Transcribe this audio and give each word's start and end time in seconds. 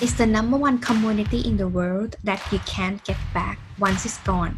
is 0.00 0.16
the 0.16 0.24
number 0.24 0.56
one 0.56 0.78
commodity 0.78 1.40
in 1.44 1.58
the 1.58 1.68
world 1.68 2.16
that 2.24 2.40
you 2.50 2.58
can't 2.64 3.04
get 3.04 3.18
back 3.34 3.58
once 3.78 4.06
it's 4.06 4.16
gone 4.24 4.56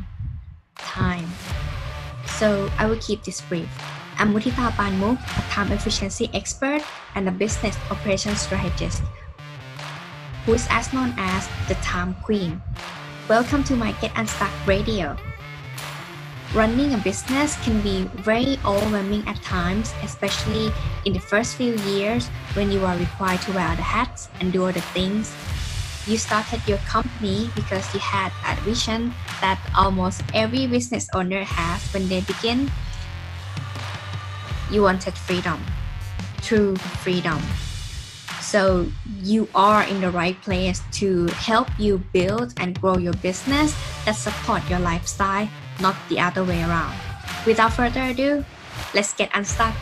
time. 0.76 1.26
So 2.38 2.70
I 2.78 2.86
will 2.86 2.98
keep 2.98 3.24
this 3.24 3.40
brief. 3.40 3.68
I'm 4.18 4.32
Mutita 4.32 4.70
Panmuk, 4.78 5.18
a 5.18 5.42
time 5.50 5.72
efficiency 5.72 6.30
expert 6.32 6.82
and 7.16 7.26
a 7.28 7.32
business 7.32 7.76
operations 7.90 8.40
strategist 8.40 9.02
who 10.46 10.54
is 10.54 10.66
as 10.70 10.92
known 10.92 11.12
as 11.18 11.48
the 11.66 11.74
time 11.82 12.14
queen. 12.22 12.62
Welcome 13.28 13.64
to 13.64 13.74
my 13.74 13.90
Get 13.98 14.12
Unstuck 14.14 14.50
Radio. 14.64 15.16
Running 16.54 16.94
a 16.94 16.98
business 16.98 17.58
can 17.64 17.80
be 17.82 18.04
very 18.22 18.58
overwhelming 18.64 19.26
at 19.26 19.42
times, 19.42 19.92
especially 20.02 20.70
in 21.04 21.12
the 21.12 21.20
first 21.20 21.56
few 21.56 21.74
years 21.88 22.28
when 22.54 22.70
you 22.70 22.84
are 22.84 22.96
required 22.96 23.40
to 23.42 23.52
wear 23.52 23.74
the 23.76 23.82
hats 23.82 24.28
and 24.40 24.52
do 24.52 24.64
all 24.64 24.72
the 24.72 24.80
things. 24.92 25.34
You 26.06 26.18
started 26.18 26.60
your 26.66 26.78
company 26.78 27.50
because 27.54 27.86
you 27.94 28.00
had 28.00 28.32
a 28.46 28.58
vision 28.62 29.14
that 29.40 29.60
almost 29.76 30.22
every 30.34 30.66
business 30.66 31.08
owner 31.14 31.44
has 31.44 31.82
when 31.94 32.08
they 32.08 32.20
begin. 32.22 32.70
You 34.70 34.82
wanted 34.82 35.14
freedom, 35.14 35.60
true 36.42 36.76
freedom. 37.04 37.40
So 38.40 38.86
you 39.22 39.48
are 39.54 39.84
in 39.84 40.00
the 40.00 40.10
right 40.10 40.40
place 40.42 40.82
to 41.02 41.26
help 41.38 41.68
you 41.78 41.98
build 42.12 42.54
and 42.58 42.78
grow 42.80 42.98
your 42.98 43.14
business 43.14 43.74
that 44.04 44.16
support 44.16 44.68
your 44.68 44.80
lifestyle 44.80 45.48
not 45.80 45.96
the 46.08 46.20
other 46.20 46.44
way 46.44 46.62
around. 46.62 46.94
Without 47.46 47.72
further 47.72 48.02
ado, 48.02 48.44
let's 48.94 49.12
get 49.14 49.30
unstuck. 49.34 49.74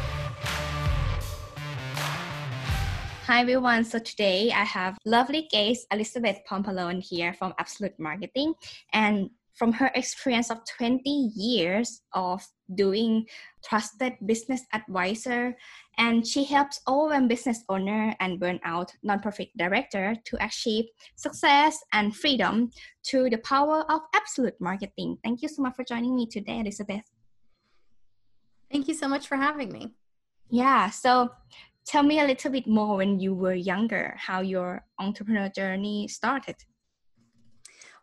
Hi 3.31 3.43
everyone. 3.43 3.85
So 3.85 4.01
today 4.01 4.51
I 4.51 4.65
have 4.65 4.99
lovely 5.05 5.47
guest 5.53 5.87
Elizabeth 5.93 6.39
Pampalone 6.51 7.01
here 7.01 7.33
from 7.33 7.55
Absolute 7.61 7.95
Marketing 7.97 8.55
and 8.93 9.31
from 9.55 9.73
her 9.75 9.93
experience 9.95 10.51
of 10.51 10.59
20 10.77 11.09
years 11.37 12.03
of 12.13 12.45
doing 12.75 13.27
trusted 13.65 14.15
business 14.27 14.63
advisor 14.73 15.57
and 15.97 16.27
she 16.27 16.43
helps 16.43 16.81
overwhelmed 16.89 17.29
business 17.29 17.63
owner 17.69 18.17
and 18.19 18.41
burnout 18.41 18.91
nonprofit 19.07 19.51
director 19.57 20.17
to 20.25 20.45
achieve 20.45 20.87
success 21.15 21.79
and 21.93 22.17
freedom 22.17 22.69
through 23.07 23.31
the 23.31 23.39
power 23.39 23.85
of 23.93 24.01
absolute 24.13 24.61
marketing. 24.61 25.19
Thank 25.23 25.41
you 25.43 25.49
so 25.49 25.63
much 25.63 25.77
for 25.77 25.85
joining 25.85 26.17
me 26.17 26.27
today, 26.27 26.59
Elizabeth. 26.59 27.05
Thank 28.73 28.89
you 28.89 28.95
so 28.95 29.07
much 29.07 29.29
for 29.29 29.37
having 29.37 29.71
me. 29.71 29.95
Yeah, 30.51 30.91
so 30.91 31.31
tell 31.91 32.03
me 32.05 32.21
a 32.21 32.25
little 32.25 32.53
bit 32.53 32.69
more 32.69 32.99
when 32.99 33.19
you 33.19 33.35
were 33.35 33.55
younger, 33.55 34.15
how 34.17 34.41
your 34.41 34.85
entrepreneur 35.01 35.49
journey 35.49 36.07
started. 36.07 36.55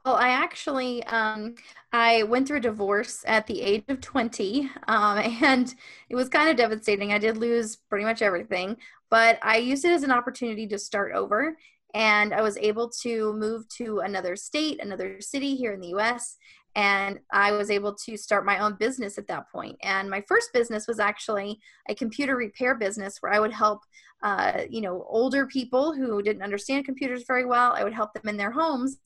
Well, 0.04 0.16
I 0.16 0.30
actually 0.30 1.04
um, 1.06 1.56
I 1.94 2.24
went 2.24 2.48
through 2.48 2.58
a 2.58 2.70
divorce 2.70 3.24
at 3.26 3.48
the 3.48 3.62
age 3.62 3.86
of 3.88 4.02
20, 4.02 4.70
um, 4.90 5.18
and 5.42 5.74
it 6.10 6.16
was 6.16 6.28
kind 6.28 6.50
of 6.50 6.58
devastating. 6.58 7.14
I 7.14 7.18
did 7.18 7.38
lose 7.38 7.78
pretty 7.90 8.04
much 8.04 8.22
everything, 8.22 8.76
but 9.10 9.40
I 9.42 9.58
used 9.58 9.86
it 9.86 9.94
as 9.94 10.04
an 10.04 10.12
opportunity 10.12 10.68
to 10.68 10.78
start 10.78 11.14
over. 11.14 11.58
And 11.94 12.34
I 12.34 12.42
was 12.42 12.58
able 12.58 12.90
to 13.04 13.34
move 13.34 13.70
to 13.78 14.00
another 14.00 14.36
state, 14.36 14.84
another 14.84 15.22
city 15.22 15.56
here 15.56 15.72
in 15.72 15.80
the 15.80 15.96
US, 15.96 16.36
and 16.76 17.20
I 17.32 17.52
was 17.52 17.72
able 17.72 17.96
to 18.06 18.18
start 18.18 18.46
my 18.46 18.60
own 18.60 18.76
business 18.76 19.18
at 19.18 19.28
that 19.28 19.50
point. 19.52 19.78
And 19.82 20.10
my 20.10 20.22
first 20.28 20.54
business 20.54 20.88
was 20.88 21.00
actually 21.00 21.60
a 21.90 21.96
computer 21.96 22.36
repair 22.36 22.76
business 22.76 23.18
where 23.20 23.34
I 23.34 23.40
would 23.40 23.54
help, 23.54 23.82
uh, 24.22 24.62
you 24.70 24.82
know, 24.82 25.06
older 25.10 25.48
people 25.48 25.94
who 25.94 26.22
didn't 26.22 26.44
understand 26.44 26.86
computers 26.86 27.24
very 27.26 27.46
well. 27.46 27.74
I 27.74 27.84
would 27.84 27.94
help 27.94 28.14
them 28.14 28.30
in 28.30 28.38
their 28.38 28.52
homes 28.52 28.98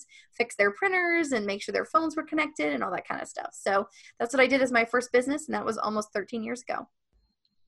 fix 0.41 0.55
their 0.55 0.71
printers 0.71 1.31
and 1.31 1.45
make 1.45 1.61
sure 1.61 1.73
their 1.73 1.85
phones 1.85 2.15
were 2.15 2.23
connected 2.23 2.73
and 2.73 2.83
all 2.83 2.91
that 2.91 3.07
kind 3.07 3.21
of 3.21 3.27
stuff. 3.27 3.51
So 3.53 3.87
that's 4.19 4.33
what 4.33 4.41
I 4.41 4.47
did 4.47 4.61
as 4.61 4.71
my 4.71 4.85
first 4.85 5.11
business, 5.11 5.47
and 5.47 5.55
that 5.55 5.65
was 5.65 5.77
almost 5.77 6.13
13 6.13 6.43
years 6.43 6.63
ago. 6.63 6.87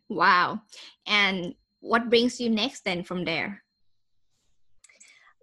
Wow! 0.09 0.61
And 1.05 1.53
what 1.81 2.09
brings 2.09 2.39
you 2.39 2.49
next 2.49 2.83
then 2.83 3.03
from 3.03 3.25
there? 3.25 3.63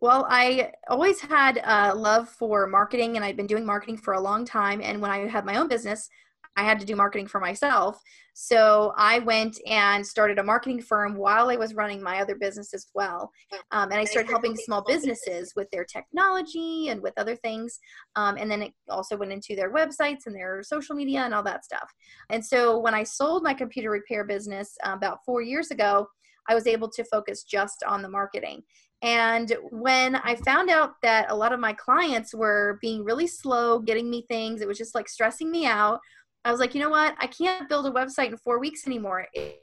Well, 0.00 0.26
I 0.30 0.72
always 0.88 1.20
had 1.20 1.60
a 1.62 1.94
love 1.94 2.28
for 2.28 2.66
marketing 2.66 3.16
and 3.16 3.24
I've 3.24 3.36
been 3.36 3.46
doing 3.46 3.66
marketing 3.66 3.98
for 3.98 4.14
a 4.14 4.20
long 4.20 4.46
time. 4.46 4.80
And 4.82 5.00
when 5.02 5.10
I 5.10 5.26
had 5.28 5.44
my 5.44 5.56
own 5.56 5.68
business, 5.68 6.08
I 6.56 6.64
had 6.64 6.80
to 6.80 6.86
do 6.86 6.96
marketing 6.96 7.26
for 7.26 7.38
myself. 7.38 8.00
So 8.32 8.92
I 8.96 9.18
went 9.20 9.58
and 9.66 10.04
started 10.04 10.38
a 10.38 10.42
marketing 10.42 10.80
firm 10.80 11.16
while 11.16 11.50
I 11.50 11.56
was 11.56 11.74
running 11.74 12.02
my 12.02 12.20
other 12.20 12.34
business 12.34 12.72
as 12.72 12.86
well. 12.94 13.30
Um, 13.72 13.92
and 13.92 14.00
I 14.00 14.04
started 14.04 14.30
helping 14.30 14.56
small 14.56 14.82
businesses 14.82 15.52
with 15.54 15.70
their 15.70 15.84
technology 15.84 16.88
and 16.88 17.02
with 17.02 17.14
other 17.18 17.36
things. 17.36 17.78
Um, 18.16 18.36
and 18.36 18.50
then 18.50 18.62
it 18.62 18.72
also 18.88 19.16
went 19.16 19.32
into 19.32 19.54
their 19.54 19.72
websites 19.72 20.26
and 20.26 20.34
their 20.34 20.62
social 20.62 20.96
media 20.96 21.20
and 21.20 21.34
all 21.34 21.42
that 21.42 21.64
stuff. 21.64 21.92
And 22.30 22.44
so 22.44 22.78
when 22.78 22.94
I 22.94 23.04
sold 23.04 23.42
my 23.42 23.54
computer 23.54 23.90
repair 23.90 24.24
business 24.24 24.76
uh, 24.82 24.94
about 24.94 25.18
four 25.26 25.42
years 25.42 25.70
ago, 25.70 26.08
I 26.48 26.54
was 26.54 26.66
able 26.66 26.90
to 26.90 27.04
focus 27.04 27.44
just 27.44 27.84
on 27.86 28.02
the 28.02 28.08
marketing. 28.08 28.62
And 29.02 29.56
when 29.70 30.16
I 30.16 30.34
found 30.36 30.68
out 30.68 30.92
that 31.02 31.30
a 31.30 31.34
lot 31.34 31.52
of 31.52 31.60
my 31.60 31.72
clients 31.72 32.34
were 32.34 32.78
being 32.82 33.02
really 33.02 33.26
slow 33.26 33.78
getting 33.78 34.10
me 34.10 34.26
things, 34.28 34.60
it 34.60 34.68
was 34.68 34.78
just 34.78 34.94
like 34.94 35.08
stressing 35.08 35.50
me 35.50 35.66
out. 35.66 36.00
I 36.44 36.50
was 36.50 36.60
like, 36.60 36.74
you 36.74 36.80
know 36.80 36.90
what? 36.90 37.14
I 37.18 37.26
can't 37.26 37.68
build 37.68 37.86
a 37.86 37.90
website 37.90 38.28
in 38.28 38.36
four 38.36 38.58
weeks 38.58 38.86
anymore. 38.86 39.26
It, 39.32 39.62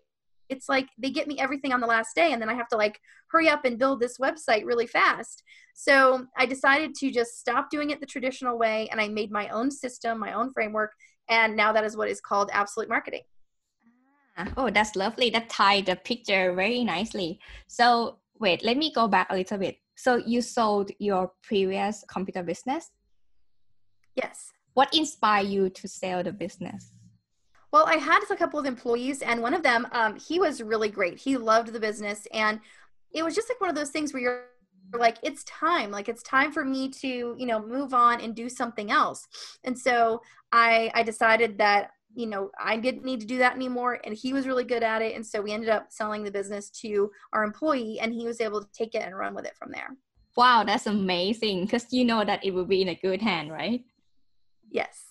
it's 0.49 0.69
like 0.69 0.87
they 0.97 1.09
get 1.09 1.27
me 1.27 1.39
everything 1.39 1.73
on 1.73 1.81
the 1.81 1.87
last 1.87 2.15
day, 2.15 2.31
and 2.31 2.41
then 2.41 2.49
I 2.49 2.53
have 2.53 2.69
to 2.69 2.77
like 2.77 2.99
hurry 3.29 3.49
up 3.49 3.65
and 3.65 3.77
build 3.77 3.99
this 3.99 4.17
website 4.17 4.65
really 4.65 4.87
fast. 4.87 5.43
So 5.73 6.25
I 6.37 6.45
decided 6.45 6.95
to 6.95 7.11
just 7.11 7.39
stop 7.39 7.69
doing 7.69 7.89
it 7.89 7.99
the 7.99 8.05
traditional 8.05 8.57
way, 8.57 8.87
and 8.89 9.01
I 9.01 9.07
made 9.07 9.31
my 9.31 9.49
own 9.49 9.69
system, 9.69 10.19
my 10.19 10.33
own 10.33 10.53
framework, 10.53 10.93
and 11.29 11.55
now 11.55 11.73
that 11.73 11.83
is 11.83 11.97
what 11.97 12.09
is 12.09 12.21
called 12.21 12.49
absolute 12.53 12.89
marketing. 12.89 13.23
Ah, 14.37 14.47
oh, 14.55 14.69
that's 14.69 14.95
lovely. 14.95 15.29
That 15.31 15.49
tied 15.49 15.87
the 15.87 15.95
picture 15.95 16.53
very 16.53 16.83
nicely. 16.83 17.39
So 17.67 18.19
wait, 18.39 18.63
let 18.63 18.77
me 18.77 18.91
go 18.93 19.07
back 19.07 19.27
a 19.29 19.35
little 19.35 19.57
bit. 19.57 19.77
So 19.95 20.17
you 20.17 20.41
sold 20.41 20.91
your 20.99 21.31
previous 21.43 22.03
computer 22.07 22.43
business? 22.43 22.91
Yes. 24.15 24.51
What 24.73 24.93
inspired 24.93 25.47
you 25.47 25.69
to 25.69 25.87
sell 25.87 26.23
the 26.23 26.31
business? 26.31 26.91
Well, 27.71 27.85
I 27.85 27.95
had 27.95 28.21
a 28.29 28.35
couple 28.35 28.59
of 28.59 28.65
employees, 28.65 29.21
and 29.21 29.41
one 29.41 29.53
of 29.53 29.63
them, 29.63 29.87
um, 29.91 30.15
he 30.15 30.39
was 30.39 30.61
really 30.61 30.89
great. 30.89 31.17
He 31.17 31.35
loved 31.35 31.73
the 31.73 31.79
business, 31.79 32.27
and 32.31 32.59
it 33.11 33.23
was 33.23 33.35
just 33.35 33.49
like 33.49 33.59
one 33.59 33.69
of 33.69 33.75
those 33.75 33.89
things 33.89 34.13
where 34.13 34.21
you're 34.21 34.43
like, 34.97 35.17
it's 35.23 35.43
time. 35.43 35.91
Like 35.91 36.07
it's 36.07 36.23
time 36.23 36.51
for 36.51 36.63
me 36.63 36.89
to, 36.89 37.35
you 37.37 37.45
know, 37.45 37.59
move 37.59 37.93
on 37.93 38.21
and 38.21 38.35
do 38.35 38.47
something 38.47 38.91
else. 38.91 39.27
And 39.63 39.77
so 39.77 40.21
I, 40.51 40.91
I 40.93 41.03
decided 41.03 41.57
that 41.57 41.91
you 42.13 42.25
know, 42.25 42.49
I 42.59 42.77
didn't 42.77 43.05
need 43.05 43.19
to 43.21 43.27
do 43.27 43.37
that 43.39 43.55
anymore. 43.55 43.99
And 44.03 44.15
he 44.15 44.33
was 44.33 44.47
really 44.47 44.63
good 44.63 44.83
at 44.83 45.01
it. 45.01 45.15
And 45.15 45.25
so 45.25 45.41
we 45.41 45.51
ended 45.51 45.69
up 45.69 45.87
selling 45.89 46.23
the 46.23 46.31
business 46.31 46.69
to 46.81 47.11
our 47.33 47.43
employee 47.43 47.99
and 47.99 48.13
he 48.13 48.25
was 48.25 48.41
able 48.41 48.61
to 48.61 48.71
take 48.73 48.95
it 48.95 49.03
and 49.03 49.17
run 49.17 49.35
with 49.35 49.45
it 49.45 49.55
from 49.55 49.71
there. 49.71 49.89
Wow, 50.35 50.63
that's 50.63 50.87
amazing. 50.87 51.65
Because 51.65 51.91
you 51.91 52.05
know 52.05 52.23
that 52.23 52.43
it 52.43 52.53
will 52.53 52.65
be 52.65 52.81
in 52.81 52.89
a 52.89 52.95
good 52.95 53.21
hand, 53.21 53.51
right? 53.51 53.83
Yes. 54.71 55.03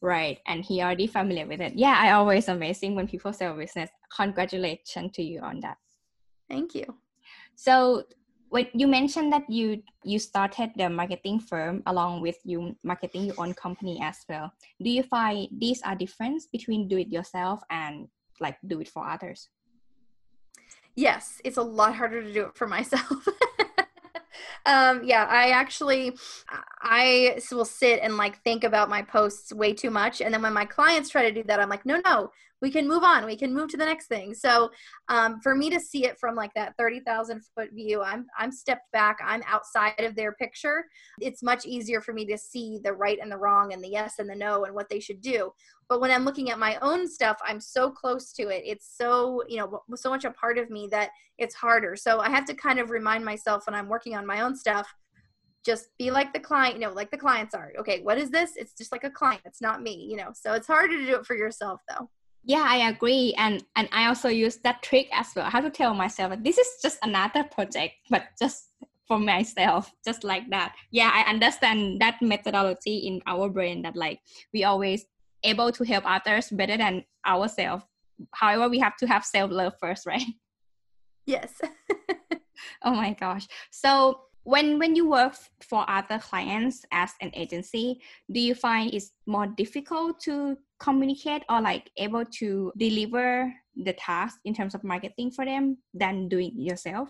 Right. 0.00 0.38
And 0.46 0.64
he 0.64 0.82
already 0.82 1.06
familiar 1.06 1.46
with 1.46 1.60
it. 1.60 1.74
Yeah, 1.74 1.96
I 1.98 2.12
always 2.12 2.48
amazing 2.48 2.94
when 2.94 3.06
people 3.06 3.32
sell 3.32 3.56
business. 3.56 3.90
Congratulations 4.16 5.12
to 5.12 5.22
you 5.22 5.40
on 5.40 5.60
that. 5.60 5.78
Thank 6.48 6.74
you. 6.74 6.96
So 7.54 8.04
when 8.52 8.68
you 8.74 8.86
mentioned 8.86 9.32
that 9.32 9.48
you 9.48 9.82
you 10.04 10.18
started 10.18 10.70
the 10.76 10.90
marketing 10.90 11.40
firm 11.40 11.82
along 11.86 12.20
with 12.20 12.36
you 12.44 12.76
marketing 12.84 13.24
your 13.24 13.40
own 13.40 13.54
company 13.54 13.98
as 14.02 14.20
well. 14.28 14.52
Do 14.76 14.90
you 14.90 15.02
find 15.02 15.48
these 15.50 15.80
are 15.82 15.96
difference 15.96 16.46
between 16.52 16.86
do 16.86 16.98
it 16.98 17.08
yourself 17.08 17.64
and 17.70 18.08
like 18.40 18.58
do 18.66 18.80
it 18.80 18.88
for 18.88 19.08
others? 19.08 19.48
Yes 20.94 21.40
it's 21.44 21.56
a 21.56 21.62
lot 21.62 21.96
harder 21.96 22.22
to 22.22 22.32
do 22.32 22.44
it 22.52 22.54
for 22.54 22.68
myself. 22.76 23.26
Um 24.66 25.02
yeah 25.02 25.26
i 25.28 25.50
actually 25.50 26.16
i 26.82 27.40
will 27.50 27.64
sit 27.64 28.00
and 28.00 28.16
like 28.16 28.44
think 28.44 28.62
about 28.64 28.88
my 28.88 29.02
posts 29.02 29.52
way 29.52 29.72
too 29.72 29.90
much 29.90 30.20
and 30.20 30.32
then 30.32 30.42
when 30.42 30.52
my 30.52 30.64
clients 30.64 31.10
try 31.10 31.22
to 31.22 31.32
do 31.32 31.42
that 31.48 31.58
i'm 31.58 31.68
like 31.68 31.84
no 31.84 32.00
no 32.04 32.30
we 32.62 32.70
can 32.70 32.88
move 32.88 33.02
on 33.02 33.26
we 33.26 33.36
can 33.36 33.52
move 33.52 33.68
to 33.68 33.76
the 33.76 33.84
next 33.84 34.06
thing 34.06 34.32
so 34.32 34.70
um, 35.08 35.40
for 35.42 35.54
me 35.54 35.68
to 35.68 35.78
see 35.78 36.06
it 36.06 36.18
from 36.18 36.34
like 36.34 36.54
that 36.54 36.74
30000 36.78 37.42
foot 37.54 37.70
view 37.72 38.00
i'm 38.00 38.24
i'm 38.38 38.52
stepped 38.52 38.90
back 38.92 39.18
i'm 39.22 39.42
outside 39.46 40.00
of 40.00 40.14
their 40.14 40.32
picture 40.32 40.86
it's 41.20 41.42
much 41.42 41.66
easier 41.66 42.00
for 42.00 42.14
me 42.14 42.24
to 42.24 42.38
see 42.38 42.80
the 42.84 42.92
right 42.92 43.18
and 43.20 43.30
the 43.30 43.36
wrong 43.36 43.72
and 43.72 43.84
the 43.84 43.88
yes 43.88 44.14
and 44.18 44.30
the 44.30 44.34
no 44.34 44.64
and 44.64 44.74
what 44.74 44.88
they 44.88 45.00
should 45.00 45.20
do 45.20 45.50
but 45.88 46.00
when 46.00 46.10
i'm 46.10 46.24
looking 46.24 46.50
at 46.50 46.58
my 46.58 46.78
own 46.80 47.06
stuff 47.06 47.36
i'm 47.44 47.60
so 47.60 47.90
close 47.90 48.32
to 48.32 48.48
it 48.48 48.62
it's 48.64 48.96
so 48.96 49.42
you 49.48 49.58
know 49.58 49.82
so 49.96 50.08
much 50.08 50.24
a 50.24 50.30
part 50.30 50.56
of 50.56 50.70
me 50.70 50.88
that 50.90 51.10
it's 51.38 51.54
harder 51.54 51.96
so 51.96 52.20
i 52.20 52.30
have 52.30 52.46
to 52.46 52.54
kind 52.54 52.78
of 52.78 52.90
remind 52.90 53.24
myself 53.24 53.66
when 53.66 53.74
i'm 53.74 53.88
working 53.88 54.16
on 54.16 54.24
my 54.24 54.40
own 54.40 54.56
stuff 54.56 54.88
just 55.64 55.90
be 55.96 56.10
like 56.10 56.32
the 56.32 56.40
client, 56.40 56.74
you 56.74 56.80
know, 56.80 56.92
like 56.92 57.12
the 57.12 57.16
clients 57.16 57.54
are. 57.54 57.70
Okay, 57.78 58.00
what 58.02 58.18
is 58.18 58.30
this? 58.30 58.56
It's 58.56 58.74
just 58.74 58.90
like 58.90 59.04
a 59.04 59.10
client. 59.10 59.42
It's 59.44 59.60
not 59.60 59.80
me, 59.80 60.08
you 60.10 60.16
know. 60.16 60.30
So 60.34 60.54
it's 60.54 60.66
harder 60.66 60.98
to 60.98 61.06
do 61.06 61.14
it 61.14 61.24
for 61.24 61.36
yourself 61.36 61.80
though 61.88 62.08
yeah 62.44 62.64
i 62.66 62.88
agree 62.88 63.34
and 63.38 63.64
and 63.76 63.88
i 63.92 64.06
also 64.06 64.28
use 64.28 64.56
that 64.58 64.82
trick 64.82 65.08
as 65.12 65.28
well. 65.36 65.44
I 65.46 65.50
have 65.50 65.64
to 65.64 65.70
tell 65.70 65.94
myself 65.94 66.34
this 66.42 66.58
is 66.58 66.66
just 66.82 66.98
another 67.02 67.44
project 67.44 67.94
but 68.10 68.24
just 68.40 68.68
for 69.08 69.18
myself 69.18 69.92
just 70.04 70.24
like 70.24 70.48
that. 70.50 70.74
Yeah 70.90 71.10
i 71.12 71.28
understand 71.28 72.00
that 72.00 72.20
methodology 72.22 72.98
in 72.98 73.20
our 73.26 73.48
brain 73.48 73.82
that 73.82 73.96
like 73.96 74.20
we 74.54 74.64
always 74.64 75.04
able 75.44 75.72
to 75.72 75.84
help 75.84 76.04
others 76.06 76.50
better 76.50 76.76
than 76.76 77.04
ourselves. 77.26 77.84
However 78.34 78.68
we 78.68 78.78
have 78.78 78.96
to 78.98 79.06
have 79.06 79.24
self-love 79.24 79.74
first 79.80 80.06
right? 80.12 80.22
Yes. 81.26 81.60
Oh 82.84 82.94
my 82.94 83.12
gosh. 83.12 83.48
So 83.70 84.20
when 84.44 84.78
when 84.78 84.96
you 84.96 85.08
work 85.08 85.34
for 85.60 85.88
other 85.88 86.18
clients 86.18 86.84
as 86.92 87.12
an 87.20 87.30
agency 87.34 88.00
do 88.30 88.40
you 88.40 88.54
find 88.54 88.92
it's 88.92 89.12
more 89.26 89.46
difficult 89.46 90.18
to 90.20 90.56
communicate 90.80 91.42
or 91.48 91.60
like 91.60 91.90
able 91.96 92.24
to 92.24 92.72
deliver 92.76 93.52
the 93.84 93.92
task 93.92 94.38
in 94.44 94.54
terms 94.54 94.74
of 94.74 94.82
marketing 94.82 95.30
for 95.30 95.44
them 95.44 95.78
than 95.94 96.28
doing 96.28 96.52
yourself 96.56 97.08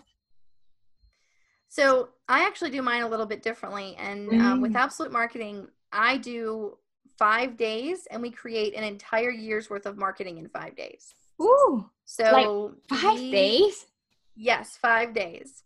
so 1.69 2.09
i 2.27 2.45
actually 2.45 2.69
do 2.69 2.81
mine 2.81 3.01
a 3.01 3.07
little 3.07 3.25
bit 3.25 3.41
differently 3.41 3.95
and 3.97 4.29
mm. 4.29 4.39
um, 4.41 4.61
with 4.61 4.73
mm. 4.73 4.79
absolute 4.79 5.11
marketing 5.11 5.67
i 5.91 6.17
do 6.17 6.77
five 7.17 7.57
days 7.57 8.07
and 8.11 8.21
we 8.21 8.29
create 8.29 8.75
an 8.75 8.83
entire 8.83 9.31
year's 9.31 9.69
worth 9.69 9.85
of 9.85 9.97
marketing 9.97 10.37
in 10.37 10.47
five 10.49 10.75
days 10.75 11.13
Ooh, 11.41 11.89
so 12.05 12.71
like 12.89 12.99
five 13.01 13.19
we, 13.19 13.31
days 13.31 13.87
yes 14.35 14.77
five 14.79 15.13
days 15.13 15.63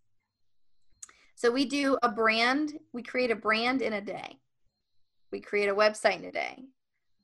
so 1.37 1.51
we 1.51 1.65
do 1.65 1.99
a 2.01 2.09
brand, 2.09 2.79
we 2.93 3.03
create 3.03 3.29
a 3.29 3.35
brand 3.35 3.83
in 3.83 3.93
a 3.93 4.01
day. 4.01 4.39
We 5.31 5.39
create 5.39 5.69
a 5.69 5.75
website 5.75 6.17
in 6.17 6.25
a 6.25 6.31
day. 6.31 6.63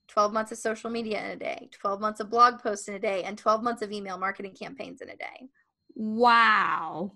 12 0.08 0.32
months 0.32 0.52
of 0.52 0.60
social 0.60 0.92
media 0.92 1.26
in 1.26 1.32
a 1.32 1.36
day, 1.36 1.68
12 1.72 2.00
months 2.00 2.20
of 2.20 2.30
blog 2.30 2.60
posts 2.62 2.88
in 2.88 2.94
a 2.94 3.00
day, 3.00 3.24
and 3.24 3.40
12 3.40 3.64
months 3.64 3.82
of 3.82 3.92
email 3.92 4.20
marketing 4.20 4.54
campaigns 4.54 5.02
in 5.02 5.10
a 5.10 5.16
day. 5.16 5.50
Wow. 5.96 7.14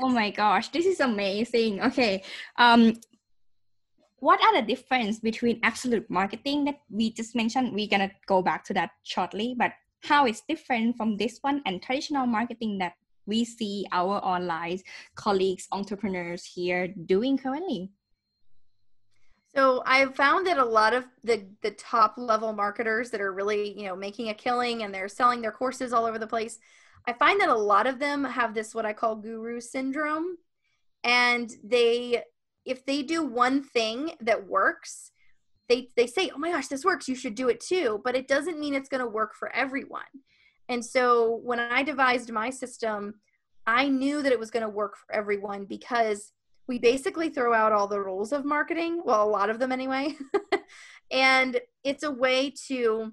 Oh 0.00 0.08
my 0.08 0.30
gosh, 0.30 0.70
this 0.70 0.86
is 0.86 1.00
amazing. 1.00 1.82
Okay. 1.82 2.24
Um 2.56 2.94
what 4.16 4.42
are 4.42 4.58
the 4.58 4.66
difference 4.66 5.18
between 5.18 5.60
absolute 5.62 6.08
marketing 6.08 6.64
that 6.64 6.80
we 6.88 7.12
just 7.12 7.36
mentioned? 7.36 7.74
We're 7.74 7.90
gonna 7.90 8.12
go 8.26 8.40
back 8.40 8.64
to 8.64 8.72
that 8.72 8.92
shortly, 9.02 9.54
but 9.58 9.72
how 10.02 10.24
it's 10.24 10.42
different 10.48 10.96
from 10.96 11.18
this 11.18 11.40
one 11.42 11.60
and 11.66 11.82
traditional 11.82 12.24
marketing 12.24 12.78
that 12.78 12.94
we 13.26 13.44
see 13.44 13.86
our 13.92 14.24
online 14.24 14.80
colleagues, 15.14 15.66
entrepreneurs 15.72 16.44
here 16.44 16.88
doing 16.88 17.38
currently? 17.38 17.90
So 19.54 19.82
I've 19.86 20.16
found 20.16 20.46
that 20.48 20.58
a 20.58 20.64
lot 20.64 20.94
of 20.94 21.04
the 21.22 21.46
the 21.62 21.70
top 21.72 22.14
level 22.16 22.52
marketers 22.52 23.10
that 23.10 23.20
are 23.20 23.32
really, 23.32 23.78
you 23.78 23.86
know, 23.86 23.94
making 23.94 24.28
a 24.28 24.34
killing 24.34 24.82
and 24.82 24.92
they're 24.92 25.08
selling 25.08 25.40
their 25.40 25.52
courses 25.52 25.92
all 25.92 26.06
over 26.06 26.18
the 26.18 26.26
place, 26.26 26.58
I 27.06 27.12
find 27.12 27.40
that 27.40 27.48
a 27.48 27.54
lot 27.54 27.86
of 27.86 27.98
them 27.98 28.24
have 28.24 28.54
this 28.54 28.74
what 28.74 28.86
I 28.86 28.92
call 28.92 29.14
guru 29.16 29.60
syndrome 29.60 30.38
and 31.04 31.52
they 31.62 32.22
if 32.64 32.84
they 32.86 33.02
do 33.02 33.22
one 33.22 33.62
thing 33.62 34.12
that 34.20 34.48
works, 34.48 35.12
they 35.68 35.88
they 35.96 36.06
say, 36.06 36.30
"Oh 36.34 36.38
my 36.38 36.50
gosh, 36.50 36.68
this 36.68 36.84
works. 36.84 37.08
You 37.08 37.14
should 37.14 37.34
do 37.34 37.48
it 37.48 37.60
too." 37.60 38.00
But 38.04 38.16
it 38.16 38.26
doesn't 38.26 38.58
mean 38.58 38.74
it's 38.74 38.88
going 38.88 39.02
to 39.02 39.06
work 39.06 39.34
for 39.34 39.54
everyone. 39.54 40.02
And 40.68 40.84
so 40.84 41.40
when 41.42 41.60
I 41.60 41.82
devised 41.82 42.32
my 42.32 42.50
system, 42.50 43.14
I 43.66 43.88
knew 43.88 44.22
that 44.22 44.32
it 44.32 44.38
was 44.38 44.50
going 44.50 44.62
to 44.62 44.68
work 44.68 44.96
for 44.96 45.14
everyone 45.14 45.64
because 45.64 46.32
we 46.66 46.78
basically 46.78 47.28
throw 47.28 47.52
out 47.52 47.72
all 47.72 47.86
the 47.86 48.00
rules 48.00 48.32
of 48.32 48.44
marketing, 48.44 49.02
well, 49.04 49.22
a 49.22 49.28
lot 49.28 49.50
of 49.50 49.58
them 49.58 49.72
anyway. 49.72 50.14
and 51.10 51.60
it's 51.82 52.02
a 52.02 52.10
way 52.10 52.52
to 52.68 53.12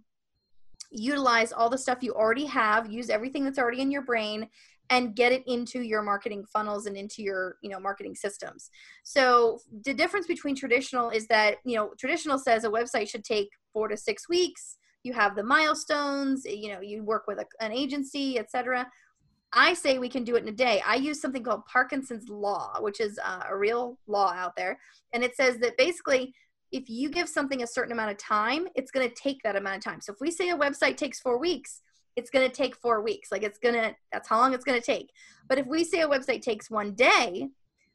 utilize 0.91 1.51
all 1.51 1.69
the 1.69 1.77
stuff 1.77 1.99
you 2.01 2.13
already 2.13 2.45
have, 2.45 2.91
use 2.91 3.09
everything 3.09 3.43
that's 3.43 3.59
already 3.59 3.81
in 3.81 3.91
your 3.91 4.03
brain 4.03 4.47
and 4.91 5.15
get 5.15 5.31
it 5.31 5.43
into 5.47 5.81
your 5.81 6.01
marketing 6.01 6.45
funnels 6.45 6.85
and 6.85 6.95
into 6.95 7.23
your 7.23 7.55
you 7.63 7.69
know 7.69 7.79
marketing 7.79 8.13
systems 8.13 8.69
so 9.03 9.57
the 9.85 9.93
difference 9.93 10.27
between 10.27 10.53
traditional 10.53 11.09
is 11.09 11.25
that 11.27 11.55
you 11.63 11.75
know 11.75 11.91
traditional 11.97 12.37
says 12.37 12.65
a 12.65 12.69
website 12.69 13.09
should 13.09 13.23
take 13.23 13.49
four 13.73 13.87
to 13.87 13.97
six 13.97 14.29
weeks 14.29 14.77
you 15.03 15.13
have 15.13 15.35
the 15.35 15.43
milestones 15.43 16.45
you 16.45 16.69
know 16.69 16.81
you 16.81 17.03
work 17.03 17.25
with 17.27 17.39
a, 17.39 17.45
an 17.59 17.71
agency 17.71 18.37
etc 18.37 18.87
i 19.53 19.73
say 19.73 19.97
we 19.97 20.09
can 20.09 20.23
do 20.23 20.35
it 20.35 20.43
in 20.43 20.49
a 20.49 20.51
day. 20.53 20.81
I 20.85 20.95
use 20.95 21.19
something 21.19 21.43
called 21.43 21.65
parkinson's 21.65 22.29
law 22.29 22.77
which 22.79 22.99
is 22.99 23.19
uh, 23.23 23.43
a 23.49 23.57
real 23.57 23.97
law 24.07 24.31
out 24.31 24.55
there. 24.55 24.79
And 25.13 25.23
it 25.23 25.35
says 25.35 25.57
that 25.59 25.77
basically 25.77 26.33
if 26.71 26.89
you 26.89 27.09
give 27.09 27.27
something 27.27 27.63
a 27.63 27.67
certain 27.67 27.91
amount 27.91 28.11
of 28.11 28.17
time 28.17 28.67
it's 28.75 28.91
going 28.91 29.07
to 29.07 29.13
take 29.15 29.43
that 29.43 29.57
amount 29.57 29.77
of 29.77 29.83
time. 29.83 29.99
So 30.01 30.13
if 30.13 30.21
we 30.21 30.31
say 30.31 30.49
a 30.49 30.57
website 30.57 30.95
takes 30.95 31.19
four 31.19 31.37
weeks 31.37 31.81
it's 32.15 32.29
going 32.29 32.47
to 32.49 32.55
take 32.55 32.75
four 32.75 33.01
weeks. 33.01 33.31
Like 33.31 33.43
it's 33.43 33.59
going 33.59 33.75
to 33.75 33.95
that's 34.11 34.27
how 34.27 34.37
long 34.37 34.53
it's 34.53 34.65
going 34.65 34.79
to 34.79 34.85
take. 34.85 35.11
But 35.47 35.57
if 35.57 35.67
we 35.67 35.83
say 35.83 36.01
a 36.01 36.07
website 36.07 36.41
takes 36.41 36.69
one 36.69 36.93
day 36.93 37.49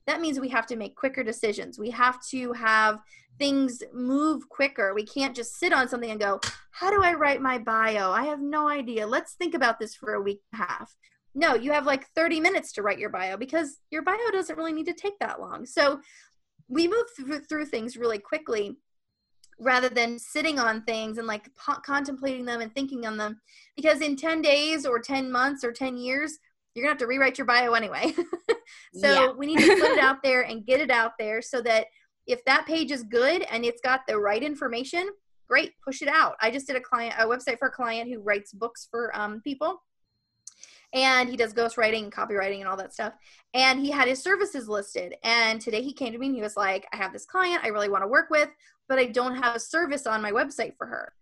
that 0.06 0.20
means 0.20 0.38
we 0.38 0.48
have 0.48 0.66
to 0.66 0.76
make 0.76 0.94
quicker 0.94 1.22
decisions 1.22 1.78
we 1.78 1.90
have 1.90 2.24
to 2.26 2.52
have 2.52 3.00
things 3.38 3.82
move 3.92 4.48
quicker. 4.48 4.94
We 4.94 5.04
can't 5.04 5.36
just 5.36 5.58
sit 5.58 5.72
on 5.72 5.88
something 5.88 6.10
and 6.10 6.20
go, 6.20 6.40
How 6.70 6.90
do 6.90 7.02
I 7.02 7.14
write 7.14 7.40
my 7.40 7.58
bio? 7.58 8.10
I 8.10 8.24
have 8.24 8.40
no 8.40 8.68
idea. 8.68 9.06
Let's 9.06 9.34
think 9.34 9.54
about 9.54 9.78
this 9.78 9.94
for 9.94 10.14
a 10.14 10.20
week 10.20 10.40
and 10.52 10.62
a 10.62 10.64
half. 10.64 10.94
No, 11.34 11.54
you 11.54 11.72
have 11.72 11.86
like 11.86 12.06
30 12.14 12.40
minutes 12.40 12.72
to 12.72 12.82
write 12.82 12.98
your 12.98 13.10
bio 13.10 13.36
because 13.36 13.78
your 13.90 14.02
bio 14.02 14.30
doesn't 14.32 14.56
really 14.56 14.72
need 14.72 14.86
to 14.86 14.94
take 14.94 15.18
that 15.18 15.40
long. 15.40 15.66
So 15.66 16.00
we 16.68 16.88
move 16.88 17.04
through, 17.16 17.40
through 17.40 17.66
things 17.66 17.96
really 17.96 18.18
quickly 18.18 18.76
rather 19.58 19.88
than 19.88 20.18
sitting 20.18 20.58
on 20.58 20.82
things 20.82 21.18
and 21.18 21.26
like 21.26 21.54
po- 21.54 21.80
contemplating 21.84 22.44
them 22.44 22.60
and 22.60 22.74
thinking 22.74 23.06
on 23.06 23.16
them 23.16 23.40
because 23.74 24.00
in 24.00 24.16
10 24.16 24.42
days 24.42 24.84
or 24.84 24.98
10 24.98 25.32
months 25.32 25.64
or 25.64 25.72
10 25.72 25.96
years 25.96 26.38
you're 26.74 26.82
gonna 26.84 26.92
have 26.92 26.98
to 26.98 27.06
rewrite 27.06 27.38
your 27.38 27.46
bio 27.46 27.72
anyway 27.72 28.12
so 28.94 29.12
yeah. 29.12 29.32
we 29.32 29.46
need 29.46 29.58
to 29.58 29.76
put 29.80 29.90
it 29.90 29.98
out 29.98 30.16
there 30.24 30.42
and 30.42 30.66
get 30.66 30.80
it 30.80 30.90
out 30.90 31.12
there 31.18 31.42
so 31.42 31.60
that 31.62 31.86
if 32.26 32.44
that 32.44 32.66
page 32.66 32.90
is 32.90 33.02
good 33.04 33.42
and 33.50 33.64
it's 33.64 33.80
got 33.80 34.00
the 34.08 34.18
right 34.18 34.42
information, 34.42 35.08
great, 35.48 35.72
push 35.84 36.02
it 36.02 36.08
out. 36.08 36.34
I 36.40 36.50
just 36.50 36.66
did 36.66 36.76
a 36.76 36.80
client, 36.80 37.14
a 37.18 37.26
website 37.26 37.58
for 37.58 37.68
a 37.68 37.72
client 37.72 38.10
who 38.10 38.20
writes 38.20 38.52
books 38.52 38.88
for 38.90 39.16
um, 39.16 39.40
people 39.42 39.80
and 40.92 41.28
he 41.28 41.36
does 41.36 41.52
ghostwriting 41.52 42.04
and 42.04 42.12
copywriting 42.12 42.60
and 42.60 42.68
all 42.68 42.76
that 42.76 42.92
stuff 42.92 43.12
and 43.54 43.80
he 43.80 43.90
had 43.90 44.08
his 44.08 44.22
services 44.22 44.68
listed 44.68 45.14
and 45.24 45.60
today 45.60 45.82
he 45.82 45.92
came 45.92 46.12
to 46.12 46.18
me 46.18 46.26
and 46.26 46.36
he 46.36 46.42
was 46.42 46.56
like 46.56 46.86
i 46.92 46.96
have 46.96 47.12
this 47.12 47.26
client 47.26 47.62
i 47.64 47.68
really 47.68 47.88
want 47.88 48.02
to 48.02 48.08
work 48.08 48.30
with 48.30 48.48
but 48.88 48.98
i 48.98 49.04
don't 49.04 49.36
have 49.36 49.56
a 49.56 49.60
service 49.60 50.06
on 50.06 50.22
my 50.22 50.30
website 50.30 50.76
for 50.76 50.86
her 50.86 51.12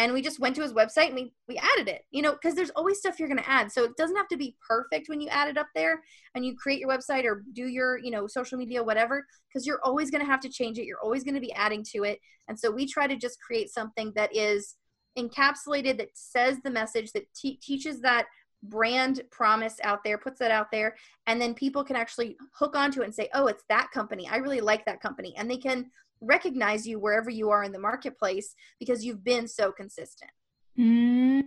and 0.00 0.14
we 0.14 0.22
just 0.22 0.40
went 0.40 0.56
to 0.56 0.62
his 0.62 0.72
website 0.72 1.08
and 1.08 1.14
we, 1.14 1.32
we 1.46 1.58
added 1.58 1.86
it 1.86 2.02
you 2.10 2.22
know 2.22 2.32
because 2.32 2.54
there's 2.54 2.70
always 2.70 2.98
stuff 2.98 3.18
you're 3.18 3.28
going 3.28 3.42
to 3.42 3.50
add. 3.50 3.70
So 3.70 3.84
it 3.84 3.96
doesn't 3.96 4.16
have 4.16 4.28
to 4.28 4.36
be 4.36 4.56
perfect 4.66 5.08
when 5.08 5.20
you 5.20 5.28
add 5.28 5.48
it 5.48 5.58
up 5.58 5.68
there 5.74 6.00
and 6.34 6.44
you 6.44 6.56
create 6.56 6.80
your 6.80 6.88
website 6.88 7.24
or 7.24 7.42
do 7.52 7.66
your 7.66 7.98
you 7.98 8.10
know 8.10 8.26
social 8.26 8.58
media 8.58 8.82
whatever 8.82 9.24
because 9.48 9.66
you're 9.66 9.80
always 9.84 10.10
going 10.10 10.24
to 10.24 10.30
have 10.30 10.40
to 10.40 10.48
change 10.48 10.78
it. 10.78 10.86
You're 10.86 11.00
always 11.02 11.24
going 11.24 11.34
to 11.34 11.40
be 11.40 11.52
adding 11.52 11.84
to 11.92 12.04
it. 12.04 12.18
And 12.48 12.58
so 12.58 12.70
we 12.70 12.86
try 12.86 13.06
to 13.06 13.16
just 13.16 13.40
create 13.40 13.70
something 13.70 14.12
that 14.16 14.34
is 14.34 14.76
encapsulated 15.18 15.98
that 15.98 16.10
says 16.14 16.58
the 16.62 16.70
message 16.70 17.12
that 17.12 17.24
te- 17.34 17.58
teaches 17.62 18.00
that 18.00 18.26
brand 18.64 19.22
promise 19.30 19.76
out 19.82 20.04
there 20.04 20.18
puts 20.18 20.38
that 20.38 20.50
out 20.50 20.70
there 20.70 20.94
and 21.26 21.40
then 21.40 21.54
people 21.54 21.82
can 21.82 21.96
actually 21.96 22.36
hook 22.52 22.76
onto 22.76 23.00
it 23.00 23.04
and 23.04 23.14
say 23.14 23.28
oh 23.32 23.46
it's 23.46 23.64
that 23.70 23.90
company 23.90 24.28
i 24.30 24.36
really 24.36 24.60
like 24.60 24.84
that 24.84 25.00
company 25.00 25.34
and 25.38 25.50
they 25.50 25.56
can 25.56 25.90
recognize 26.20 26.86
you 26.86 26.98
wherever 26.98 27.30
you 27.30 27.50
are 27.50 27.64
in 27.64 27.72
the 27.72 27.78
marketplace 27.78 28.54
because 28.78 29.04
you've 29.04 29.24
been 29.24 29.48
so 29.48 29.72
consistent. 29.72 30.30
Mm, 30.78 31.44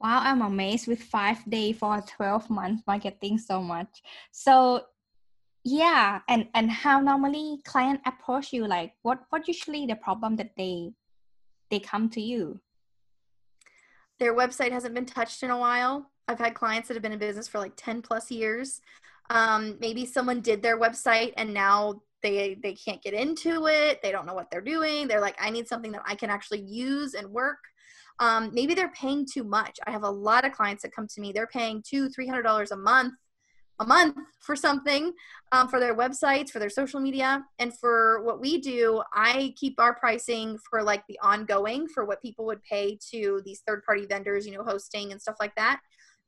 wow, 0.00 0.20
I'm 0.22 0.42
amazed 0.42 0.86
with 0.86 1.02
five 1.02 1.38
day 1.48 1.72
for 1.72 2.00
12 2.00 2.50
month 2.50 2.82
marketing 2.86 3.38
so 3.38 3.62
much. 3.62 4.02
So 4.32 4.82
yeah, 5.64 6.20
and 6.28 6.46
and 6.54 6.70
how 6.70 7.00
normally 7.00 7.58
client 7.64 8.00
approach 8.06 8.52
you 8.52 8.66
like 8.66 8.92
what 9.02 9.22
what 9.30 9.48
usually 9.48 9.86
the 9.86 9.96
problem 9.96 10.36
that 10.36 10.52
they 10.56 10.92
they 11.70 11.80
come 11.80 12.08
to 12.10 12.20
you? 12.20 12.60
Their 14.18 14.34
website 14.34 14.72
hasn't 14.72 14.94
been 14.94 15.06
touched 15.06 15.42
in 15.42 15.50
a 15.50 15.58
while. 15.58 16.10
I've 16.28 16.38
had 16.38 16.54
clients 16.54 16.88
that 16.88 16.94
have 16.94 17.02
been 17.02 17.12
in 17.12 17.18
business 17.18 17.48
for 17.48 17.58
like 17.58 17.72
10 17.76 18.02
plus 18.02 18.30
years. 18.30 18.80
Um, 19.30 19.76
maybe 19.80 20.06
someone 20.06 20.40
did 20.40 20.62
their 20.62 20.78
website 20.78 21.32
and 21.36 21.52
now 21.52 22.02
they 22.22 22.56
they 22.62 22.74
can't 22.74 23.02
get 23.02 23.14
into 23.14 23.66
it. 23.66 24.00
They 24.02 24.10
don't 24.10 24.26
know 24.26 24.34
what 24.34 24.50
they're 24.50 24.60
doing. 24.60 25.06
They're 25.06 25.20
like 25.20 25.36
i 25.40 25.50
need 25.50 25.68
something 25.68 25.92
that 25.92 26.02
i 26.06 26.14
can 26.14 26.30
actually 26.30 26.62
use 26.62 27.14
and 27.14 27.28
work. 27.28 27.58
Um, 28.18 28.50
maybe 28.54 28.74
they're 28.74 28.92
paying 28.92 29.26
too 29.30 29.44
much. 29.44 29.78
I 29.86 29.90
have 29.90 30.02
a 30.02 30.10
lot 30.10 30.46
of 30.46 30.52
clients 30.52 30.82
that 30.82 30.94
come 30.94 31.06
to 31.08 31.20
me. 31.20 31.32
They're 31.32 31.46
paying 31.46 31.82
two 31.88 32.08
three 32.08 32.26
hundred 32.26 32.42
dollars 32.42 32.70
a 32.70 32.76
month 32.76 33.14
a 33.78 33.84
month 33.84 34.16
for 34.40 34.56
something 34.56 35.12
um, 35.52 35.68
for 35.68 35.78
their 35.78 35.94
websites 35.94 36.48
for 36.48 36.58
their 36.58 36.70
social 36.70 36.98
media. 36.98 37.44
And 37.58 37.76
for 37.78 38.22
what 38.24 38.40
we 38.40 38.58
do 38.60 39.02
i 39.12 39.54
keep 39.56 39.78
our 39.78 39.94
pricing 39.94 40.58
for 40.68 40.82
like 40.82 41.04
the 41.08 41.18
ongoing 41.22 41.86
for 41.88 42.04
what 42.04 42.22
people 42.22 42.46
would 42.46 42.62
pay 42.62 42.98
to 43.10 43.42
these 43.44 43.60
third 43.66 43.82
party 43.84 44.06
vendors 44.06 44.46
you 44.46 44.54
know 44.54 44.64
hosting 44.64 45.12
and 45.12 45.20
stuff 45.20 45.36
like 45.40 45.54
that 45.56 45.80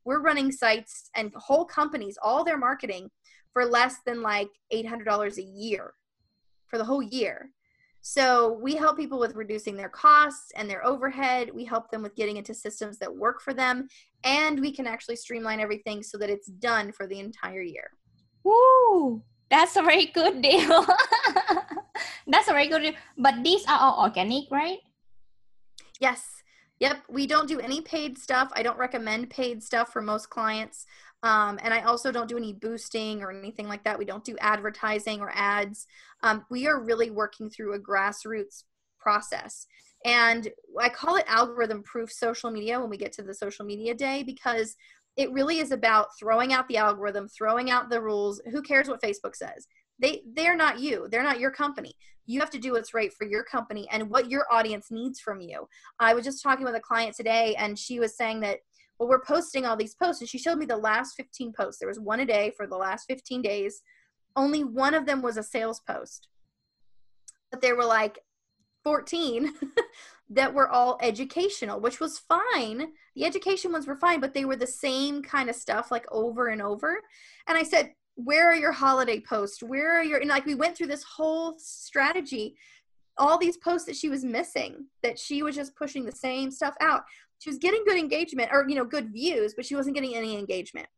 we're 0.09 0.23
running 0.23 0.51
sites 0.51 1.11
and 1.17 1.31
whole 1.37 1.67
companies 1.67 2.17
all 2.23 2.43
their 2.43 2.57
marketing 2.57 3.11
for 3.53 3.67
less 3.67 3.97
than 4.07 4.23
like 4.23 4.49
$800 4.73 5.37
a 5.37 5.43
year 5.43 5.93
for 6.67 6.79
the 6.79 6.85
whole 6.85 7.03
year. 7.03 7.51
So 8.01 8.53
we 8.63 8.75
help 8.75 8.97
people 8.97 9.19
with 9.19 9.35
reducing 9.35 9.77
their 9.77 9.91
costs 9.91 10.51
and 10.57 10.69
their 10.69 10.83
overhead. 10.83 11.51
We 11.53 11.67
help 11.67 11.91
them 11.91 12.03
with 12.03 12.17
getting 12.17 12.39
into 12.39 12.55
systems 12.55 12.99
that 13.01 13.15
work 13.15 13.43
for 13.43 13.53
them. 13.53 13.87
And 14.25 14.59
we 14.61 14.73
can 14.73 14.87
actually 14.87 15.17
streamline 15.17 15.61
everything 15.61 16.03
so 16.03 16.17
that 16.17 16.31
it's 16.31 16.49
done 16.49 16.91
for 16.91 17.07
the 17.07 17.19
entire 17.19 17.61
year. 17.61 17.91
Woo! 18.45 19.23
That's 19.51 19.77
a 19.77 19.83
very 19.83 20.07
good 20.07 20.41
deal. 20.41 20.87
That's 22.27 22.49
a 22.49 22.53
very 22.53 22.69
good 22.69 22.81
deal. 22.81 22.95
But 23.19 23.45
these 23.45 23.67
are 23.67 23.79
all 23.79 24.05
organic, 24.05 24.51
right? 24.51 24.79
Yes. 26.01 26.38
Yep. 26.81 27.03
We 27.09 27.27
don't 27.27 27.49
do 27.49 27.59
any 27.61 27.81
paid 27.81 28.19
stuff. 28.19 28.51
I 28.55 28.63
don't 28.63 28.79
recommend 28.79 29.31
paid 29.31 29.63
stuff 29.63 29.93
for 29.93 30.01
most 30.01 30.31
clients. 30.31 30.87
Um, 31.23 31.59
and 31.63 31.75
I 31.75 31.81
also 31.81 32.13
don't 32.13 32.29
do 32.29 32.37
any 32.37 32.53
boosting 32.53 33.23
or 33.23 33.33
anything 33.33 33.67
like 33.67 33.83
that. 33.85 33.99
We 33.99 34.05
don't 34.05 34.25
do 34.25 34.37
advertising 34.41 35.21
or 35.21 35.33
ads. 35.35 35.87
Um, 36.23 36.45
we 36.51 36.69
are 36.69 36.81
really 36.81 37.11
working 37.11 37.51
through 37.51 37.75
a 37.75 37.81
grassroots 37.81 38.63
process. 39.01 39.67
And 40.05 40.49
I 40.81 40.89
call 40.89 41.17
it 41.17 41.25
algorithm 41.27 41.83
proof 41.83 42.13
social 42.13 42.51
media 42.53 42.79
when 42.79 42.91
we 42.91 42.97
get 42.97 43.13
to 43.15 43.23
the 43.23 43.35
social 43.35 43.65
media 43.65 43.95
day 43.95 44.23
because 44.23 44.77
it 45.17 45.33
really 45.33 45.59
is 45.59 45.73
about 45.73 46.17
throwing 46.17 46.53
out 46.53 46.69
the 46.69 46.77
algorithm, 46.77 47.27
throwing 47.27 47.71
out 47.71 47.91
the 47.91 48.01
rules. 48.01 48.41
Who 48.53 48.63
cares 48.63 48.87
what 48.87 49.03
Facebook 49.03 49.35
says? 49.35 49.67
They 49.99 50.23
they're 50.35 50.57
not 50.57 50.81
you. 50.81 51.09
They're 51.11 51.23
not 51.23 51.41
your 51.41 51.51
company. 51.51 51.95
You 52.27 52.41
have 52.41 52.51
to 52.51 52.59
do 52.59 52.73
what's 52.73 52.95
right 52.95 53.13
for 53.13 53.27
your 53.27 53.43
company 53.43 53.89
and 53.91 54.11
what 54.11 54.31
your 54.31 54.47
audience 54.51 54.91
needs 54.91 55.19
from 55.21 55.41
you. 55.41 55.67
I 55.99 56.15
was 56.15 56.25
just 56.25 56.43
talking 56.43 56.65
with 56.65 56.75
a 56.75 56.81
client 56.81 57.17
today 57.17 57.55
and 57.59 57.79
she 57.79 57.99
was 58.01 58.17
saying 58.17 58.41
that 58.41 58.59
well 58.99 59.09
we're 59.09 59.23
posting 59.23 59.65
all 59.65 59.77
these 59.77 59.95
posts 59.95 60.21
and 60.21 60.29
she 60.29 60.39
showed 60.39 60.59
me 60.59 60.67
the 60.67 60.77
last 60.77 61.15
15 61.17 61.53
posts. 61.53 61.81
There 61.81 61.89
was 61.89 62.01
one 62.01 62.21
a 62.21 62.27
day 62.27 62.53
for 62.57 62.67
the 62.67 62.77
last 62.77 63.07
15 63.07 63.43
days. 63.43 63.83
Only 64.37 64.63
one 64.63 64.95
of 64.95 65.07
them 65.07 65.23
was 65.23 65.37
a 65.37 65.43
sales 65.43 65.81
post. 65.81 66.29
But 67.51 67.61
there 67.61 67.77
were 67.77 67.85
like 67.85 68.19
14 68.85 69.53
that 70.31 70.53
were 70.53 70.69
all 70.69 70.99
educational, 71.01 71.81
which 71.81 72.01
was 72.01 72.19
fine. 72.19 72.93
The 73.17 73.25
education 73.25 73.73
ones 73.73 73.87
were 73.87 73.97
fine, 73.97 74.21
but 74.21 74.35
they 74.35 74.45
were 74.45 74.57
the 74.57 74.67
same 74.67 75.23
kind 75.23 75.49
of 75.49 75.57
stuff 75.57 75.91
like 75.91 76.07
over 76.13 76.49
and 76.49 76.61
over. 76.61 77.01
And 77.47 77.57
I 77.57 77.63
said, 77.63 77.93
Where 78.19 78.51
are 78.51 78.55
your 78.55 78.73
holiday 78.73 79.21
posts? 79.21 79.63
Where 79.63 79.99
are 79.99 80.03
your, 80.03 80.19
and 80.19 80.29
like 80.29 80.45
we 80.45 80.55
went 80.55 80.77
through 80.77 80.89
this 80.89 81.05
whole 81.05 81.55
strategy, 81.59 82.57
all 83.17 83.39
these 83.39 83.57
posts 83.57 83.87
that 83.87 83.97
she 83.97 84.09
was 84.09 84.25
missing, 84.25 84.87
that 85.03 85.19
she 85.19 85.43
was 85.43 85.55
just 85.55 85.77
pushing 85.77 86.05
the 86.05 86.13
same 86.13 86.51
stuff 86.51 86.75
out. 86.81 87.03
She 87.39 87.51
was 87.51 87.59
getting 87.59 87.85
good 87.85 87.99
engagement 87.99 88.51
or, 88.53 88.69
you 88.69 88.75
know, 88.75 88.85
good 88.85 89.13
views, 89.13 89.55
but 89.55 89.65
she 89.65 89.77
wasn't 89.77 89.95
getting 89.95 90.17
any 90.17 90.37
engagement. 90.37 90.89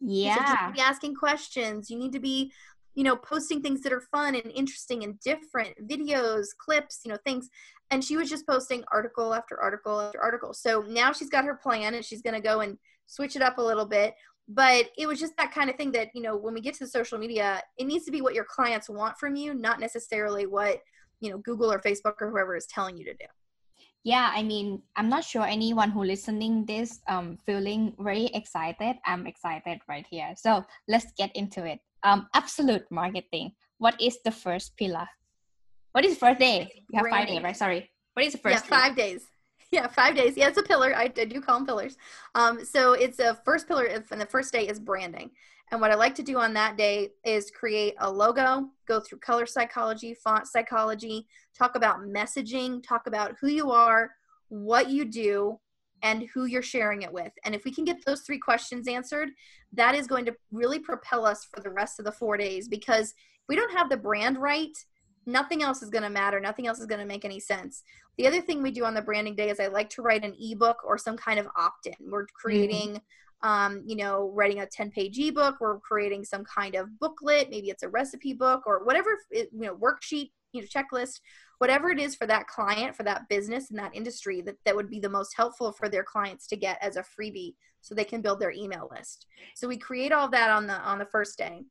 Yeah. 0.00 0.34
So 0.34 0.40
you 0.40 0.48
need 0.48 0.66
to 0.66 0.72
be 0.72 0.80
asking 0.80 1.14
questions. 1.14 1.90
You 1.90 1.98
need 1.98 2.12
to 2.12 2.20
be 2.20 2.52
you 2.98 3.04
know, 3.04 3.14
posting 3.14 3.62
things 3.62 3.80
that 3.82 3.92
are 3.92 4.00
fun 4.00 4.34
and 4.34 4.50
interesting 4.56 5.04
and 5.04 5.20
different 5.20 5.72
videos, 5.88 6.46
clips, 6.58 7.02
you 7.04 7.12
know, 7.12 7.18
things. 7.24 7.48
And 7.92 8.02
she 8.02 8.16
was 8.16 8.28
just 8.28 8.44
posting 8.44 8.82
article 8.92 9.32
after 9.32 9.56
article 9.60 10.00
after 10.00 10.20
article. 10.20 10.52
So 10.52 10.82
now 10.82 11.12
she's 11.12 11.30
got 11.30 11.44
her 11.44 11.54
plan 11.54 11.94
and 11.94 12.04
she's 12.04 12.22
going 12.22 12.34
to 12.34 12.40
go 12.40 12.58
and 12.58 12.76
switch 13.06 13.36
it 13.36 13.42
up 13.42 13.58
a 13.58 13.62
little 13.62 13.86
bit. 13.86 14.14
But 14.48 14.90
it 14.96 15.06
was 15.06 15.20
just 15.20 15.36
that 15.36 15.52
kind 15.52 15.68
of 15.68 15.76
thing 15.76 15.92
that, 15.92 16.08
you 16.14 16.22
know, 16.22 16.36
when 16.36 16.54
we 16.54 16.60
get 16.60 16.74
to 16.76 16.86
social 16.86 17.18
media, 17.18 17.60
it 17.76 17.86
needs 17.86 18.04
to 18.06 18.10
be 18.10 18.22
what 18.22 18.34
your 18.34 18.44
clients 18.44 18.88
want 18.88 19.18
from 19.18 19.36
you, 19.36 19.52
not 19.52 19.78
necessarily 19.78 20.46
what, 20.46 20.80
you 21.20 21.30
know, 21.30 21.38
Google 21.38 21.70
or 21.70 21.80
Facebook 21.80 22.14
or 22.20 22.30
whoever 22.30 22.56
is 22.56 22.66
telling 22.66 22.96
you 22.96 23.04
to 23.04 23.14
do 23.14 23.26
yeah 24.04 24.30
i 24.32 24.44
mean 24.44 24.80
i'm 24.94 25.08
not 25.08 25.24
sure 25.24 25.42
anyone 25.42 25.90
who 25.90 26.04
listening 26.04 26.64
this 26.66 27.00
um 27.08 27.36
feeling 27.44 27.92
very 27.98 28.26
excited 28.26 28.94
i'm 29.04 29.26
excited 29.26 29.80
right 29.88 30.06
here 30.08 30.32
so 30.36 30.64
let's 30.86 31.10
get 31.18 31.34
into 31.34 31.66
it 31.66 31.80
um, 32.02 32.28
absolute 32.34 32.86
marketing. 32.90 33.52
What 33.78 34.00
is 34.00 34.18
the 34.24 34.30
first 34.30 34.76
pillar? 34.76 35.08
What 35.92 36.04
is 36.04 36.14
the 36.14 36.20
first 36.20 36.38
day? 36.38 36.84
You 36.90 36.98
have 36.98 37.06
five 37.10 37.28
days, 37.28 37.42
right? 37.42 37.56
Sorry. 37.56 37.90
What 38.14 38.26
is 38.26 38.32
the 38.32 38.38
first? 38.38 38.64
Yeah, 38.64 38.78
five 38.78 38.96
days. 38.96 39.26
Yeah, 39.72 39.86
five 39.86 40.16
days. 40.16 40.34
Yeah, 40.34 40.48
it's 40.48 40.56
a 40.56 40.62
pillar. 40.62 40.94
I, 40.96 41.12
I 41.14 41.24
do 41.26 41.42
call 41.42 41.56
them 41.58 41.66
pillars. 41.66 41.98
Um, 42.34 42.64
so 42.64 42.94
it's 42.94 43.18
a 43.18 43.38
first 43.44 43.68
pillar, 43.68 43.84
and 43.84 44.20
the 44.20 44.24
first 44.24 44.50
day 44.50 44.66
is 44.66 44.80
branding. 44.80 45.30
And 45.70 45.80
what 45.80 45.90
I 45.90 45.94
like 45.94 46.14
to 46.14 46.22
do 46.22 46.38
on 46.38 46.54
that 46.54 46.78
day 46.78 47.10
is 47.24 47.50
create 47.50 47.94
a 47.98 48.10
logo, 48.10 48.70
go 48.86 49.00
through 49.00 49.18
color 49.18 49.44
psychology, 49.44 50.14
font 50.14 50.46
psychology, 50.46 51.26
talk 51.56 51.76
about 51.76 52.00
messaging, 52.00 52.82
talk 52.82 53.06
about 53.06 53.34
who 53.38 53.48
you 53.48 53.70
are, 53.70 54.12
what 54.48 54.88
you 54.88 55.04
do, 55.04 55.60
and 56.02 56.28
who 56.32 56.46
you're 56.46 56.62
sharing 56.62 57.02
it 57.02 57.12
with. 57.12 57.32
And 57.44 57.54
if 57.54 57.64
we 57.64 57.74
can 57.74 57.84
get 57.84 58.04
those 58.06 58.22
three 58.22 58.38
questions 58.38 58.88
answered, 58.88 59.28
that 59.74 59.94
is 59.94 60.06
going 60.06 60.24
to 60.26 60.36
really 60.50 60.78
propel 60.78 61.26
us 61.26 61.44
for 61.44 61.60
the 61.60 61.70
rest 61.70 61.98
of 61.98 62.06
the 62.06 62.12
four 62.12 62.36
days 62.36 62.68
because 62.68 63.10
if 63.10 63.48
we 63.48 63.56
don't 63.56 63.76
have 63.76 63.90
the 63.90 63.96
brand 63.96 64.38
right, 64.38 64.76
nothing 65.28 65.62
else 65.62 65.82
is 65.82 65.90
going 65.90 66.02
to 66.02 66.10
matter. 66.10 66.40
Nothing 66.40 66.66
else 66.66 66.78
is 66.78 66.86
going 66.86 67.00
to 67.00 67.06
make 67.06 67.24
any 67.24 67.40
sense. 67.40 67.82
The 68.16 68.26
other 68.26 68.40
thing 68.40 68.62
we 68.62 68.70
do 68.70 68.84
on 68.84 68.94
the 68.94 69.02
branding 69.02 69.36
day 69.36 69.50
is 69.50 69.60
I 69.60 69.68
like 69.68 69.90
to 69.90 70.02
write 70.02 70.24
an 70.24 70.34
ebook 70.40 70.78
or 70.84 70.98
some 70.98 71.16
kind 71.16 71.38
of 71.38 71.46
opt 71.56 71.86
in. 71.86 72.10
We're 72.10 72.26
creating. 72.26 72.90
Mm-hmm. 72.90 72.98
Um, 73.40 73.84
you 73.86 73.94
know, 73.94 74.32
writing 74.34 74.58
a 74.58 74.66
10 74.66 74.90
page 74.90 75.16
ebook, 75.16 75.60
we're 75.60 75.78
creating 75.78 76.24
some 76.24 76.44
kind 76.44 76.74
of 76.74 76.98
booklet, 76.98 77.50
maybe 77.50 77.70
it's 77.70 77.84
a 77.84 77.88
recipe 77.88 78.32
book 78.32 78.64
or 78.66 78.84
whatever, 78.84 79.16
you 79.30 79.46
know, 79.52 79.76
worksheet, 79.76 80.32
you 80.50 80.62
know, 80.62 80.66
checklist 80.66 81.20
whatever 81.58 81.90
it 81.90 82.00
is 82.00 82.14
for 82.14 82.26
that 82.26 82.46
client, 82.46 82.96
for 82.96 83.02
that 83.02 83.28
business 83.28 83.70
and 83.70 83.78
that 83.78 83.94
industry 83.94 84.40
that, 84.40 84.56
that 84.64 84.74
would 84.74 84.88
be 84.88 85.00
the 85.00 85.08
most 85.08 85.34
helpful 85.36 85.72
for 85.72 85.88
their 85.88 86.04
clients 86.04 86.46
to 86.46 86.56
get 86.56 86.78
as 86.80 86.96
a 86.96 87.02
freebie 87.04 87.54
so 87.80 87.94
they 87.94 88.04
can 88.04 88.22
build 88.22 88.40
their 88.40 88.52
email 88.52 88.88
list. 88.90 89.26
So 89.54 89.68
we 89.68 89.76
create 89.76 90.12
all 90.12 90.28
that 90.30 90.50
on 90.50 90.66
the 90.66 90.74
on 90.74 90.98
the 90.98 91.06
first 91.06 91.36
day. 91.38 91.64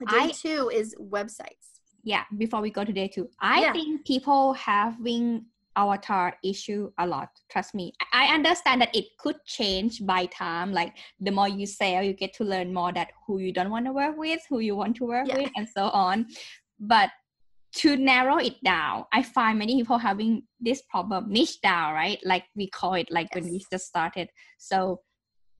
Day 0.00 0.06
I, 0.08 0.30
two 0.30 0.70
is 0.72 0.94
websites. 1.00 1.73
Yeah, 2.04 2.24
before 2.36 2.60
we 2.60 2.70
go 2.70 2.84
to 2.84 2.92
day 2.92 3.08
two, 3.08 3.28
I 3.40 3.62
yeah. 3.62 3.72
think 3.72 4.06
people 4.06 4.52
having 4.54 5.46
avatar 5.76 6.36
issue 6.44 6.88
a 6.98 7.04
lot 7.04 7.30
trust 7.50 7.74
me 7.74 7.92
i 8.12 8.32
understand 8.32 8.80
that 8.80 8.94
it 8.94 9.06
could 9.18 9.34
change 9.44 10.06
by 10.06 10.24
time 10.26 10.72
like 10.72 10.94
the 11.18 11.32
more 11.32 11.48
you 11.48 11.66
sell 11.66 12.00
you 12.00 12.12
get 12.12 12.32
to 12.32 12.44
learn 12.44 12.72
more 12.72 12.92
that 12.92 13.08
who 13.26 13.40
you 13.40 13.52
don't 13.52 13.70
want 13.70 13.84
to 13.84 13.92
work 13.92 14.16
with 14.16 14.40
who 14.48 14.60
you 14.60 14.76
want 14.76 14.94
to 14.94 15.04
work 15.04 15.26
yeah. 15.26 15.36
with 15.36 15.50
and 15.56 15.68
so 15.68 15.86
on 15.86 16.24
but 16.78 17.10
to 17.74 17.96
narrow 17.96 18.38
it 18.38 18.62
down, 18.62 19.04
I 19.12 19.22
find 19.22 19.58
many 19.58 19.74
people 19.76 19.98
having 19.98 20.44
this 20.60 20.82
problem 20.82 21.28
niche 21.28 21.60
down, 21.60 21.94
right? 21.94 22.18
Like 22.24 22.44
we 22.54 22.68
call 22.68 22.94
it 22.94 23.10
like 23.10 23.28
yes. 23.34 23.42
when 23.42 23.52
we 23.52 23.64
just 23.70 23.86
started. 23.86 24.28
So 24.58 25.00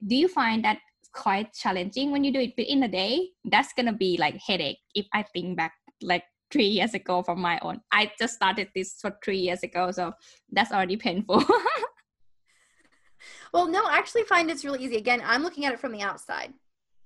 do 0.07 0.15
you 0.15 0.29
find 0.29 0.65
that 0.65 0.79
quite 1.13 1.53
challenging 1.53 2.13
when 2.13 2.23
you 2.23 2.33
do 2.33 2.41
it 2.41 2.55
within 2.57 2.85
a 2.85 2.89
day? 2.89 3.31
That's 3.45 3.73
gonna 3.73 3.93
be 3.93 4.17
like 4.17 4.37
headache 4.37 4.79
if 4.95 5.07
I 5.13 5.25
think 5.25 5.57
back 5.57 5.73
like 6.03 6.25
three 6.55 6.67
years 6.67 6.95
ago 6.95 7.21
from 7.21 7.41
my 7.41 7.59
own. 7.63 7.81
I 7.91 8.13
just 8.17 8.35
started 8.35 8.69
this 8.77 8.95
for 9.01 9.19
three 9.25 9.39
years 9.39 9.65
ago, 9.65 9.91
so 9.91 10.13
that's 10.53 10.71
already 10.71 10.97
painful. 10.97 11.43
well, 13.53 13.67
no, 13.67 13.85
I 13.85 13.99
actually 13.99 14.23
find 14.23 14.49
it's 14.49 14.65
really 14.65 14.85
easy. 14.85 14.97
Again, 14.97 15.21
I'm 15.27 15.43
looking 15.43 15.65
at 15.65 15.73
it 15.73 15.81
from 15.81 15.91
the 15.91 16.03
outside. 16.03 16.53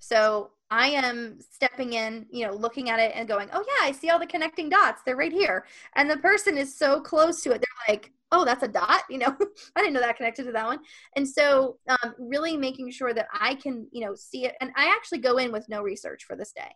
So 0.00 0.50
I 0.70 0.88
am 0.88 1.38
stepping 1.40 1.94
in, 1.94 2.26
you 2.30 2.46
know, 2.46 2.52
looking 2.52 2.90
at 2.90 3.00
it 3.00 3.12
and 3.14 3.26
going, 3.26 3.48
oh, 3.54 3.64
yeah, 3.66 3.88
I 3.88 3.92
see 3.92 4.10
all 4.10 4.18
the 4.18 4.26
connecting 4.26 4.68
dots. 4.68 5.00
They're 5.06 5.16
right 5.16 5.32
here. 5.32 5.64
And 5.96 6.10
the 6.10 6.18
person 6.18 6.58
is 6.58 6.76
so 6.76 7.00
close 7.00 7.42
to 7.44 7.52
it. 7.52 7.62
They're 7.62 7.94
like, 7.94 8.12
oh, 8.32 8.44
that's 8.44 8.62
a 8.62 8.68
dot. 8.68 9.04
You 9.08 9.16
know, 9.16 9.34
I 9.76 9.80
didn't 9.80 9.94
know 9.94 10.00
that 10.00 10.18
connected 10.18 10.44
to 10.44 10.52
that 10.52 10.66
one. 10.66 10.80
And 11.16 11.26
so, 11.26 11.78
um, 11.88 12.14
really 12.18 12.58
making 12.58 12.90
sure 12.90 13.14
that 13.14 13.28
I 13.32 13.54
can, 13.54 13.88
you 13.92 14.04
know, 14.04 14.14
see 14.14 14.44
it. 14.44 14.56
And 14.60 14.72
I 14.76 14.94
actually 14.94 15.20
go 15.20 15.38
in 15.38 15.52
with 15.52 15.70
no 15.70 15.80
research 15.80 16.24
for 16.24 16.36
this 16.36 16.52
day. 16.52 16.74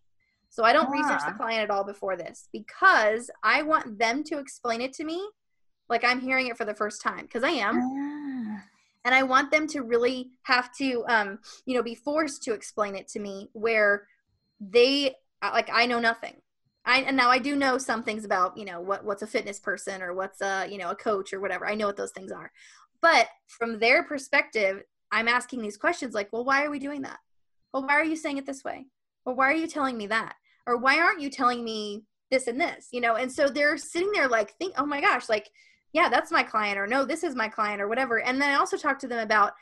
So 0.53 0.63
I 0.65 0.73
don't 0.73 0.87
ah. 0.87 0.93
research 0.93 1.23
the 1.27 1.33
client 1.33 1.63
at 1.63 1.71
all 1.71 1.85
before 1.85 2.17
this 2.17 2.49
because 2.53 3.31
I 3.43 3.63
want 3.63 3.99
them 3.99 4.23
to 4.25 4.39
explain 4.39 4.81
it 4.81 4.93
to 4.95 5.05
me 5.05 5.27
like 5.89 6.05
I'm 6.05 6.21
hearing 6.21 6.47
it 6.47 6.57
for 6.57 6.65
the 6.65 6.75
first 6.75 7.03
time 7.03 7.23
because 7.23 7.43
I 7.43 7.51
am. 7.51 7.81
Ah 7.81 8.69
and 9.05 9.15
i 9.15 9.23
want 9.23 9.51
them 9.51 9.67
to 9.67 9.81
really 9.81 10.31
have 10.43 10.73
to 10.73 11.05
um, 11.09 11.39
you 11.67 11.75
know 11.75 11.83
be 11.83 11.95
forced 11.95 12.43
to 12.43 12.53
explain 12.53 12.95
it 12.95 13.09
to 13.09 13.19
me 13.19 13.49
where 13.53 14.07
they 14.61 15.15
like 15.43 15.69
i 15.73 15.87
know 15.87 15.99
nothing 15.99 16.37
I 16.85 17.03
and 17.03 17.17
now 17.17 17.31
I 17.31 17.39
do 17.39 17.55
know 17.55 17.79
some 17.79 18.03
things 18.03 18.25
about 18.25 18.57
you 18.57 18.65
know 18.65 18.81
what 18.81 19.05
what's 19.05 19.23
a 19.23 19.27
fitness 19.27 19.61
person 19.61 20.03
or 20.03 20.15
what's 20.15 20.41
a 20.41 20.67
you 20.69 20.79
know 20.79 20.91
a 20.91 20.97
coach 20.97 21.33
or 21.33 21.41
whatever. 21.41 21.65
I 21.67 21.75
know 21.75 21.87
what 21.87 21.97
those 21.97 22.11
things 22.11 22.33
are, 22.33 22.51
but 23.01 23.29
from 23.47 23.79
their 23.79 24.03
perspective, 24.03 24.83
I'm 25.13 25.29
asking 25.29 25.63
these 25.63 25.77
questions 25.77 26.15
like, 26.15 26.33
well, 26.33 26.45
why 26.45 26.65
are 26.65 26.71
we 26.71 26.79
doing 26.79 27.03
that? 27.03 27.19
Well, 27.73 27.85
why 27.85 27.95
are 27.95 28.05
you 28.05 28.17
saying 28.17 28.39
it 28.39 28.47
this 28.47 28.65
way? 28.65 28.87
Well, 29.25 29.37
why 29.37 29.47
are 29.47 29.57
you 29.57 29.69
telling 29.69 29.97
me 29.97 30.09
that? 30.09 30.35
Or 30.67 30.77
why 30.77 30.99
aren't 30.99 31.21
you 31.21 31.31
telling 31.31 31.65
me 31.65 32.05
this 32.31 32.47
and 32.47 32.61
this? 32.61 32.89
You 32.93 33.01
know, 33.01 33.17
and 33.17 33.31
so 33.31 33.49
they're 33.49 33.77
sitting 33.77 34.13
there 34.13 34.29
like, 34.29 34.55
think, 34.59 34.75
oh 34.77 34.87
my 34.87 35.01
gosh, 35.01 35.29
like 35.29 35.49
yeah, 35.93 36.09
that's 36.09 36.33
my 36.33 36.43
client, 36.43 36.79
or 36.79 36.87
no, 36.87 37.05
this 37.05 37.23
is 37.23 37.35
my 37.35 37.49
client, 37.49 37.81
or 37.81 37.89
whatever. 37.89 38.21
And 38.21 38.41
then 38.41 38.51
I 38.51 38.55
also 38.55 38.77
talk 38.77 38.99
to 39.01 39.09
them 39.09 39.19
about 39.19 39.53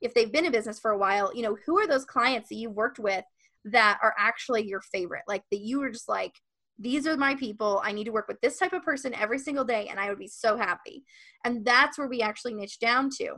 if 0.00 0.14
they've 0.14 0.32
been 0.32 0.44
in 0.44 0.52
business 0.52 0.78
for 0.78 0.92
a 0.92 0.98
while, 0.98 1.34
you 1.34 1.42
know, 1.42 1.56
who 1.66 1.78
are 1.78 1.86
those 1.86 2.04
clients 2.04 2.48
that 2.48 2.54
you've 2.54 2.72
worked 2.72 2.98
with 2.98 3.24
that 3.64 3.98
are 4.02 4.14
actually 4.18 4.66
your 4.66 4.80
favorite? 4.80 5.24
Like 5.26 5.42
that 5.50 5.60
you 5.60 5.80
were 5.80 5.90
just 5.90 6.08
like, 6.08 6.32
these 6.78 7.06
are 7.06 7.16
my 7.16 7.34
people. 7.34 7.82
I 7.84 7.92
need 7.92 8.04
to 8.04 8.12
work 8.12 8.28
with 8.28 8.40
this 8.40 8.56
type 8.56 8.72
of 8.72 8.82
person 8.82 9.12
every 9.14 9.38
single 9.38 9.64
day, 9.64 9.88
and 9.88 9.98
I 9.98 10.08
would 10.08 10.18
be 10.18 10.28
so 10.28 10.56
happy. 10.56 11.02
And 11.44 11.64
that's 11.64 11.98
where 11.98 12.08
we 12.08 12.22
actually 12.22 12.54
niche 12.54 12.78
down 12.78 13.10
to. 13.18 13.34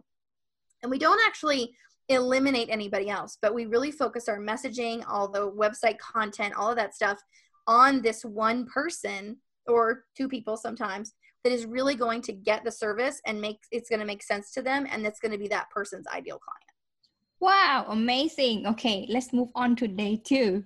And 0.83 0.91
we 0.91 0.99
don't 0.99 1.27
actually 1.27 1.75
eliminate 2.09 2.69
anybody 2.71 3.09
else, 3.09 3.39
but 3.41 3.55
we 3.55 3.67
really 3.67 3.91
focus 3.91 4.29
our 4.29 4.39
messaging, 4.39 5.05
all 5.09 5.29
the 5.29 5.51
website 5.53 5.99
content, 5.99 6.55
all 6.55 6.71
of 6.71 6.77
that 6.77 6.95
stuff 6.95 7.19
on 7.67 8.03
this 8.03 8.25
one 8.25 8.67
person 8.67 9.37
or 9.69 10.05
two 10.17 10.29
people 10.29 10.57
sometimes 10.57 11.15
that 11.45 11.53
is 11.53 11.65
really 11.67 11.95
going 11.95 12.21
to 12.23 12.33
get 12.33 12.65
the 12.65 12.73
service 12.73 13.21
and 13.27 13.41
make 13.41 13.59
it's 13.71 13.89
going 13.89 14.01
to 14.01 14.07
make 14.07 14.23
sense 14.23 14.51
to 14.51 14.63
them 14.63 14.85
and 14.91 15.05
that's 15.05 15.21
going 15.21 15.31
to 15.31 15.39
be 15.39 15.47
that 15.47 15.71
person's 15.71 16.05
ideal 16.09 16.41
client 16.41 17.39
wow 17.39 17.87
amazing 17.91 18.67
okay 18.67 19.07
let's 19.09 19.33
move 19.33 19.49
on 19.55 19.77
to 19.77 19.87
day 19.87 20.21
two 20.25 20.65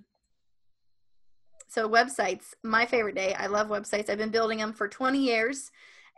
so 1.69 1.89
websites, 1.89 2.55
my 2.63 2.87
favorite 2.87 3.17
day. 3.17 3.35
I 3.35 3.47
love 3.47 3.69
websites. 3.69 4.09
I've 4.09 4.19
been 4.19 4.31
building 4.31 4.59
them 4.59 4.73
for 4.73 4.89
20 4.89 5.19
years. 5.19 5.71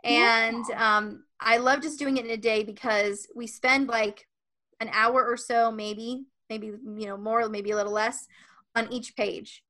And 0.03 0.63
um, 0.77 1.23
I 1.41 1.57
love 1.57 1.81
just 1.81 1.99
doing 1.99 2.17
it 2.17 2.25
in 2.25 2.31
a 2.31 2.37
day 2.37 2.63
because 2.63 3.27
we 3.35 3.47
spend 3.47 3.87
like 3.87 4.25
an 4.79 4.89
hour 4.93 5.25
or 5.25 5.37
so, 5.37 5.71
maybe, 5.71 6.25
maybe, 6.49 6.67
you 6.67 7.07
know, 7.07 7.17
more, 7.17 7.47
maybe 7.49 7.71
a 7.71 7.75
little 7.75 7.93
less 7.93 8.27
on 8.75 8.91
each 8.91 9.15
page. 9.15 9.63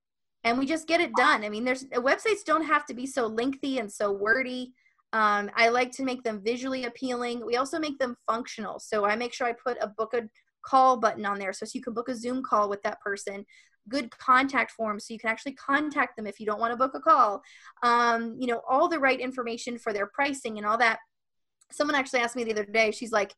And 0.43 0.57
we 0.57 0.65
just 0.65 0.87
get 0.87 1.01
it 1.01 1.13
done. 1.15 1.43
I 1.43 1.49
mean, 1.49 1.65
there's 1.65 1.85
websites 1.85 2.45
don't 2.45 2.65
have 2.65 2.85
to 2.85 2.93
be 2.93 3.05
so 3.05 3.27
lengthy 3.27 3.79
and 3.79 3.91
so 3.91 4.11
wordy. 4.11 4.73
Um, 5.11 5.49
I 5.55 5.69
like 5.69 5.91
to 5.93 6.03
make 6.03 6.23
them 6.23 6.41
visually 6.43 6.85
appealing. 6.85 7.45
We 7.45 7.57
also 7.57 7.79
make 7.79 7.97
them 7.99 8.15
functional. 8.27 8.79
So 8.79 9.05
I 9.05 9.15
make 9.15 9.33
sure 9.33 9.47
I 9.47 9.53
put 9.53 9.77
a 9.81 9.87
book 9.87 10.13
a 10.13 10.29
call 10.61 10.97
button 10.97 11.25
on 11.25 11.39
there 11.39 11.53
so, 11.53 11.65
you 11.73 11.81
can 11.81 11.93
book 11.93 12.09
a 12.09 12.15
Zoom 12.15 12.43
call 12.43 12.69
with 12.69 12.81
that 12.83 13.01
person. 13.01 13.45
Good 13.87 14.11
contact 14.11 14.71
forms 14.71 15.07
so 15.07 15.13
you 15.13 15.19
can 15.19 15.29
actually 15.29 15.53
contact 15.53 16.15
them 16.15 16.27
if 16.27 16.39
you 16.39 16.45
don't 16.45 16.59
want 16.59 16.71
to 16.71 16.77
book 16.77 16.93
a 16.93 16.99
call. 16.99 17.41
Um, 17.81 18.35
you 18.39 18.47
know, 18.47 18.61
all 18.69 18.87
the 18.87 18.99
right 18.99 19.19
information 19.19 19.79
for 19.79 19.93
their 19.93 20.07
pricing 20.07 20.57
and 20.57 20.65
all 20.67 20.77
that. 20.77 20.99
Someone 21.71 21.95
actually 21.95 22.19
asked 22.19 22.35
me 22.35 22.43
the 22.43 22.51
other 22.51 22.65
day, 22.65 22.91
she's 22.91 23.11
like, 23.11 23.33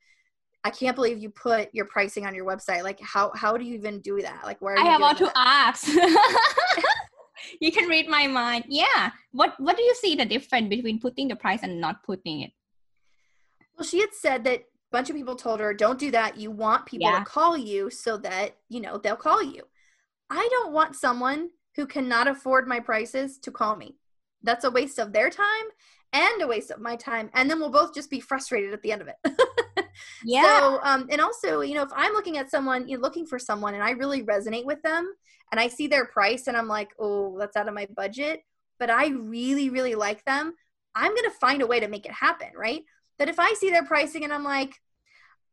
I 0.63 0.69
can't 0.69 0.95
believe 0.95 1.17
you 1.17 1.29
put 1.29 1.69
your 1.73 1.85
pricing 1.85 2.25
on 2.25 2.35
your 2.35 2.45
website. 2.45 2.83
Like, 2.83 2.99
how 3.01 3.31
how 3.35 3.57
do 3.57 3.65
you 3.65 3.73
even 3.75 3.99
do 3.99 4.21
that? 4.21 4.41
Like, 4.43 4.61
where 4.61 4.77
I 4.77 4.83
have 4.83 5.01
all 5.01 5.15
to 5.15 5.31
ask. 5.35 5.87
you 7.59 7.71
can 7.71 7.89
read 7.89 8.07
my 8.07 8.27
mind. 8.27 8.65
Yeah. 8.67 9.11
What 9.31 9.59
What 9.59 9.77
do 9.77 9.83
you 9.83 9.95
see 9.95 10.15
the 10.15 10.25
difference 10.25 10.69
between 10.69 10.99
putting 10.99 11.27
the 11.27 11.35
price 11.35 11.63
and 11.63 11.81
not 11.81 12.03
putting 12.03 12.41
it? 12.41 12.51
Well, 13.77 13.87
she 13.87 13.99
had 13.99 14.13
said 14.13 14.43
that 14.43 14.59
a 14.59 14.65
bunch 14.91 15.09
of 15.09 15.15
people 15.15 15.35
told 15.35 15.59
her, 15.59 15.73
"Don't 15.73 15.99
do 15.99 16.11
that. 16.11 16.37
You 16.37 16.51
want 16.51 16.85
people 16.85 17.09
yeah. 17.09 17.19
to 17.19 17.25
call 17.25 17.57
you 17.57 17.89
so 17.89 18.17
that 18.17 18.57
you 18.69 18.81
know 18.81 18.97
they'll 18.97 19.15
call 19.15 19.41
you." 19.41 19.63
I 20.29 20.47
don't 20.51 20.71
want 20.71 20.95
someone 20.95 21.49
who 21.75 21.85
cannot 21.85 22.27
afford 22.27 22.67
my 22.67 22.79
prices 22.79 23.37
to 23.39 23.51
call 23.51 23.75
me. 23.75 23.97
That's 24.43 24.63
a 24.63 24.71
waste 24.71 24.99
of 24.99 25.11
their 25.11 25.29
time 25.29 25.67
and 26.13 26.41
a 26.41 26.47
waste 26.47 26.71
of 26.71 26.79
my 26.79 26.95
time, 26.95 27.29
and 27.33 27.49
then 27.49 27.59
we'll 27.59 27.69
both 27.69 27.93
just 27.93 28.09
be 28.09 28.19
frustrated 28.19 28.73
at 28.73 28.81
the 28.81 28.91
end 28.91 29.01
of 29.01 29.07
it. 29.07 29.85
yeah. 30.25 30.43
So, 30.43 30.79
um, 30.83 31.07
and 31.09 31.21
also, 31.21 31.61
you 31.61 31.73
know, 31.73 31.83
if 31.83 31.91
I'm 31.95 32.13
looking 32.13 32.37
at 32.37 32.51
someone, 32.51 32.87
you 32.87 32.97
know, 32.97 33.01
looking 33.01 33.25
for 33.25 33.39
someone, 33.39 33.73
and 33.73 33.83
I 33.83 33.91
really 33.91 34.23
resonate 34.23 34.65
with 34.65 34.81
them, 34.81 35.13
and 35.51 35.59
I 35.59 35.67
see 35.67 35.87
their 35.87 36.05
price 36.05 36.47
and 36.47 36.55
I'm 36.55 36.67
like, 36.67 36.91
oh, 36.97 37.37
that's 37.37 37.57
out 37.57 37.67
of 37.67 37.73
my 37.73 37.87
budget, 37.95 38.41
but 38.79 38.89
I 38.89 39.09
really, 39.09 39.69
really 39.69 39.95
like 39.95 40.23
them, 40.25 40.53
I'm 40.95 41.11
going 41.11 41.29
to 41.29 41.37
find 41.39 41.61
a 41.61 41.67
way 41.67 41.79
to 41.79 41.87
make 41.87 42.05
it 42.05 42.11
happen, 42.11 42.49
right? 42.55 42.83
But 43.19 43.29
if 43.29 43.39
I 43.39 43.53
see 43.53 43.69
their 43.69 43.85
pricing 43.85 44.23
and 44.23 44.33
I'm 44.33 44.43
like, 44.43 44.73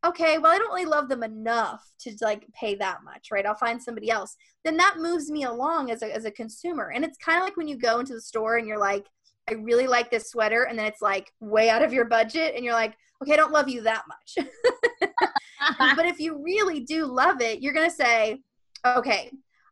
okay, 0.05 0.37
well, 0.37 0.53
I 0.53 0.57
don't 0.57 0.73
really 0.73 0.85
love 0.85 1.09
them 1.09 1.23
enough 1.23 1.85
to 2.01 2.15
like 2.21 2.45
pay 2.53 2.75
that 2.75 3.03
much, 3.03 3.27
right? 3.31 3.45
I'll 3.45 3.55
find 3.55 3.81
somebody 3.83 4.09
else. 4.09 4.35
Then 4.63 4.77
that 4.77 4.95
moves 4.97 5.29
me 5.29 5.43
along 5.43 5.91
as 5.91 6.01
a, 6.01 6.15
as 6.15 6.23
a 6.23 6.31
consumer. 6.31 6.91
And 6.93 7.03
it's 7.03 7.17
kind 7.17 7.37
of 7.37 7.43
like 7.43 7.57
when 7.57 7.67
you 7.67 7.77
go 7.77 7.99
into 7.99 8.13
the 8.13 8.21
store 8.21 8.57
and 8.57 8.65
you're 8.65 8.79
like, 8.79 9.05
I 9.49 9.55
really 9.55 9.87
like 9.87 10.11
this 10.11 10.29
sweater. 10.29 10.63
And 10.63 10.77
then 10.77 10.85
it's 10.85 11.01
like 11.01 11.31
way 11.39 11.69
out 11.69 11.83
of 11.83 11.93
your 11.93 12.05
budget. 12.05 12.53
And 12.55 12.63
you're 12.63 12.73
like, 12.73 12.95
okay, 13.21 13.33
I 13.33 13.37
don't 13.37 13.51
love 13.51 13.69
you 13.69 13.81
that 13.81 14.03
much. 14.07 14.47
but 15.95 16.05
if 16.05 16.19
you 16.19 16.41
really 16.43 16.81
do 16.81 17.05
love 17.05 17.41
it, 17.41 17.61
you're 17.61 17.73
going 17.73 17.89
to 17.89 17.95
say, 17.95 18.41
okay, 18.85 19.31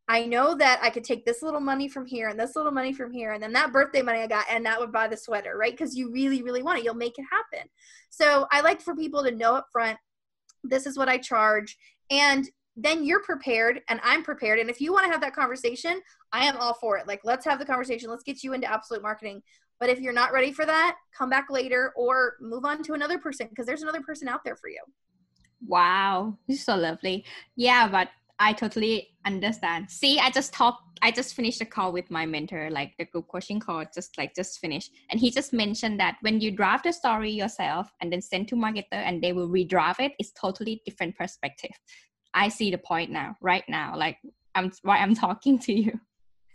I 0.10 0.26
know 0.26 0.56
that 0.56 0.80
I 0.82 0.90
could 0.90 1.04
take 1.04 1.26
this 1.26 1.42
little 1.42 1.60
money 1.60 1.88
from 1.88 2.06
here 2.06 2.30
and 2.30 2.40
this 2.40 2.56
little 2.56 2.72
money 2.72 2.94
from 2.94 3.12
here, 3.12 3.34
and 3.34 3.44
then 3.44 3.52
that 3.52 3.74
birthday 3.74 4.02
money 4.02 4.20
I 4.20 4.28
got, 4.28 4.46
and 4.50 4.66
that 4.66 4.80
would 4.80 4.92
buy 4.92 5.10
the 5.10 5.18
sweater, 5.18 5.58
right? 5.58 5.74
Because 5.74 5.98
you 5.98 6.10
really, 6.12 6.42
really 6.42 6.64
want 6.64 6.80
it. 6.80 6.86
You'll 6.86 6.94
make 6.94 7.20
it 7.20 7.26
happen. 7.30 7.68
So 8.10 8.48
I 8.50 8.62
like 8.62 8.80
for 8.80 8.96
people 8.96 9.22
to 9.24 9.32
know 9.32 9.56
up 9.56 9.68
front 9.70 9.98
this 10.64 10.86
is 10.86 10.98
what 10.98 11.10
I 11.10 11.18
charge. 11.18 11.78
And 12.10 12.48
then 12.76 13.04
you're 13.04 13.24
prepared 13.24 13.82
and 13.90 14.00
I'm 14.04 14.24
prepared. 14.24 14.60
And 14.60 14.70
if 14.70 14.80
you 14.80 14.94
want 14.94 15.06
to 15.06 15.12
have 15.12 15.22
that 15.22 15.36
conversation, 15.36 16.02
I 16.32 16.46
am 16.46 16.58
all 16.58 16.76
for 16.76 16.98
it. 16.98 17.08
Like, 17.08 17.22
let's 17.24 17.46
have 17.46 17.60
the 17.60 17.66
conversation. 17.66 18.10
Let's 18.10 18.24
get 18.24 18.44
you 18.44 18.54
into 18.54 18.72
absolute 18.72 19.02
marketing. 19.02 19.42
But 19.80 19.90
if 19.90 20.00
you're 20.00 20.14
not 20.14 20.34
ready 20.34 20.52
for 20.52 20.66
that, 20.66 20.98
come 21.16 21.30
back 21.30 21.48
later 21.50 21.94
or 21.96 22.36
move 22.42 22.66
on 22.66 22.84
to 22.84 22.94
another 22.94 23.20
person 23.20 23.48
because 23.50 23.66
there's 23.66 23.84
another 23.84 24.02
person 24.02 24.28
out 24.28 24.44
there 24.44 24.56
for 24.56 24.70
you. 24.70 24.82
Wow, 25.66 26.38
this 26.48 26.60
is 26.60 26.66
so 26.66 26.76
lovely. 26.76 27.26
Yeah, 27.56 27.88
but 27.88 28.10
I 28.40 28.54
totally 28.54 29.10
understand. 29.26 29.90
See, 29.90 30.20
I 30.20 30.30
just 30.30 30.54
talked, 30.54 31.00
I 31.02 31.12
just 31.12 31.34
finished 31.34 31.62
a 31.62 31.66
call 31.66 31.92
with 31.92 32.12
my 32.12 32.26
mentor, 32.26 32.70
like 32.70 32.94
the 32.98 33.06
group 33.06 33.28
coaching 33.28 33.60
call, 33.60 33.84
just 33.94 34.18
like 34.18 34.36
just 34.36 34.60
finished. 34.60 34.92
And 35.10 35.20
he 35.20 35.32
just 35.32 35.54
mentioned 35.54 36.00
that 36.00 36.18
when 36.22 36.40
you 36.40 36.52
draft 36.52 36.86
a 36.86 36.94
story 36.94 37.32
yourself 37.32 37.92
and 38.02 38.14
then 38.14 38.22
send 38.22 38.48
to 38.50 38.56
marketer 38.56 38.86
and 38.92 39.22
they 39.22 39.34
will 39.34 39.50
redraft 39.50 40.00
it, 40.00 40.14
it's 40.20 40.32
totally 40.32 40.82
different 40.86 41.16
perspective. 41.16 41.72
I 42.34 42.50
see 42.50 42.70
the 42.70 42.78
point 42.78 43.10
now, 43.10 43.36
right 43.42 43.64
now, 43.68 43.98
like 43.98 44.18
I'm 44.54 44.72
why 44.84 44.98
I'm 44.98 45.16
talking 45.26 45.58
to 45.60 45.74
you. 45.74 46.00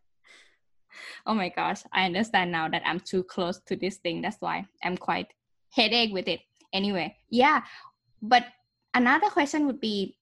oh 1.26 1.35
my 1.35 1.48
gosh, 1.48 1.83
I 1.92 2.05
understand 2.05 2.52
now 2.52 2.68
that 2.68 2.83
I'm 2.85 3.00
too 3.00 3.22
close 3.22 3.61
to 3.66 3.76
this 3.76 3.96
thing. 3.96 4.22
That's 4.22 4.40
why 4.40 4.66
I'm 4.83 4.96
quite 4.96 5.28
headache 5.70 6.12
with 6.12 6.28
it. 6.28 6.40
Anyway, 6.72 7.16
yeah. 7.31 7.62
But 8.20 8.46
another 8.94 9.28
question 9.28 9.66
would 9.66 9.81
be 9.81 10.16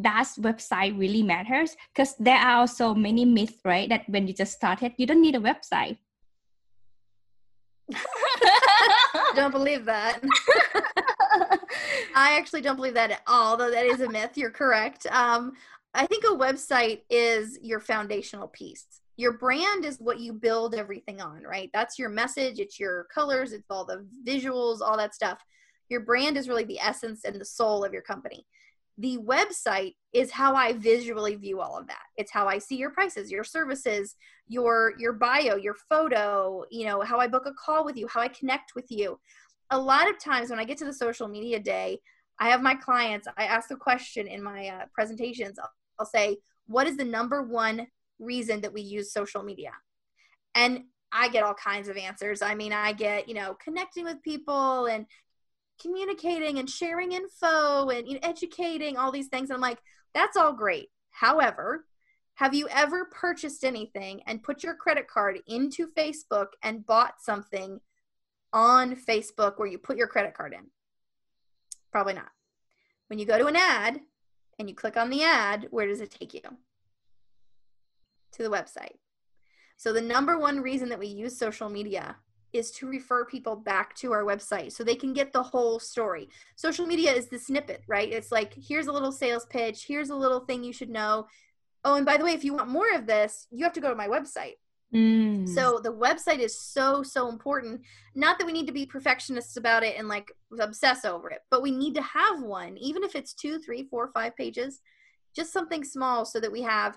does 0.00 0.36
website 0.36 0.98
really 0.98 1.22
matters 1.22 1.74
because 1.94 2.14
there 2.18 2.36
are 2.36 2.58
also 2.58 2.94
many 2.94 3.24
myths 3.24 3.60
right 3.64 3.88
that 3.88 4.08
when 4.08 4.26
you 4.28 4.34
just 4.34 4.52
started 4.52 4.92
you 4.98 5.06
don't 5.06 5.22
need 5.22 5.34
a 5.34 5.40
website 5.40 5.96
don't 9.34 9.52
believe 9.52 9.84
that 9.86 10.20
i 12.14 12.36
actually 12.36 12.60
don't 12.60 12.76
believe 12.76 12.94
that 12.94 13.10
at 13.10 13.22
all 13.26 13.56
though 13.56 13.70
that 13.70 13.86
is 13.86 14.00
a 14.00 14.08
myth 14.10 14.36
you're 14.36 14.50
correct 14.50 15.06
um, 15.06 15.52
i 15.94 16.04
think 16.04 16.24
a 16.24 16.28
website 16.28 17.00
is 17.08 17.58
your 17.62 17.80
foundational 17.80 18.48
piece 18.48 19.00
your 19.16 19.38
brand 19.38 19.84
is 19.84 19.98
what 19.98 20.20
you 20.20 20.32
build 20.32 20.74
everything 20.74 21.20
on 21.20 21.42
right? 21.42 21.70
That's 21.72 21.98
your 21.98 22.10
message 22.10 22.58
it's 22.58 22.78
your 22.78 23.06
colors 23.14 23.52
it's 23.52 23.70
all 23.70 23.84
the 23.84 24.06
visuals 24.26 24.80
all 24.80 24.96
that 24.96 25.14
stuff. 25.14 25.38
Your 25.88 26.00
brand 26.00 26.36
is 26.36 26.48
really 26.48 26.64
the 26.64 26.80
essence 26.80 27.24
and 27.24 27.40
the 27.40 27.44
soul 27.44 27.84
of 27.84 27.92
your 27.92 28.02
company. 28.02 28.46
The 28.98 29.18
website 29.18 29.94
is 30.12 30.30
how 30.30 30.54
i 30.54 30.72
visually 30.72 31.36
view 31.36 31.60
all 31.60 31.78
of 31.78 31.86
that. 31.88 32.02
It's 32.16 32.32
how 32.32 32.46
i 32.46 32.58
see 32.58 32.76
your 32.76 32.90
prices 32.90 33.30
your 33.30 33.44
services 33.44 34.16
your 34.48 34.94
your 34.98 35.12
bio 35.12 35.56
your 35.56 35.74
photo 35.88 36.64
you 36.70 36.86
know 36.86 37.00
how 37.00 37.18
i 37.18 37.26
book 37.26 37.46
a 37.46 37.52
call 37.52 37.84
with 37.84 37.96
you 37.96 38.06
how 38.08 38.20
i 38.20 38.28
connect 38.28 38.74
with 38.74 38.86
you. 38.90 39.18
A 39.70 39.78
lot 39.78 40.08
of 40.08 40.18
times 40.18 40.50
when 40.50 40.58
i 40.58 40.64
get 40.64 40.78
to 40.78 40.84
the 40.84 40.92
social 40.92 41.28
media 41.28 41.58
day 41.58 41.98
i 42.38 42.48
have 42.48 42.62
my 42.62 42.74
clients 42.74 43.26
i 43.36 43.44
ask 43.44 43.68
the 43.68 43.76
question 43.76 44.26
in 44.26 44.42
my 44.42 44.68
uh, 44.68 44.84
presentations. 44.94 45.58
I'll, 45.58 45.70
I'll 45.98 46.06
say 46.06 46.36
what 46.66 46.86
is 46.86 46.96
the 46.96 47.04
number 47.04 47.42
one 47.42 47.86
reason 48.18 48.60
that 48.62 48.72
we 48.72 48.80
use 48.80 49.12
social 49.12 49.42
media 49.42 49.72
and 50.54 50.84
I 51.12 51.28
get 51.28 51.44
all 51.44 51.54
kinds 51.54 51.88
of 51.88 51.96
answers. 51.96 52.42
I 52.42 52.54
mean, 52.54 52.72
I 52.72 52.92
get, 52.92 53.28
you 53.28 53.34
know, 53.34 53.56
connecting 53.62 54.04
with 54.04 54.22
people 54.22 54.86
and 54.86 55.06
communicating 55.80 56.58
and 56.58 56.68
sharing 56.68 57.12
info 57.12 57.90
and 57.90 58.08
you 58.08 58.14
know, 58.14 58.20
educating 58.22 58.96
all 58.96 59.12
these 59.12 59.28
things. 59.28 59.50
And 59.50 59.54
I'm 59.54 59.60
like, 59.60 59.78
that's 60.14 60.36
all 60.36 60.52
great. 60.52 60.88
However, 61.10 61.84
have 62.34 62.54
you 62.54 62.68
ever 62.68 63.06
purchased 63.06 63.64
anything 63.64 64.22
and 64.26 64.42
put 64.42 64.62
your 64.62 64.74
credit 64.74 65.08
card 65.08 65.38
into 65.46 65.88
Facebook 65.88 66.48
and 66.62 66.84
bought 66.84 67.14
something 67.20 67.80
on 68.52 68.96
Facebook 68.96 69.58
where 69.58 69.68
you 69.68 69.78
put 69.78 69.96
your 69.96 70.08
credit 70.08 70.34
card 70.34 70.52
in? 70.52 70.66
Probably 71.92 72.14
not. 72.14 72.28
When 73.08 73.18
you 73.18 73.24
go 73.24 73.38
to 73.38 73.46
an 73.46 73.56
ad 73.56 74.00
and 74.58 74.68
you 74.68 74.74
click 74.74 74.96
on 74.96 75.10
the 75.10 75.22
ad, 75.22 75.68
where 75.70 75.86
does 75.86 76.00
it 76.00 76.10
take 76.10 76.34
you? 76.34 76.40
To 78.36 78.42
the 78.42 78.50
website. 78.50 78.96
So, 79.76 79.92
the 79.92 80.00
number 80.00 80.38
one 80.38 80.60
reason 80.60 80.88
that 80.90 80.98
we 80.98 81.06
use 81.06 81.38
social 81.38 81.68
media 81.68 82.16
is 82.52 82.70
to 82.72 82.86
refer 82.86 83.24
people 83.24 83.56
back 83.56 83.94
to 83.96 84.12
our 84.12 84.24
website 84.24 84.72
so 84.72 84.82
they 84.82 84.94
can 84.94 85.12
get 85.12 85.32
the 85.32 85.42
whole 85.42 85.78
story. 85.78 86.28
Social 86.56 86.86
media 86.86 87.12
is 87.12 87.28
the 87.28 87.38
snippet, 87.38 87.82
right? 87.86 88.10
It's 88.10 88.32
like, 88.32 88.54
here's 88.54 88.86
a 88.86 88.92
little 88.92 89.12
sales 89.12 89.46
pitch, 89.46 89.84
here's 89.86 90.10
a 90.10 90.16
little 90.16 90.40
thing 90.40 90.64
you 90.64 90.72
should 90.72 90.90
know. 90.90 91.26
Oh, 91.84 91.94
and 91.94 92.06
by 92.06 92.16
the 92.16 92.24
way, 92.24 92.32
if 92.32 92.44
you 92.44 92.54
want 92.54 92.68
more 92.68 92.94
of 92.94 93.06
this, 93.06 93.46
you 93.50 93.64
have 93.64 93.74
to 93.74 93.80
go 93.80 93.90
to 93.90 93.94
my 93.94 94.08
website. 94.08 94.54
Mm. 94.94 95.48
So 95.48 95.80
the 95.82 95.92
website 95.92 96.38
is 96.38 96.58
so, 96.58 97.02
so 97.02 97.28
important. 97.28 97.82
Not 98.14 98.38
that 98.38 98.46
we 98.46 98.52
need 98.52 98.66
to 98.66 98.72
be 98.72 98.86
perfectionists 98.86 99.56
about 99.56 99.82
it 99.82 99.96
and 99.98 100.08
like 100.08 100.32
obsess 100.58 101.04
over 101.04 101.30
it, 101.30 101.40
but 101.50 101.62
we 101.62 101.70
need 101.70 101.94
to 101.94 102.02
have 102.02 102.42
one, 102.42 102.76
even 102.78 103.04
if 103.04 103.14
it's 103.14 103.34
two, 103.34 103.58
three, 103.58 103.84
four, 103.84 104.08
five 104.08 104.36
pages, 104.36 104.80
just 105.34 105.52
something 105.52 105.84
small 105.84 106.24
so 106.24 106.40
that 106.40 106.52
we 106.52 106.62
have 106.62 106.96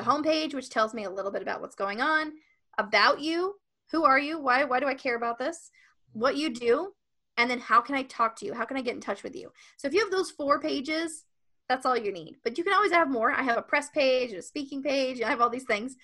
the 0.00 0.10
homepage, 0.10 0.54
which 0.54 0.70
tells 0.70 0.94
me 0.94 1.04
a 1.04 1.10
little 1.10 1.30
bit 1.30 1.42
about 1.42 1.60
what's 1.60 1.74
going 1.74 2.00
on, 2.00 2.32
about 2.78 3.20
you, 3.20 3.56
who 3.90 4.04
are 4.04 4.18
you? 4.18 4.40
Why 4.40 4.64
why 4.64 4.80
do 4.80 4.86
I 4.86 4.94
care 4.94 5.16
about 5.16 5.38
this? 5.38 5.70
What 6.12 6.36
you 6.36 6.50
do, 6.50 6.92
and 7.36 7.50
then 7.50 7.60
how 7.60 7.80
can 7.80 7.94
I 7.94 8.02
talk 8.02 8.36
to 8.36 8.46
you? 8.46 8.54
How 8.54 8.64
can 8.64 8.76
I 8.76 8.82
get 8.82 8.94
in 8.94 9.00
touch 9.00 9.22
with 9.22 9.36
you? 9.36 9.52
So 9.76 9.88
if 9.88 9.94
you 9.94 10.00
have 10.00 10.10
those 10.10 10.30
four 10.30 10.60
pages, 10.60 11.24
that's 11.68 11.86
all 11.86 11.96
you 11.96 12.12
need. 12.12 12.36
But 12.42 12.56
you 12.56 12.64
can 12.64 12.72
always 12.72 12.92
have 12.92 13.10
more. 13.10 13.30
I 13.30 13.42
have 13.42 13.58
a 13.58 13.62
press 13.62 13.90
page, 13.90 14.32
a 14.32 14.42
speaking 14.42 14.82
page, 14.82 15.20
I 15.20 15.28
have 15.28 15.40
all 15.40 15.50
these 15.50 15.64
things. 15.64 15.96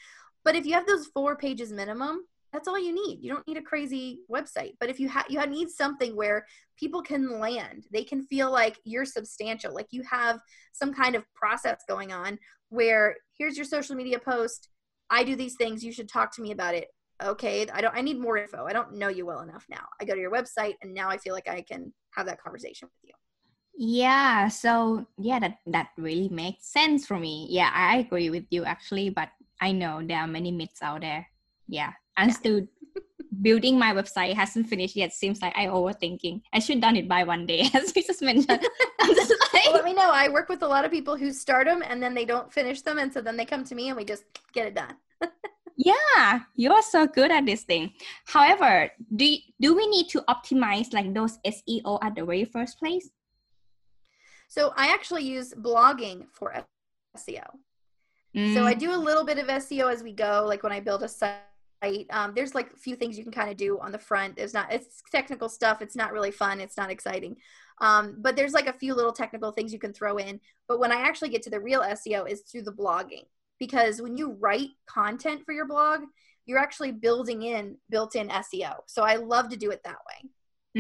But 0.45 0.57
if 0.57 0.67
you 0.67 0.75
have 0.75 0.87
those 0.87 1.07
four 1.07 1.37
pages 1.37 1.73
minimum, 1.73 2.25
that's 2.53 2.69
all 2.69 2.79
you 2.79 2.95
need. 2.95 3.19
You 3.23 3.33
don't 3.33 3.47
need 3.47 3.57
a 3.57 3.63
crazy 3.63 4.21
website. 4.31 4.73
But 4.81 4.89
if 4.89 4.99
you 4.99 5.09
have 5.09 5.27
you 5.29 5.45
need 5.47 5.69
something 5.71 6.17
where 6.17 6.47
people 6.79 7.03
can 7.03 7.39
land, 7.39 7.87
they 7.93 8.05
can 8.05 8.23
feel 8.23 8.51
like 8.51 8.79
you're 8.85 9.05
substantial, 9.05 9.75
like 9.75 9.89
you 9.91 10.03
have 10.11 10.41
some 10.73 10.93
kind 10.93 11.15
of 11.15 11.25
process 11.35 11.79
going 11.89 12.13
on 12.13 12.39
where 12.69 13.17
here's 13.39 13.57
your 13.57 13.65
social 13.65 13.97
media 13.97 14.19
post, 14.19 14.69
I 15.11 15.25
do 15.25 15.37
these 15.37 15.55
things. 15.57 15.85
You 15.85 15.93
should 15.93 16.09
talk 16.09 16.35
to 16.37 16.43
me 16.43 16.51
about 16.51 16.75
it. 16.75 16.89
Okay, 17.23 17.67
I 17.73 17.81
don't. 17.81 17.95
I 17.97 18.03
need 18.03 18.19
more 18.21 18.37
info. 18.37 18.67
I 18.67 18.73
don't 18.73 18.95
know 18.95 19.09
you 19.09 19.25
well 19.25 19.41
enough 19.41 19.65
now. 19.71 19.85
I 20.01 20.05
go 20.05 20.15
to 20.15 20.21
your 20.21 20.33
website, 20.33 20.75
and 20.83 20.93
now 20.93 21.09
I 21.09 21.17
feel 21.17 21.33
like 21.33 21.49
I 21.49 21.63
can 21.63 21.93
have 22.15 22.27
that 22.27 22.43
conversation 22.43 22.89
with 22.89 23.11
you. 23.11 23.15
Yeah. 23.79 24.49
So 24.49 25.07
yeah, 25.19 25.39
that 25.39 25.59
that 25.67 25.89
really 25.97 26.29
makes 26.29 26.67
sense 26.67 27.07
for 27.07 27.19
me. 27.19 27.47
Yeah, 27.49 27.71
I 27.73 27.99
agree 27.99 28.31
with 28.31 28.45
you 28.51 28.65
actually, 28.65 29.11
but 29.11 29.31
I 29.61 29.73
know 29.73 30.03
there 30.05 30.19
are 30.19 30.27
many 30.27 30.51
myths 30.51 30.83
out 30.83 31.01
there. 31.03 31.27
Yeah, 31.69 31.93
I'm 32.17 32.29
yeah. 32.29 32.35
still 32.35 32.61
building 33.43 33.79
my 33.79 33.93
website 33.93 34.35
hasn't 34.35 34.69
finished 34.69 34.97
yet. 34.97 35.13
Seems 35.13 35.43
like 35.43 35.57
I 35.57 35.67
overthinking. 35.67 36.43
I 36.53 36.59
should 36.59 36.81
done 36.81 36.97
it 36.97 37.09
by 37.09 37.25
one 37.25 37.47
day, 37.47 37.69
as 37.75 37.93
we 37.95 38.03
just 38.03 38.23
mentioned. 38.23 38.61
just 39.07 39.35
like, 39.53 39.65
well, 39.65 39.75
let 39.75 39.85
me 39.85 39.95
know. 39.95 40.11
I 40.13 40.29
work 40.29 40.49
with 40.49 40.63
a 40.63 40.69
lot 40.69 40.85
of 40.85 40.91
people 40.91 41.17
who 41.17 41.33
start 41.33 41.67
them 41.67 41.83
and 41.87 42.03
then 42.03 42.15
they 42.15 42.25
don't 42.25 42.53
finish 42.53 42.83
them, 42.83 42.99
and 42.99 43.13
so 43.13 43.21
then 43.21 43.37
they 43.37 43.45
come 43.45 43.65
to 43.65 43.75
me 43.75 43.89
and 43.89 43.97
we 43.97 44.05
just 44.05 44.25
get 44.53 44.67
it 44.67 44.75
done. 44.75 44.97
yeah, 45.77 46.41
you're 46.55 46.83
so 46.83 47.07
good 47.07 47.31
at 47.31 47.47
this 47.47 47.65
thing. 47.65 47.93
However, 48.27 48.91
do 49.15 49.37
do 49.61 49.75
we 49.75 49.87
need 49.87 50.09
to 50.11 50.23
optimize 50.23 50.93
like 50.93 51.13
those 51.13 51.39
SEO 51.47 51.99
at 52.03 52.15
the 52.15 52.25
very 52.25 52.45
first 52.45 52.79
place? 52.79 53.11
So 54.49 54.73
I 54.77 54.89
actually 54.89 55.25
use 55.25 55.53
blogging 55.53 56.27
for 56.33 56.55
SEO. 57.17 57.45
Mm. 58.35 58.55
So 58.55 58.65
I 58.65 58.75
mm. 58.75 58.79
do 58.79 58.95
a 58.95 58.97
little 58.97 59.25
bit 59.25 59.39
of 59.39 59.49
SEO 59.49 59.93
as 59.93 60.03
we 60.03 60.13
go, 60.13 60.45
like 60.47 60.63
when 60.63 60.73
I 60.73 60.81
build 60.81 61.03
a 61.03 61.09
site 61.09 61.41
um, 62.11 62.33
there's 62.35 62.55
like 62.55 62.73
a 62.73 62.77
few 62.77 62.97
things 62.97 63.17
you 63.17 63.25
can 63.25 63.33
kind 63.33 63.51
of 63.51 63.57
do 63.57 63.79
on 63.81 63.93
the 63.93 63.99
front. 63.99 64.39
It's 64.39 64.55
not 64.55 64.73
it's 64.73 65.03
technical 65.11 65.49
stuff. 65.49 65.83
It's 65.83 65.97
not 65.97 66.13
really 66.13 66.31
fun. 66.31 66.61
It's 66.61 66.77
not 66.77 66.91
exciting. 66.91 67.37
Um, 67.81 68.17
but 68.19 68.37
there's 68.37 68.55
like 68.55 68.67
a 68.67 68.73
few 68.73 68.95
little 68.95 69.13
technical 69.13 69.53
things 69.53 69.73
you 69.73 69.79
can 69.79 69.93
throw 69.93 70.17
in. 70.17 70.41
But 70.69 70.81
when 70.81 70.93
i 70.93 71.01
actually 71.01 71.29
get 71.29 71.43
to 71.43 71.51
the 71.51 71.61
real 71.61 71.83
seo 71.83 72.29
is 72.29 72.43
through 72.43 72.63
the 72.63 72.73
blogging. 72.73 73.27
Because 73.59 74.03
when 74.03 74.17
you 74.17 74.33
write 74.33 74.71
content 74.87 75.43
for 75.45 75.53
your 75.53 75.67
blog 75.67 76.03
you're 76.47 76.59
actually 76.59 76.93
building 76.93 77.43
in 77.43 77.77
built-in 77.91 78.29
seo 78.29 78.77
so 78.87 79.03
i 79.03 79.17
love 79.17 79.49
to 79.49 79.57
do 79.57 79.71
it 79.71 79.83
that 79.85 79.97
way. 80.09 80.31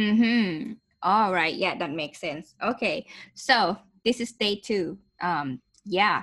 Mm-hmm. 0.00 0.72
All 1.02 1.32
right. 1.32 1.54
Yeah 1.54 1.76
that 1.76 1.90
makes 1.90 2.18
sense. 2.18 2.54
Okay. 2.62 3.06
So 3.34 3.76
this 4.04 4.20
is 4.20 4.32
day 4.32 4.56
two. 4.56 4.98
Um 5.20 5.60
yeah 5.84 6.22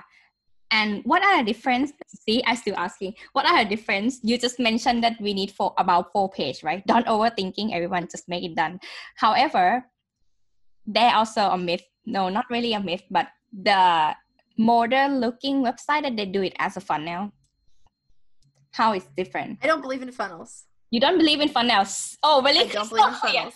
and 0.74 1.06
what 1.06 1.22
are 1.22 1.38
the 1.38 1.46
difference? 1.46 1.92
See, 2.26 2.42
I 2.42 2.56
still 2.56 2.74
asking. 2.74 3.14
What 3.30 3.46
are 3.46 3.62
the 3.62 3.70
difference? 3.70 4.18
You 4.24 4.36
just 4.36 4.58
mentioned 4.58 5.04
that 5.04 5.14
we 5.20 5.32
need 5.32 5.52
for 5.52 5.72
about 5.78 6.10
four 6.10 6.28
page, 6.28 6.64
right? 6.64 6.84
Don't 6.90 7.06
overthinking. 7.06 7.72
Everyone 7.72 8.08
just 8.10 8.28
make 8.28 8.42
it 8.42 8.56
done. 8.56 8.80
However, 9.14 9.86
there 10.84 11.14
also 11.14 11.42
a 11.54 11.56
myth. 11.56 11.86
No, 12.06 12.28
not 12.28 12.50
really 12.50 12.74
a 12.74 12.80
myth, 12.80 13.04
but 13.08 13.28
the 13.54 14.16
modern 14.58 15.20
looking 15.20 15.62
website 15.62 16.02
that 16.02 16.16
they 16.16 16.26
do 16.26 16.42
it 16.42 16.54
as 16.58 16.76
a 16.76 16.80
funnel. 16.80 17.30
How 18.72 18.94
is 18.94 19.06
different? 19.16 19.60
I 19.62 19.68
don't 19.68 19.80
believe 19.80 20.02
in 20.02 20.10
funnels. 20.10 20.64
You 20.90 20.98
don't 20.98 21.18
believe 21.18 21.40
in 21.40 21.48
funnels? 21.48 22.18
Oh, 22.24 22.42
really? 22.42 22.68
I 22.68 22.72
don't 22.72 22.88
believe 22.88 23.06
in 23.06 23.14
oh, 23.14 23.20
funnels. 23.22 23.54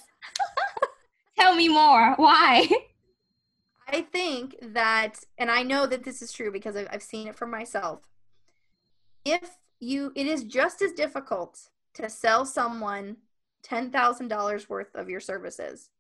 Tell 1.38 1.57
me 1.57 1.68
more. 1.68 2.14
Why? 2.14 2.70
I 3.90 4.03
think 4.03 4.57
that, 4.61 5.20
and 5.38 5.51
I 5.51 5.62
know 5.62 5.87
that 5.87 6.05
this 6.05 6.20
is 6.20 6.33
true 6.33 6.53
because 6.53 6.77
I've, 6.77 6.88
I've 6.92 7.03
seen 7.03 7.27
it 7.27 7.37
for 7.37 7.46
myself. 7.46 8.01
If 9.24 9.57
you, 9.81 10.12
it 10.14 10.27
is 10.27 10.44
just 10.44 10.83
as 10.83 10.92
difficult 10.92 11.59
to 11.94 12.11
sell 12.11 12.44
someone 12.44 13.16
$10,000 13.66 14.68
worth 14.68 14.94
of 14.94 15.09
your 15.09 15.20
services 15.20 15.90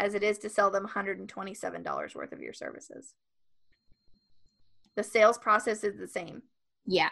as 0.00 0.14
it 0.14 0.22
is 0.22 0.38
to 0.38 0.48
sell 0.48 0.70
them 0.70 0.86
$127 0.86 2.14
worth 2.14 2.32
of 2.32 2.40
your 2.40 2.52
services. 2.52 3.14
The 4.96 5.02
sales 5.02 5.38
process 5.38 5.84
is 5.84 5.96
the 5.96 6.08
same. 6.08 6.42
Yeah. 6.86 7.10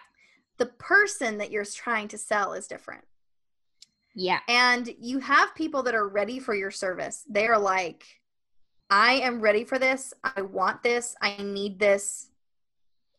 The 0.59 0.67
person 0.67 1.39
that 1.39 1.51
you're 1.51 1.65
trying 1.65 2.09
to 2.09 2.19
sell 2.19 2.53
is 2.53 2.67
different. 2.67 3.05
Yeah. 4.15 4.41
And 4.49 4.91
you 4.99 5.21
have 5.21 5.55
people 5.55 5.83
that 5.85 5.95
are 5.95 6.09
ready 6.09 6.39
for 6.39 6.55
your 6.55 6.71
service. 6.71 7.25
They 7.29 7.47
are 7.47 7.59
like, 7.59 8.05
I 8.91 9.15
am 9.15 9.41
ready 9.41 9.65
for 9.65 9.79
this. 9.79 10.13
I 10.23 10.43
want 10.43 10.83
this. 10.83 11.15
I 11.23 11.37
need 11.41 11.79
this. 11.79 12.29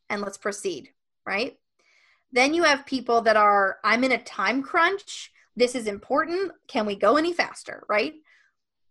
And 0.09 0.21
let's 0.21 0.37
proceed, 0.37 0.89
right? 1.25 1.57
Then 2.33 2.53
you 2.53 2.63
have 2.63 2.85
people 2.85 3.21
that 3.21 3.37
are, 3.37 3.77
I'm 3.83 4.03
in 4.03 4.11
a 4.11 4.21
time 4.23 4.61
crunch. 4.61 5.31
This 5.55 5.73
is 5.73 5.87
important. 5.87 6.51
Can 6.67 6.85
we 6.85 6.95
go 6.95 7.15
any 7.15 7.33
faster, 7.33 7.83
right? 7.87 8.13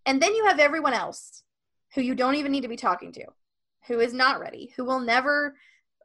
And 0.07 0.21
then 0.21 0.35
you 0.35 0.47
have 0.47 0.59
everyone 0.59 0.95
else 0.95 1.43
who 1.95 2.01
you 2.01 2.15
don't 2.15 2.37
even 2.37 2.53
need 2.53 2.63
to 2.63 2.69
be 2.69 2.77
talking 2.77 3.13
to, 3.13 3.27
who 3.87 4.01
is 4.01 4.15
not 4.15 4.41
ready, 4.41 4.73
who 4.77 4.85
will 4.85 5.01
never 5.01 5.57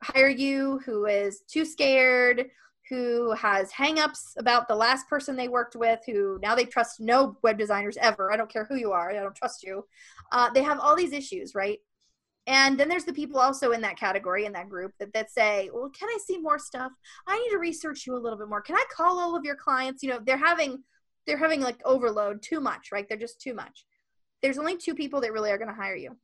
hire 0.03 0.29
you, 0.29 0.79
who 0.85 1.05
is 1.05 1.41
too 1.41 1.63
scared, 1.63 2.49
who 2.89 3.31
has 3.33 3.71
hangups 3.71 4.37
about 4.37 4.67
the 4.67 4.75
last 4.75 5.07
person 5.07 5.35
they 5.35 5.47
worked 5.47 5.75
with, 5.75 5.99
who 6.05 6.39
now 6.41 6.55
they 6.55 6.65
trust 6.65 6.99
no 6.99 7.37
web 7.41 7.57
designers 7.57 7.97
ever. 7.97 8.31
I 8.31 8.37
don't 8.37 8.51
care 8.51 8.65
who 8.65 8.75
you 8.75 8.91
are, 8.91 9.09
I 9.09 9.13
don't 9.15 9.35
trust 9.35 9.63
you. 9.63 9.85
Uh, 10.31 10.49
they 10.51 10.63
have 10.63 10.79
all 10.79 10.95
these 10.95 11.13
issues, 11.13 11.55
right? 11.55 11.79
And 12.47 12.79
then 12.79 12.89
there's 12.89 13.05
the 13.05 13.13
people 13.13 13.39
also 13.39 13.71
in 13.71 13.81
that 13.81 13.97
category, 13.97 14.45
in 14.45 14.53
that 14.53 14.69
group, 14.69 14.93
that, 14.99 15.13
that 15.13 15.31
say, 15.31 15.69
well, 15.73 15.89
can 15.89 16.09
I 16.09 16.17
see 16.23 16.37
more 16.37 16.59
stuff? 16.59 16.91
I 17.25 17.39
need 17.39 17.49
to 17.49 17.57
research 17.57 18.05
you 18.05 18.15
a 18.15 18.19
little 18.19 18.37
bit 18.37 18.47
more. 18.47 18.61
Can 18.61 18.75
I 18.75 18.85
call 18.95 19.19
all 19.19 19.35
of 19.35 19.43
your 19.43 19.55
clients? 19.55 20.03
You 20.03 20.11
know, 20.11 20.19
they're 20.23 20.37
having 20.37 20.83
they're 21.25 21.37
having 21.37 21.61
like 21.61 21.81
overload 21.85 22.43
too 22.43 22.59
much, 22.59 22.89
right? 22.91 23.07
They're 23.09 23.17
just 23.17 23.41
too 23.41 23.55
much. 23.55 23.85
There's 24.43 24.59
only 24.59 24.77
two 24.77 24.93
people 24.93 25.21
that 25.21 25.33
really 25.33 25.49
are 25.49 25.57
going 25.57 25.69
to 25.69 25.73
hire 25.73 25.95
you. 25.95 26.15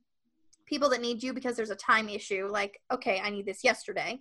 People 0.66 0.88
that 0.90 1.00
need 1.00 1.24
you 1.24 1.32
because 1.32 1.56
there's 1.56 1.70
a 1.70 1.76
time 1.76 2.08
issue, 2.08 2.46
like, 2.48 2.80
okay, 2.92 3.20
I 3.20 3.30
need 3.30 3.46
this 3.46 3.64
yesterday. 3.64 4.20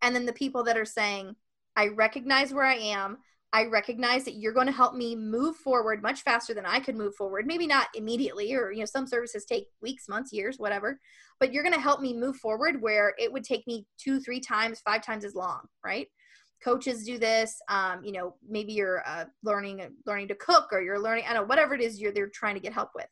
And 0.00 0.14
then 0.14 0.24
the 0.26 0.32
people 0.32 0.62
that 0.64 0.76
are 0.76 0.84
saying, 0.84 1.34
I 1.76 1.88
recognize 1.88 2.52
where 2.52 2.64
I 2.64 2.74
am. 2.74 3.18
I 3.54 3.66
recognize 3.66 4.24
that 4.24 4.36
you're 4.36 4.54
going 4.54 4.66
to 4.66 4.72
help 4.72 4.94
me 4.94 5.14
move 5.14 5.56
forward 5.56 6.02
much 6.02 6.22
faster 6.22 6.54
than 6.54 6.64
I 6.64 6.80
could 6.80 6.96
move 6.96 7.14
forward. 7.14 7.46
Maybe 7.46 7.66
not 7.66 7.88
immediately, 7.94 8.54
or 8.54 8.72
you 8.72 8.80
know, 8.80 8.86
some 8.86 9.06
services 9.06 9.44
take 9.44 9.66
weeks, 9.82 10.08
months, 10.08 10.32
years, 10.32 10.58
whatever. 10.58 10.98
But 11.38 11.52
you're 11.52 11.62
going 11.62 11.74
to 11.74 11.80
help 11.80 12.00
me 12.00 12.16
move 12.16 12.36
forward 12.36 12.80
where 12.80 13.14
it 13.18 13.30
would 13.30 13.44
take 13.44 13.66
me 13.66 13.86
two, 13.98 14.20
three 14.20 14.40
times, 14.40 14.80
five 14.80 15.04
times 15.04 15.24
as 15.24 15.34
long, 15.34 15.60
right? 15.84 16.06
Coaches 16.64 17.04
do 17.04 17.18
this. 17.18 17.60
Um, 17.68 18.02
you 18.02 18.12
know, 18.12 18.36
maybe 18.48 18.72
you're 18.72 19.02
uh, 19.06 19.26
learning 19.42 19.86
learning 20.06 20.28
to 20.28 20.34
cook, 20.36 20.68
or 20.72 20.80
you're 20.80 21.00
learning, 21.00 21.24
I 21.28 21.34
don't 21.34 21.42
know, 21.42 21.48
whatever 21.48 21.74
it 21.74 21.82
is 21.82 22.00
you're 22.00 22.12
they're 22.12 22.30
trying 22.30 22.54
to 22.54 22.60
get 22.60 22.72
help 22.72 22.90
with. 22.94 23.08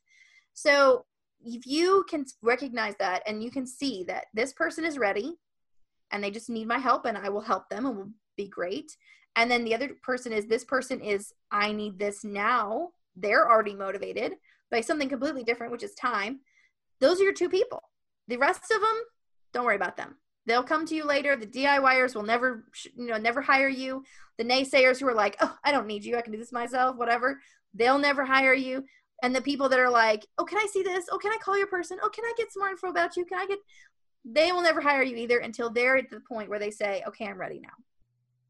So 0.55 1.05
if 1.45 1.67
you 1.67 2.05
can 2.09 2.25
recognize 2.43 2.95
that 2.99 3.23
and 3.27 3.43
you 3.43 3.51
can 3.51 3.67
see 3.67 4.05
that 4.05 4.27
this 4.35 4.53
person 4.53 4.85
is 4.85 4.99
ready 4.99 5.35
and 6.11 6.23
they 6.23 6.31
just 6.31 6.51
need 6.51 6.69
my 6.69 6.79
help 6.79 7.07
and 7.07 7.17
I 7.17 7.29
will 7.29 7.41
help 7.41 7.69
them 7.69 7.87
and 7.87 7.97
we'll 7.97 8.11
be 8.43 8.49
great. 8.49 8.97
And 9.37 9.51
then 9.51 9.65
the 9.65 9.75
other 9.75 9.91
person 10.03 10.33
is 10.33 10.47
this 10.47 10.65
person 10.65 11.01
is, 11.01 11.33
I 11.51 11.73
need 11.73 11.99
this 11.99 12.25
now. 12.25 12.91
They're 13.17 13.51
already 13.51 13.75
motivated 13.75 14.33
by 14.71 14.81
something 14.81 15.09
completely 15.09 15.45
different, 15.45 15.73
which 15.73 15.83
is 15.83 15.95
time. 15.95 16.41
Those 17.01 17.21
are 17.21 17.25
your 17.25 17.33
two 17.33 17.49
people. 17.49 17.83
The 18.29 18.37
rest 18.37 18.63
of 18.75 18.81
them, 18.81 19.03
don't 19.53 19.65
worry 19.65 19.77
about 19.77 19.97
them. 19.97 20.17
They'll 20.47 20.63
come 20.63 20.87
to 20.87 20.95
you 20.95 21.05
later. 21.05 21.37
The 21.37 21.47
DIYers 21.47 22.15
will 22.15 22.23
never, 22.23 22.65
you 22.97 23.07
know, 23.07 23.19
never 23.19 23.41
hire 23.41 23.69
you. 23.69 24.05
The 24.39 24.45
naysayers 24.45 25.01
who 25.01 25.09
are 25.09 25.15
like, 25.15 25.37
oh, 25.41 25.57
I 25.65 25.71
don't 25.71 25.87
need 25.87 26.05
you. 26.05 26.17
I 26.17 26.23
can 26.23 26.33
do 26.33 26.39
this 26.39 26.53
myself, 26.53 26.97
whatever. 26.97 27.41
They'll 27.75 27.99
never 27.99 28.25
hire 28.25 28.55
you. 28.55 28.85
And 29.23 29.35
the 29.35 29.43
people 29.43 29.69
that 29.69 29.79
are 29.79 29.91
like, 29.91 30.27
oh, 30.39 30.45
can 30.45 30.59
I 30.59 30.67
see 30.73 30.83
this? 30.83 31.07
Oh, 31.13 31.19
can 31.19 31.33
I 31.33 31.39
call 31.39 31.59
your 31.59 31.67
person? 31.67 31.99
Oh, 32.03 32.09
can 32.09 32.25
I 32.25 32.33
get 32.37 32.53
some 32.53 32.63
more 32.63 32.71
info 32.71 32.89
about 32.89 33.17
you? 33.17 33.25
Can 33.27 33.39
I 33.39 33.47
get, 33.47 33.59
they 34.25 34.51
will 34.51 34.63
never 34.63 34.81
hire 34.81 35.03
you 35.03 35.17
either 35.17 35.39
until 35.39 35.71
they're 35.71 35.97
at 35.97 36.11
the 36.11 36.21
point 36.21 36.49
where 36.49 36.59
they 36.59 36.71
say, 36.71 37.03
okay, 37.07 37.27
I'm 37.27 37.39
ready 37.39 37.61
now 37.61 37.75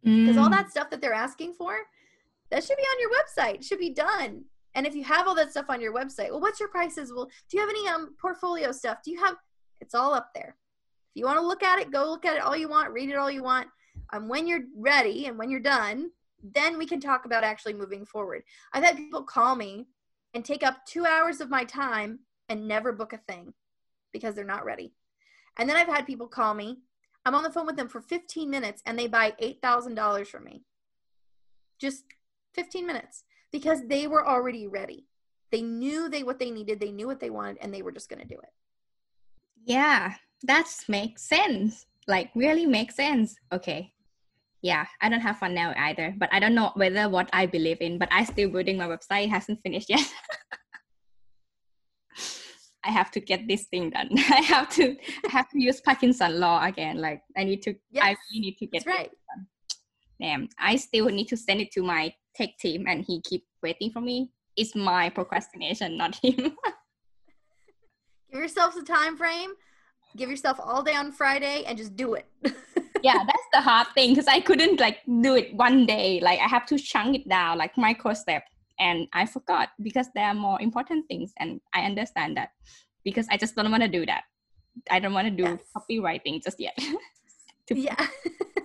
because 0.02 0.36
mm. 0.36 0.40
all 0.40 0.50
that 0.50 0.70
stuff 0.70 0.90
that 0.90 1.00
they're 1.00 1.12
asking 1.12 1.54
for 1.54 1.78
that 2.50 2.64
should 2.64 2.76
be 2.76 2.82
on 2.82 3.00
your 3.00 3.10
website. 3.10 3.64
Should 3.64 3.78
be 3.78 3.90
done. 3.90 4.44
And 4.74 4.86
if 4.86 4.94
you 4.94 5.04
have 5.04 5.26
all 5.26 5.34
that 5.34 5.50
stuff 5.50 5.66
on 5.68 5.80
your 5.80 5.94
website 5.94 6.30
well 6.30 6.40
what's 6.40 6.60
your 6.60 6.68
prices? 6.68 7.12
Well 7.14 7.26
do 7.48 7.56
you 7.56 7.60
have 7.60 7.70
any 7.70 7.88
um 7.88 8.14
portfolio 8.20 8.72
stuff? 8.72 8.98
Do 9.04 9.10
you 9.10 9.22
have 9.22 9.36
it's 9.80 9.94
all 9.94 10.14
up 10.14 10.30
there. 10.34 10.56
If 11.14 11.20
you 11.20 11.24
want 11.24 11.38
to 11.38 11.46
look 11.46 11.62
at 11.62 11.78
it 11.80 11.90
go 11.90 12.08
look 12.08 12.24
at 12.24 12.36
it 12.36 12.42
all 12.42 12.56
you 12.56 12.68
want 12.68 12.92
read 12.92 13.10
it 13.10 13.16
all 13.16 13.30
you 13.30 13.42
want. 13.42 13.68
And 14.12 14.24
um, 14.24 14.28
when 14.28 14.46
you're 14.46 14.64
ready 14.76 15.26
and 15.26 15.38
when 15.38 15.50
you're 15.50 15.60
done 15.60 16.10
then 16.42 16.78
we 16.78 16.86
can 16.86 17.00
talk 17.00 17.26
about 17.26 17.44
actually 17.44 17.74
moving 17.74 18.06
forward. 18.06 18.42
I've 18.72 18.84
had 18.84 18.96
people 18.96 19.22
call 19.22 19.56
me 19.56 19.88
and 20.32 20.42
take 20.42 20.62
up 20.62 20.78
two 20.86 21.04
hours 21.04 21.42
of 21.42 21.50
my 21.50 21.64
time 21.64 22.20
and 22.48 22.66
never 22.66 22.92
book 22.92 23.12
a 23.12 23.18
thing 23.30 23.52
because 24.12 24.34
they're 24.34 24.44
not 24.44 24.64
ready. 24.64 24.94
And 25.58 25.68
then 25.68 25.76
i've 25.76 25.88
had 25.88 26.06
people 26.06 26.28
call 26.28 26.54
me 26.54 26.78
I'm 27.24 27.35
on 27.35 27.42
the 27.42 27.50
phone 27.50 27.66
with 27.66 27.76
them 27.76 27.88
for 27.88 28.00
15 28.00 28.48
minutes 28.48 28.83
and 28.87 28.98
they 28.98 29.06
buy 29.06 29.35
$8,000 29.42 30.26
from 30.26 30.44
me. 30.44 30.64
Just 31.78 32.04
15 32.54 32.87
minutes 32.87 33.24
because 33.52 33.87
they 33.87 34.06
were 34.06 34.26
already 34.26 34.66
ready. 34.66 35.06
They 35.50 35.62
knew 35.62 36.09
they 36.09 36.22
what 36.22 36.38
they 36.38 36.50
needed, 36.50 36.80
they 36.80 36.92
knew 36.92 37.06
what 37.06 37.20
they 37.20 37.30
wanted 37.30 37.59
and 37.61 37.74
they 37.74 37.83
were 37.83 37.92
just 37.92 38.09
going 38.09 38.22
to 38.22 38.28
do 38.28 38.40
it. 38.40 38.50
Yeah, 39.64 40.14
that 40.44 40.66
makes 40.88 41.22
sense. 41.22 41.87
Like 42.06 42.30
really 42.35 42.66
makes 42.66 42.96
sense. 42.96 43.37
Okay. 43.52 43.92
Yeah, 44.62 44.87
I 45.00 45.09
don't 45.09 45.20
have 45.20 45.38
fun 45.38 45.54
now 45.54 45.72
either, 45.76 46.14
but 46.18 46.28
I 46.33 46.38
don't 46.38 46.54
know 46.54 46.72
whether 46.74 47.09
what 47.09 47.30
I 47.33 47.46
believe 47.46 47.80
in, 47.80 47.98
but 47.98 48.11
I 48.12 48.24
still 48.24 48.50
building 48.50 48.76
my 48.76 48.87
website. 48.87 49.24
It 49.24 49.30
hasn't 49.30 49.62
finished 49.62 49.88
yet. 49.88 50.00
I 52.84 52.90
have 52.90 53.10
to 53.12 53.20
get 53.20 53.46
this 53.46 53.64
thing 53.64 53.90
done. 53.90 54.08
I 54.16 54.42
have 54.42 54.68
to 54.70 54.96
I 55.26 55.30
have 55.30 55.48
to 55.50 55.60
use 55.60 55.80
Parkinson 55.80 56.40
law 56.40 56.64
again. 56.64 56.98
Like 56.98 57.22
I 57.36 57.44
need 57.44 57.62
to 57.62 57.74
yes, 57.90 58.04
I 58.04 58.08
really 58.08 58.40
need 58.40 58.56
to 58.58 58.66
get 58.66 58.86
right. 58.86 59.10
Done. 59.10 59.46
Damn, 60.20 60.48
I 60.58 60.76
still 60.76 61.06
need 61.06 61.28
to 61.28 61.36
send 61.36 61.60
it 61.60 61.70
to 61.72 61.82
my 61.82 62.12
tech 62.34 62.50
team 62.58 62.86
and 62.86 63.04
he 63.04 63.20
keep 63.22 63.44
waiting 63.62 63.90
for 63.90 64.00
me. 64.00 64.30
It's 64.56 64.74
my 64.74 65.08
procrastination, 65.10 65.96
not 65.96 66.16
him. 66.22 66.56
Give 68.30 68.40
yourself 68.40 68.76
a 68.76 68.82
time 68.82 69.16
frame. 69.16 69.50
Give 70.16 70.30
yourself 70.30 70.58
all 70.60 70.82
day 70.82 70.94
on 70.94 71.12
Friday 71.12 71.64
and 71.66 71.78
just 71.78 71.96
do 71.96 72.14
it. 72.14 72.26
yeah, 73.02 73.18
that's 73.24 73.48
the 73.52 73.60
hard 73.60 73.88
thing 73.94 74.10
because 74.10 74.26
I 74.26 74.40
couldn't 74.40 74.80
like 74.80 74.98
do 75.06 75.36
it 75.36 75.54
one 75.54 75.86
day. 75.86 76.20
Like 76.20 76.40
I 76.40 76.48
have 76.48 76.66
to 76.66 76.78
chunk 76.78 77.16
it 77.16 77.28
down, 77.28 77.58
like 77.58 77.76
micro 77.76 78.14
step. 78.14 78.42
And 78.80 79.06
I 79.12 79.26
forgot 79.26 79.68
because 79.82 80.08
there 80.14 80.24
are 80.24 80.34
more 80.34 80.60
important 80.60 81.06
things, 81.06 81.32
and 81.38 81.60
I 81.74 81.82
understand 81.82 82.36
that 82.38 82.50
because 83.04 83.26
I 83.30 83.36
just 83.36 83.54
don't 83.54 83.70
want 83.70 83.82
to 83.82 83.88
do 83.88 84.06
that. 84.06 84.22
I 84.90 84.98
don't 85.00 85.12
want 85.12 85.28
to 85.28 85.30
do 85.30 85.42
yes. 85.42 85.60
copywriting 85.76 86.42
just 86.42 86.58
yet. 86.58 86.78
yeah. 87.70 88.06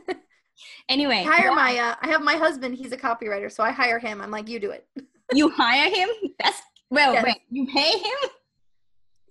anyway, 0.89 1.23
hire 1.23 1.49
yeah. 1.49 1.55
my. 1.55 1.77
Uh, 1.77 1.95
I 2.01 2.07
have 2.07 2.21
my 2.21 2.35
husband. 2.35 2.75
He's 2.75 2.91
a 2.91 2.97
copywriter, 2.97 3.51
so 3.51 3.63
I 3.63 3.71
hire 3.71 3.99
him. 3.99 4.21
I'm 4.21 4.31
like, 4.31 4.47
you 4.47 4.59
do 4.59 4.71
it. 4.71 4.87
you 5.33 5.49
hire 5.49 5.89
him? 5.93 6.09
That's 6.41 6.61
well. 6.89 7.13
Yes. 7.13 7.25
Wait, 7.25 7.37
you 7.49 7.67
pay 7.67 7.91
him? 7.91 8.29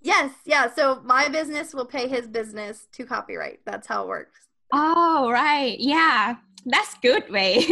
Yes, 0.01 0.31
yeah. 0.45 0.71
So 0.71 1.01
my 1.03 1.29
business 1.29 1.73
will 1.73 1.87
pay 1.87 2.07
his 2.07 2.27
business 2.27 2.87
to 2.91 3.05
copyright. 3.05 3.61
That's 3.65 3.87
how 3.87 4.03
it 4.03 4.07
works. 4.07 4.39
Oh, 4.71 5.31
right. 5.31 5.79
Yeah. 5.79 6.35
That's 6.65 6.95
good 7.01 7.29
way. 7.31 7.67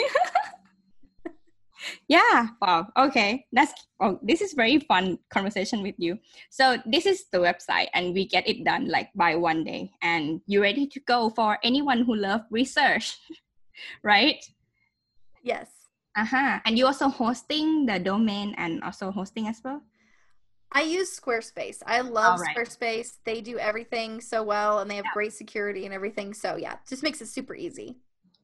Yeah. 2.08 2.48
Wow. 2.62 2.88
Okay. 2.98 3.46
That's 3.52 3.74
oh, 4.00 4.20
this 4.22 4.42
is 4.42 4.54
very 4.54 4.80
fun 4.80 5.18
conversation 5.30 5.82
with 5.82 5.96
you. 5.98 6.20
So 6.50 6.78
this 6.86 7.06
is 7.06 7.26
the 7.32 7.40
website 7.40 7.88
and 7.94 8.14
we 8.14 8.28
get 8.28 8.48
it 8.48 8.64
done 8.64 8.90
like 8.90 9.10
by 9.16 9.36
one 9.36 9.64
day 9.64 9.92
and 10.02 10.42
you're 10.48 10.62
ready 10.62 10.88
to 10.88 11.00
go 11.02 11.30
for 11.30 11.58
anyone 11.64 12.04
who 12.04 12.16
love 12.16 12.42
research. 12.50 13.18
right? 14.04 14.44
Yes. 15.44 15.70
Uh-huh. 16.16 16.60
And 16.66 16.78
you 16.78 16.86
also 16.86 17.10
hosting 17.10 17.86
the 17.86 18.00
domain 18.00 18.54
and 18.58 18.84
also 18.84 19.12
hosting 19.12 19.48
as 19.48 19.62
well? 19.64 19.82
I 20.72 20.82
use 20.82 21.20
Squarespace. 21.20 21.82
I 21.86 22.02
love 22.02 22.40
right. 22.40 22.56
Squarespace. 22.56 23.18
They 23.26 23.42
do 23.42 23.60
everything 23.60 24.22
so 24.22 24.42
well 24.44 24.80
and 24.80 24.90
they 24.90 24.96
have 24.96 25.06
yeah. 25.06 25.14
great 25.14 25.34
security 25.34 25.86
and 25.86 25.94
everything. 25.94 26.34
So 26.34 26.56
yeah, 26.56 26.78
just 26.88 27.04
makes 27.04 27.22
it 27.22 27.28
super 27.28 27.56
easy. 27.56 27.98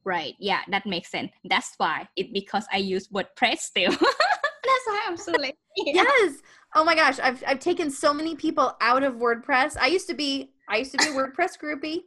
Right. 0.09 0.33
Yeah, 0.39 0.61
that 0.69 0.87
makes 0.87 1.11
sense. 1.11 1.31
That's 1.45 1.75
why 1.77 2.09
it 2.15 2.33
because 2.33 2.65
I 2.73 2.77
use 2.77 3.09
WordPress 3.09 3.59
still. 3.59 3.91
That's 3.91 4.85
why 4.87 5.05
I'm 5.05 5.17
so 5.17 5.33
lazy. 5.33 5.53
yes. 5.77 6.37
Oh 6.73 6.83
my 6.83 6.95
gosh, 6.95 7.19
I've 7.19 7.43
I've 7.45 7.59
taken 7.59 7.91
so 7.91 8.11
many 8.11 8.35
people 8.35 8.75
out 8.81 9.03
of 9.03 9.17
WordPress. 9.17 9.77
I 9.79 9.85
used 9.85 10.07
to 10.07 10.15
be 10.15 10.51
I 10.67 10.77
used 10.77 10.93
to 10.93 10.97
be 10.97 11.11
a 11.11 11.13
WordPress 11.13 11.59
groupie. 11.63 11.99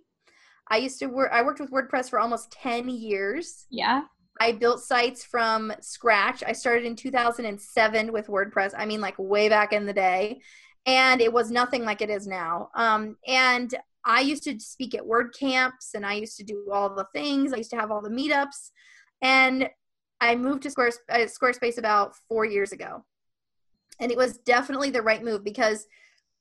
I 0.69 0.79
used 0.79 0.99
to 0.99 1.07
work 1.07 1.31
I 1.33 1.43
worked 1.43 1.61
with 1.61 1.71
WordPress 1.71 2.11
for 2.11 2.19
almost 2.19 2.51
10 2.51 2.89
years. 2.89 3.69
Yeah. 3.71 4.03
I 4.41 4.51
built 4.51 4.81
sites 4.81 5.23
from 5.23 5.73
scratch. 5.81 6.43
I 6.45 6.51
started 6.51 6.85
in 6.85 6.97
2007 6.97 8.13
with 8.13 8.27
WordPress. 8.27 8.75
I 8.77 8.85
mean, 8.85 9.01
like 9.01 9.15
way 9.17 9.49
back 9.49 9.73
in 9.73 9.87
the 9.87 9.93
day. 9.93 10.41
And 10.87 11.21
it 11.21 11.33
was 11.33 11.53
nothing 11.53 11.85
like 11.85 12.03
it 12.03 12.11
is 12.11 12.27
now. 12.27 12.71
Um, 12.75 13.17
and 13.29 13.73
I 14.05 14.21
used 14.21 14.45
to 14.45 14.59
speak 14.59 14.95
at 14.95 15.03
WordCamps 15.03 15.95
and 15.95 16.05
I 16.05 16.15
used 16.15 16.37
to 16.39 16.45
do 16.45 16.69
all 16.73 16.95
the 16.95 17.07
things. 17.15 17.53
I 17.53 17.59
used 17.59 17.71
to 17.71 17.77
have 17.77 17.91
all 17.91 18.03
the 18.03 18.11
meetups. 18.11 18.71
And 19.23 19.69
I 20.21 20.37
moved 20.37 20.63
to 20.65 20.71
Squarespace, 20.71 20.99
uh, 21.09 21.27
Squarespace 21.27 21.79
about 21.79 22.15
four 22.29 22.45
years 22.45 22.73
ago. 22.73 23.05
And 24.01 24.11
it 24.11 24.17
was 24.17 24.39
definitely 24.39 24.91
the 24.91 25.03
right 25.03 25.23
move 25.23 25.45
because 25.45 25.87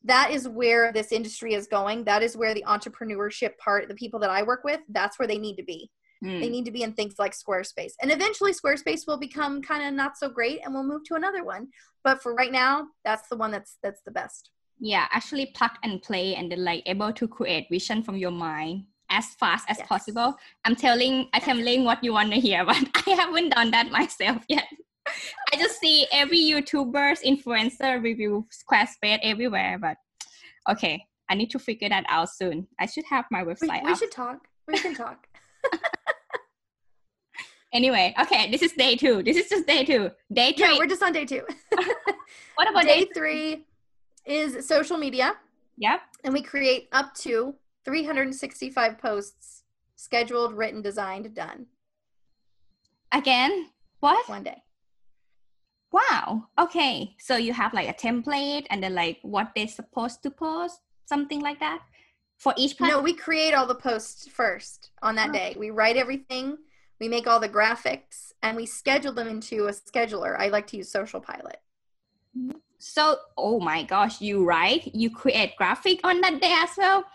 that 0.03 0.31
is 0.31 0.47
where 0.47 0.91
this 0.91 1.11
industry 1.11 1.53
is 1.53 1.67
going. 1.67 2.03
That 2.05 2.23
is 2.23 2.35
where 2.35 2.53
the 2.53 2.65
entrepreneurship 2.67 3.57
part, 3.57 3.87
the 3.87 3.95
people 3.95 4.19
that 4.21 4.31
I 4.31 4.41
work 4.43 4.63
with, 4.63 4.79
that's 4.89 5.19
where 5.19 5.27
they 5.27 5.37
need 5.37 5.57
to 5.57 5.63
be. 5.63 5.91
Mm. 6.23 6.39
They 6.39 6.49
need 6.49 6.65
to 6.65 6.71
be 6.71 6.83
in 6.83 6.93
things 6.93 7.15
like 7.19 7.33
Squarespace. 7.33 7.93
And 8.01 8.11
eventually 8.11 8.53
Squarespace 8.53 9.07
will 9.07 9.17
become 9.17 9.61
kind 9.61 9.83
of 9.87 9.93
not 9.93 10.17
so 10.17 10.29
great 10.29 10.61
and 10.63 10.73
we'll 10.73 10.83
move 10.83 11.03
to 11.05 11.15
another 11.15 11.43
one. 11.43 11.67
But 12.03 12.21
for 12.21 12.33
right 12.33 12.51
now, 12.51 12.87
that's 13.03 13.27
the 13.29 13.37
one 13.37 13.51
that's 13.51 13.77
that's 13.83 14.01
the 14.03 14.11
best. 14.11 14.49
Yeah, 14.83 15.07
actually 15.11 15.45
plug 15.45 15.71
and 15.83 16.01
play 16.01 16.35
and 16.35 16.51
then 16.51 16.65
like 16.65 16.81
able 16.87 17.13
to 17.13 17.27
create 17.27 17.67
vision 17.69 18.01
from 18.01 18.17
your 18.17 18.31
mind 18.31 18.85
as 19.11 19.27
fast 19.39 19.69
as 19.69 19.77
yes. 19.77 19.87
possible. 19.87 20.35
I'm 20.65 20.75
telling 20.75 21.29
I'm 21.33 21.41
telling 21.41 21.83
what 21.85 22.03
you 22.03 22.13
want 22.13 22.33
to 22.33 22.39
hear, 22.39 22.65
but 22.71 22.77
I 23.07 23.11
haven't 23.11 23.49
done 23.49 23.69
that 23.71 23.91
myself 23.91 24.43
yet. 24.49 24.65
I 25.53 25.57
just 25.57 25.79
see 25.79 26.07
every 26.11 26.39
YouTuber's 26.39 27.21
influencer 27.21 28.01
review 28.01 28.47
Squarespace 28.51 29.19
everywhere, 29.21 29.77
but 29.79 29.97
okay, 30.67 31.05
I 31.29 31.35
need 31.35 31.51
to 31.51 31.59
figure 31.59 31.89
that 31.89 32.05
out 32.07 32.29
soon. 32.29 32.67
I 32.79 32.87
should 32.87 33.05
have 33.09 33.25
my 33.29 33.43
website. 33.43 33.83
We, 33.83 33.91
we 33.91 33.95
should 33.95 34.11
talk. 34.11 34.47
We 34.67 34.79
can 34.79 34.95
talk. 34.95 35.27
Anyway, 37.73 38.13
okay, 38.19 38.51
this 38.51 38.61
is 38.61 38.73
day 38.73 38.97
two. 38.97 39.23
This 39.23 39.37
is 39.37 39.47
just 39.47 39.65
day 39.65 39.85
two. 39.85 40.11
Day 40.31 40.51
three. 40.51 40.73
Yeah, 40.73 40.77
we're 40.77 40.87
just 40.87 41.01
on 41.01 41.13
day 41.13 41.23
two. 41.23 41.41
what 42.55 42.69
about 42.69 42.83
day, 42.83 43.05
day 43.05 43.07
three? 43.15 43.65
Is 44.25 44.67
social 44.67 44.97
media. 44.97 45.33
Yep. 45.77 46.01
And 46.23 46.33
we 46.33 46.41
create 46.41 46.89
up 46.91 47.13
to 47.15 47.55
365 47.85 48.99
posts, 48.99 49.63
scheduled, 49.95 50.53
written, 50.53 50.81
designed, 50.81 51.33
done. 51.33 51.65
Again, 53.11 53.69
what? 53.99 54.27
One 54.29 54.43
day. 54.43 54.61
Wow. 55.91 56.47
Okay. 56.59 57.15
So 57.19 57.35
you 57.35 57.51
have 57.53 57.73
like 57.73 57.89
a 57.89 57.93
template 57.93 58.65
and 58.69 58.81
then 58.81 58.93
like 58.93 59.17
what 59.23 59.51
they're 59.55 59.67
supposed 59.67 60.23
to 60.23 60.31
post, 60.31 60.79
something 61.05 61.41
like 61.41 61.59
that 61.59 61.81
for 62.37 62.53
each. 62.57 62.77
Platform? 62.77 62.99
No, 62.99 63.03
we 63.03 63.13
create 63.13 63.53
all 63.53 63.65
the 63.65 63.75
posts 63.75 64.27
first 64.27 64.91
on 65.01 65.15
that 65.15 65.29
oh. 65.29 65.33
day. 65.33 65.55
We 65.57 65.71
write 65.71 65.97
everything 65.97 66.57
we 67.01 67.09
make 67.09 67.25
all 67.25 67.39
the 67.39 67.49
graphics 67.49 68.31
and 68.43 68.55
we 68.55 68.67
schedule 68.67 69.11
them 69.11 69.27
into 69.27 69.65
a 69.65 69.71
scheduler. 69.71 70.39
I 70.39 70.49
like 70.49 70.67
to 70.67 70.77
use 70.77 70.93
SocialPilot. 70.93 71.55
Mm-hmm. 72.37 72.51
So, 72.81 73.17
oh 73.37 73.59
my 73.59 73.83
gosh, 73.83 74.21
you 74.21 74.43
write, 74.43 74.89
you 74.95 75.11
create 75.11 75.55
graphic 75.55 75.99
on 76.03 76.19
that 76.21 76.41
day 76.41 76.51
as 76.51 76.71
well. 76.75 77.05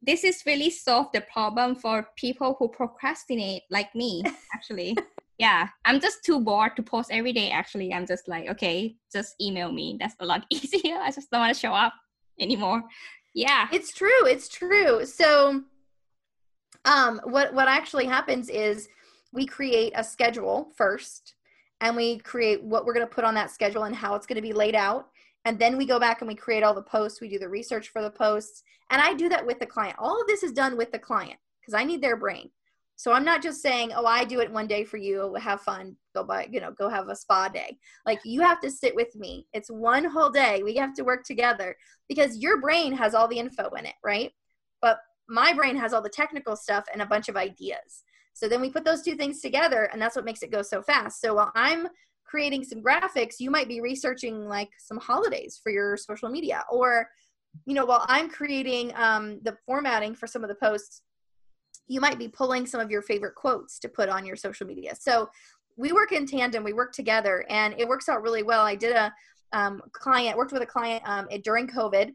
This 0.00 0.22
is 0.22 0.44
really 0.46 0.70
solve 0.70 1.08
the 1.12 1.22
problem 1.22 1.74
for 1.74 2.08
people 2.14 2.54
who 2.56 2.68
procrastinate 2.68 3.64
like 3.68 3.92
me, 3.96 4.22
actually. 4.54 4.96
yeah, 5.38 5.68
I'm 5.84 5.98
just 5.98 6.24
too 6.24 6.38
bored 6.38 6.76
to 6.76 6.84
post 6.84 7.10
every 7.10 7.32
day. 7.32 7.50
Actually, 7.50 7.92
I'm 7.92 8.06
just 8.06 8.28
like, 8.28 8.48
okay, 8.48 8.94
just 9.12 9.34
email 9.42 9.72
me. 9.72 9.96
That's 9.98 10.14
a 10.20 10.24
lot 10.24 10.46
easier. 10.50 10.98
I 10.98 11.10
just 11.10 11.32
don't 11.32 11.40
want 11.40 11.52
to 11.52 11.60
show 11.60 11.72
up 11.72 11.92
anymore. 12.38 12.84
Yeah, 13.34 13.66
it's 13.72 13.92
true. 13.92 14.24
It's 14.24 14.48
true. 14.48 15.04
So 15.04 15.64
um, 16.84 17.20
what 17.24 17.52
what 17.54 17.66
actually 17.66 18.06
happens 18.06 18.48
is 18.48 18.88
we 19.32 19.46
create 19.46 19.94
a 19.96 20.04
schedule 20.04 20.68
first, 20.76 21.34
and 21.80 21.96
we 21.96 22.18
create 22.18 22.62
what 22.62 22.84
we're 22.84 22.94
going 22.94 23.06
to 23.06 23.14
put 23.14 23.24
on 23.24 23.34
that 23.34 23.50
schedule 23.50 23.84
and 23.84 23.94
how 23.94 24.14
it's 24.14 24.26
going 24.26 24.36
to 24.36 24.42
be 24.42 24.52
laid 24.52 24.74
out. 24.74 25.08
And 25.44 25.58
then 25.58 25.78
we 25.78 25.86
go 25.86 25.98
back 25.98 26.20
and 26.20 26.28
we 26.28 26.34
create 26.34 26.62
all 26.62 26.74
the 26.74 26.82
posts. 26.82 27.20
We 27.20 27.28
do 27.28 27.38
the 27.38 27.48
research 27.48 27.88
for 27.88 28.02
the 28.02 28.10
posts, 28.10 28.62
and 28.90 29.00
I 29.00 29.14
do 29.14 29.28
that 29.30 29.46
with 29.46 29.58
the 29.58 29.66
client. 29.66 29.96
All 29.98 30.20
of 30.20 30.26
this 30.26 30.42
is 30.42 30.52
done 30.52 30.76
with 30.76 30.92
the 30.92 30.98
client 30.98 31.38
because 31.60 31.74
I 31.74 31.84
need 31.84 32.02
their 32.02 32.16
brain. 32.16 32.50
So 32.96 33.12
I'm 33.12 33.24
not 33.24 33.42
just 33.42 33.62
saying, 33.62 33.92
"Oh, 33.94 34.04
I 34.04 34.24
do 34.24 34.40
it 34.40 34.52
one 34.52 34.66
day 34.66 34.84
for 34.84 34.98
you. 34.98 35.34
Have 35.36 35.62
fun. 35.62 35.96
Go 36.14 36.22
buy, 36.22 36.48
you 36.50 36.60
know, 36.60 36.72
go 36.72 36.90
have 36.90 37.08
a 37.08 37.16
spa 37.16 37.48
day." 37.48 37.78
Like 38.04 38.20
you 38.24 38.42
have 38.42 38.60
to 38.60 38.70
sit 38.70 38.94
with 38.94 39.16
me. 39.16 39.46
It's 39.54 39.70
one 39.70 40.04
whole 40.04 40.28
day. 40.28 40.62
We 40.62 40.74
have 40.74 40.92
to 40.96 41.04
work 41.04 41.24
together 41.24 41.74
because 42.08 42.36
your 42.36 42.60
brain 42.60 42.92
has 42.92 43.14
all 43.14 43.26
the 43.26 43.38
info 43.38 43.70
in 43.70 43.86
it, 43.86 43.94
right? 44.04 44.32
But 44.82 44.98
my 45.30 45.54
brain 45.54 45.76
has 45.76 45.94
all 45.94 46.02
the 46.02 46.10
technical 46.10 46.56
stuff 46.56 46.84
and 46.92 47.00
a 47.00 47.06
bunch 47.06 47.30
of 47.30 47.36
ideas. 47.36 48.04
So 48.32 48.48
then 48.48 48.60
we 48.60 48.70
put 48.70 48.84
those 48.84 49.02
two 49.02 49.16
things 49.16 49.40
together, 49.40 49.84
and 49.92 50.00
that's 50.00 50.16
what 50.16 50.24
makes 50.24 50.42
it 50.42 50.50
go 50.50 50.62
so 50.62 50.82
fast. 50.82 51.20
So 51.20 51.34
while 51.34 51.52
I'm 51.54 51.88
creating 52.24 52.64
some 52.64 52.82
graphics, 52.82 53.40
you 53.40 53.50
might 53.50 53.68
be 53.68 53.80
researching 53.80 54.48
like 54.48 54.70
some 54.78 54.98
holidays 54.98 55.60
for 55.62 55.70
your 55.70 55.96
social 55.96 56.28
media, 56.28 56.64
or 56.70 57.08
you 57.66 57.74
know, 57.74 57.84
while 57.84 58.04
I'm 58.08 58.30
creating 58.30 58.92
um, 58.94 59.40
the 59.42 59.56
formatting 59.66 60.14
for 60.14 60.28
some 60.28 60.44
of 60.44 60.48
the 60.48 60.54
posts, 60.54 61.02
you 61.88 62.00
might 62.00 62.18
be 62.18 62.28
pulling 62.28 62.64
some 62.64 62.80
of 62.80 62.90
your 62.90 63.02
favorite 63.02 63.34
quotes 63.34 63.80
to 63.80 63.88
put 63.88 64.08
on 64.08 64.24
your 64.24 64.36
social 64.36 64.66
media. 64.66 64.94
So 64.94 65.28
we 65.76 65.92
work 65.92 66.12
in 66.12 66.26
tandem, 66.26 66.62
we 66.62 66.72
work 66.72 66.92
together, 66.92 67.44
and 67.50 67.74
it 67.76 67.88
works 67.88 68.08
out 68.08 68.22
really 68.22 68.44
well. 68.44 68.64
I 68.64 68.76
did 68.76 68.94
a 68.94 69.12
um, 69.52 69.82
client, 69.90 70.36
worked 70.36 70.52
with 70.52 70.62
a 70.62 70.66
client 70.66 71.02
um, 71.06 71.26
during 71.42 71.66
COVID 71.66 72.14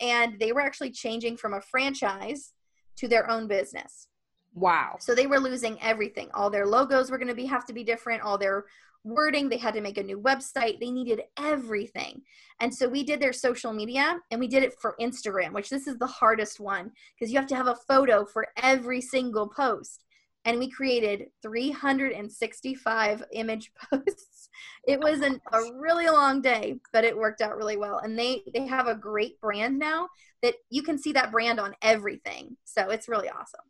and 0.00 0.38
they 0.38 0.52
were 0.52 0.60
actually 0.60 0.90
changing 0.90 1.36
from 1.36 1.54
a 1.54 1.60
franchise 1.60 2.52
to 2.96 3.08
their 3.08 3.30
own 3.30 3.46
business. 3.46 4.08
Wow. 4.56 4.96
So 4.98 5.14
they 5.14 5.26
were 5.26 5.38
losing 5.38 5.80
everything. 5.82 6.30
All 6.34 6.50
their 6.50 6.66
logos 6.66 7.10
were 7.10 7.18
going 7.18 7.28
to 7.28 7.34
be 7.34 7.46
have 7.46 7.66
to 7.66 7.72
be 7.72 7.84
different, 7.84 8.22
all 8.22 8.38
their 8.38 8.64
wording, 9.04 9.48
they 9.48 9.58
had 9.58 9.74
to 9.74 9.80
make 9.80 9.98
a 9.98 10.02
new 10.02 10.18
website. 10.18 10.80
They 10.80 10.90
needed 10.90 11.22
everything. 11.38 12.22
And 12.58 12.74
so 12.74 12.88
we 12.88 13.04
did 13.04 13.20
their 13.20 13.32
social 13.32 13.72
media 13.72 14.18
and 14.30 14.40
we 14.40 14.48
did 14.48 14.64
it 14.64 14.74
for 14.80 14.96
Instagram, 15.00 15.52
which 15.52 15.70
this 15.70 15.86
is 15.86 15.98
the 15.98 16.06
hardest 16.06 16.58
one 16.58 16.90
because 17.14 17.30
you 17.30 17.38
have 17.38 17.46
to 17.48 17.54
have 17.54 17.68
a 17.68 17.76
photo 17.86 18.24
for 18.24 18.48
every 18.56 19.00
single 19.00 19.46
post 19.46 20.02
and 20.46 20.60
we 20.60 20.70
created 20.70 21.26
365 21.42 23.24
image 23.32 23.72
posts. 23.90 24.48
It 24.86 25.00
was 25.00 25.20
an, 25.20 25.40
a 25.52 25.60
really 25.74 26.08
long 26.08 26.40
day, 26.40 26.76
but 26.92 27.04
it 27.04 27.16
worked 27.16 27.42
out 27.42 27.56
really 27.56 27.76
well. 27.76 27.98
And 27.98 28.18
they 28.18 28.42
they 28.54 28.66
have 28.66 28.86
a 28.86 28.94
great 28.94 29.40
brand 29.40 29.78
now 29.78 30.08
that 30.42 30.54
you 30.70 30.82
can 30.82 30.98
see 30.98 31.12
that 31.12 31.32
brand 31.32 31.60
on 31.60 31.74
everything. 31.82 32.56
So 32.64 32.90
it's 32.90 33.08
really 33.08 33.28
awesome. 33.28 33.60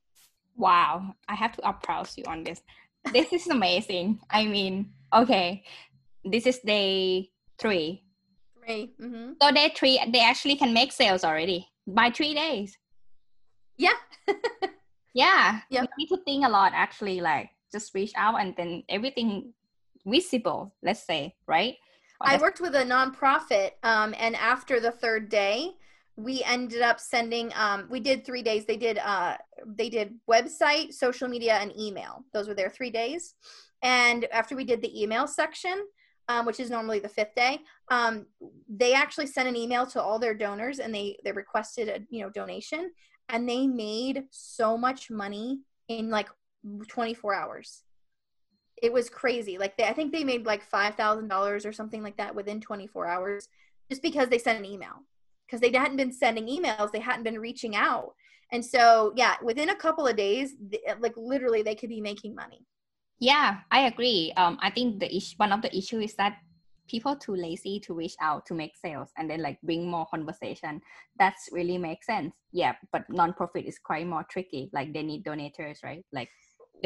Wow, 0.56 1.14
I 1.28 1.34
have 1.34 1.52
to 1.56 1.68
applause 1.68 2.16
you 2.16 2.24
on 2.26 2.44
this. 2.44 2.60
this 3.12 3.32
is 3.32 3.46
amazing. 3.48 4.20
I 4.30 4.46
mean, 4.46 4.90
okay, 5.14 5.64
this 6.24 6.46
is 6.46 6.58
day 6.60 7.30
three. 7.58 8.02
Three. 8.64 8.94
Mm-hmm. 9.00 9.32
So 9.40 9.52
day 9.52 9.72
three, 9.76 10.00
they 10.12 10.20
actually 10.20 10.56
can 10.56 10.72
make 10.74 10.92
sales 10.92 11.22
already 11.24 11.68
by 11.86 12.10
three 12.10 12.34
days. 12.34 12.76
Yeah. 13.76 13.94
Yeah, 15.16 15.60
Yep. 15.70 15.88
we 15.96 16.04
need 16.04 16.08
to 16.08 16.22
think 16.24 16.44
a 16.44 16.48
lot. 16.50 16.72
Actually, 16.74 17.22
like 17.22 17.48
just 17.72 17.94
reach 17.94 18.12
out 18.16 18.38
and 18.38 18.54
then 18.54 18.82
everything 18.90 19.54
visible. 20.04 20.74
Let's 20.82 21.06
say, 21.06 21.34
right? 21.48 21.74
I 22.20 22.36
worked 22.36 22.60
with 22.60 22.74
a 22.74 22.84
nonprofit, 22.84 23.72
um, 23.82 24.14
and 24.18 24.36
after 24.36 24.78
the 24.78 24.90
third 24.90 25.30
day, 25.30 25.70
we 26.16 26.42
ended 26.44 26.82
up 26.82 26.98
sending. 26.98 27.52
Um, 27.54 27.86
we 27.90 28.00
did 28.00 28.24
three 28.24 28.42
days. 28.42 28.64
They 28.64 28.76
did. 28.76 28.98
Uh, 28.98 29.36
they 29.66 29.88
did 29.88 30.14
website, 30.28 30.92
social 30.92 31.28
media, 31.28 31.54
and 31.54 31.76
email. 31.78 32.24
Those 32.32 32.48
were 32.48 32.54
their 32.54 32.70
three 32.70 32.90
days. 32.90 33.34
And 33.82 34.24
after 34.32 34.56
we 34.56 34.64
did 34.64 34.80
the 34.80 35.02
email 35.02 35.26
section, 35.26 35.86
um, 36.28 36.46
which 36.46 36.58
is 36.58 36.70
normally 36.70 36.98
the 36.98 37.08
fifth 37.08 37.34
day, 37.36 37.60
um, 37.90 38.26
they 38.68 38.94
actually 38.94 39.26
sent 39.26 39.48
an 39.48 39.56
email 39.56 39.86
to 39.88 40.02
all 40.02 40.18
their 40.18 40.34
donors, 40.34 40.78
and 40.78 40.94
they 40.94 41.18
they 41.24 41.32
requested 41.32 41.88
a 41.88 42.00
you 42.08 42.22
know 42.22 42.30
donation, 42.30 42.90
and 43.28 43.48
they 43.48 43.66
made 43.66 44.24
so 44.30 44.78
much 44.78 45.10
money 45.10 45.60
in 45.88 46.10
like 46.10 46.28
24 46.88 47.32
hours 47.32 47.84
it 48.82 48.92
was 48.92 49.08
crazy. 49.08 49.58
Like 49.58 49.76
they, 49.76 49.84
I 49.84 49.92
think 49.92 50.12
they 50.12 50.24
made 50.24 50.46
like 50.46 50.62
five 50.62 50.96
thousand 50.96 51.28
dollars 51.28 51.64
or 51.64 51.72
something 51.72 52.02
like 52.02 52.16
that 52.18 52.34
within 52.34 52.60
24 52.60 53.06
hours, 53.06 53.48
just 53.88 54.02
because 54.02 54.28
they 54.28 54.38
sent 54.38 54.58
an 54.58 54.64
email. 54.64 55.02
Because 55.46 55.60
they 55.60 55.72
hadn't 55.72 55.96
been 55.96 56.12
sending 56.12 56.46
emails, 56.46 56.90
they 56.90 57.00
hadn't 57.00 57.22
been 57.22 57.38
reaching 57.38 57.76
out, 57.76 58.14
and 58.52 58.64
so 58.64 59.12
yeah, 59.16 59.36
within 59.42 59.70
a 59.70 59.76
couple 59.76 60.06
of 60.06 60.16
days, 60.16 60.54
like 61.00 61.14
literally, 61.16 61.62
they 61.62 61.74
could 61.74 61.88
be 61.88 62.00
making 62.00 62.34
money. 62.34 62.64
Yeah, 63.18 63.58
I 63.70 63.86
agree. 63.86 64.32
Um, 64.36 64.58
I 64.60 64.70
think 64.70 65.00
the 65.00 65.14
issue, 65.14 65.34
one 65.38 65.52
of 65.52 65.62
the 65.62 65.74
issue 65.76 66.00
is 66.00 66.14
that 66.16 66.36
people 66.88 67.16
too 67.16 67.34
lazy 67.34 67.80
to 67.80 67.94
reach 67.94 68.14
out 68.20 68.46
to 68.46 68.54
make 68.54 68.76
sales 68.76 69.08
and 69.16 69.28
then 69.28 69.42
like 69.42 69.60
bring 69.62 69.88
more 69.88 70.06
conversation. 70.06 70.80
That's 71.18 71.48
really 71.50 71.78
makes 71.78 72.06
sense. 72.06 72.32
Yeah, 72.52 72.74
but 72.92 73.08
non-profit 73.08 73.64
is 73.64 73.78
quite 73.78 74.06
more 74.06 74.24
tricky. 74.30 74.70
Like 74.72 74.92
they 74.92 75.02
need 75.02 75.24
donators, 75.24 75.82
right? 75.82 76.04
Like 76.12 76.30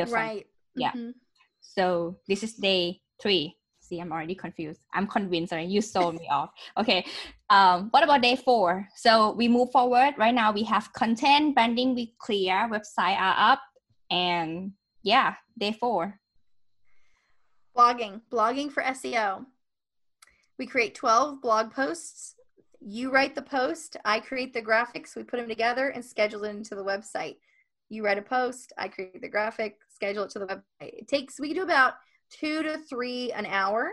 Right. 0.08 0.46
Yeah. 0.74 0.92
Mhm. 0.92 1.12
So 1.60 2.18
this 2.28 2.42
is 2.42 2.54
day 2.54 3.02
three. 3.20 3.56
See, 3.90 3.98
I'm 3.98 4.12
already 4.12 4.37
confused. 4.37 4.83
I'm 4.94 5.09
convinced. 5.09 5.53
Right? 5.53 5.66
You 5.66 5.83
sold 5.83 6.14
me 6.14 6.29
off. 6.31 6.50
Okay. 6.79 7.05
Um, 7.50 7.88
what 7.90 8.05
about 8.05 8.22
day 8.22 8.37
four? 8.37 8.87
So 8.94 9.33
we 9.33 9.48
move 9.48 9.72
forward. 9.72 10.14
Right 10.16 10.33
now 10.33 10.53
we 10.53 10.62
have 10.62 10.92
content, 10.92 11.57
branding, 11.57 11.96
we 11.96 12.14
clear, 12.20 12.70
website 12.70 13.18
are 13.18 13.53
up, 13.53 13.61
and 14.09 14.70
yeah, 15.03 15.35
day 15.59 15.72
four. 15.72 16.20
Blogging, 17.76 18.20
blogging 18.33 18.70
for 18.70 18.85
SEO. 18.85 19.44
We 20.57 20.66
create 20.66 20.94
12 20.94 21.42
blog 21.42 21.72
posts. 21.72 22.37
You 22.81 23.11
write 23.11 23.35
the 23.35 23.42
post, 23.42 23.96
I 24.05 24.20
create 24.20 24.55
the 24.55 24.62
graphics, 24.62 25.14
we 25.14 25.22
put 25.22 25.38
them 25.38 25.48
together 25.48 25.88
and 25.88 26.03
schedule 26.03 26.44
it 26.44 26.50
into 26.50 26.74
the 26.74 26.85
website. 26.85 27.37
You 27.90 28.05
write 28.05 28.18
a 28.18 28.22
post, 28.22 28.72
I 28.79 28.88
create 28.88 29.20
the 29.20 29.29
graphic, 29.29 29.79
schedule 29.88 30.24
it 30.24 30.31
to 30.31 30.38
the 30.38 30.46
website. 30.46 30.94
It 31.00 31.09
takes, 31.09 31.38
we 31.38 31.53
do 31.53 31.62
about 31.62 31.94
two 32.30 32.62
to 32.62 32.78
three 32.78 33.32
an 33.32 33.46
hour, 33.46 33.92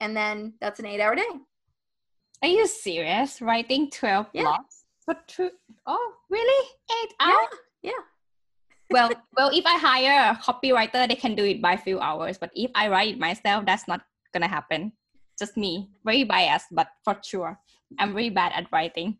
and 0.00 0.16
then 0.16 0.54
that's 0.60 0.80
an 0.80 0.86
eight 0.86 1.00
hour 1.00 1.14
day. 1.14 1.28
Are 2.42 2.48
you 2.48 2.66
serious? 2.66 3.40
Writing 3.40 3.90
12 3.90 4.26
Yeah. 4.32 4.44
blogs? 4.44 4.84
But 5.06 5.26
true. 5.28 5.50
Oh, 5.86 6.12
really? 6.30 6.68
Eight 7.02 7.12
hours? 7.20 7.48
Yeah. 7.82 8.02
well, 8.90 9.10
well, 9.36 9.50
if 9.52 9.64
I 9.66 9.78
hire 9.78 10.32
a 10.32 10.36
copywriter, 10.36 11.08
they 11.08 11.16
can 11.16 11.34
do 11.34 11.44
it 11.44 11.60
by 11.60 11.72
a 11.74 11.78
few 11.78 11.98
hours. 12.00 12.38
But 12.38 12.50
if 12.54 12.70
I 12.74 12.88
write 12.88 13.14
it 13.14 13.18
myself, 13.18 13.66
that's 13.66 13.88
not 13.88 14.02
gonna 14.32 14.48
happen. 14.48 14.92
Just 15.38 15.56
me, 15.56 15.90
very 16.04 16.24
biased, 16.24 16.66
but 16.72 16.88
for 17.04 17.16
sure, 17.22 17.58
I'm 17.98 18.12
very 18.12 18.28
bad 18.30 18.52
at 18.54 18.66
writing. 18.72 19.18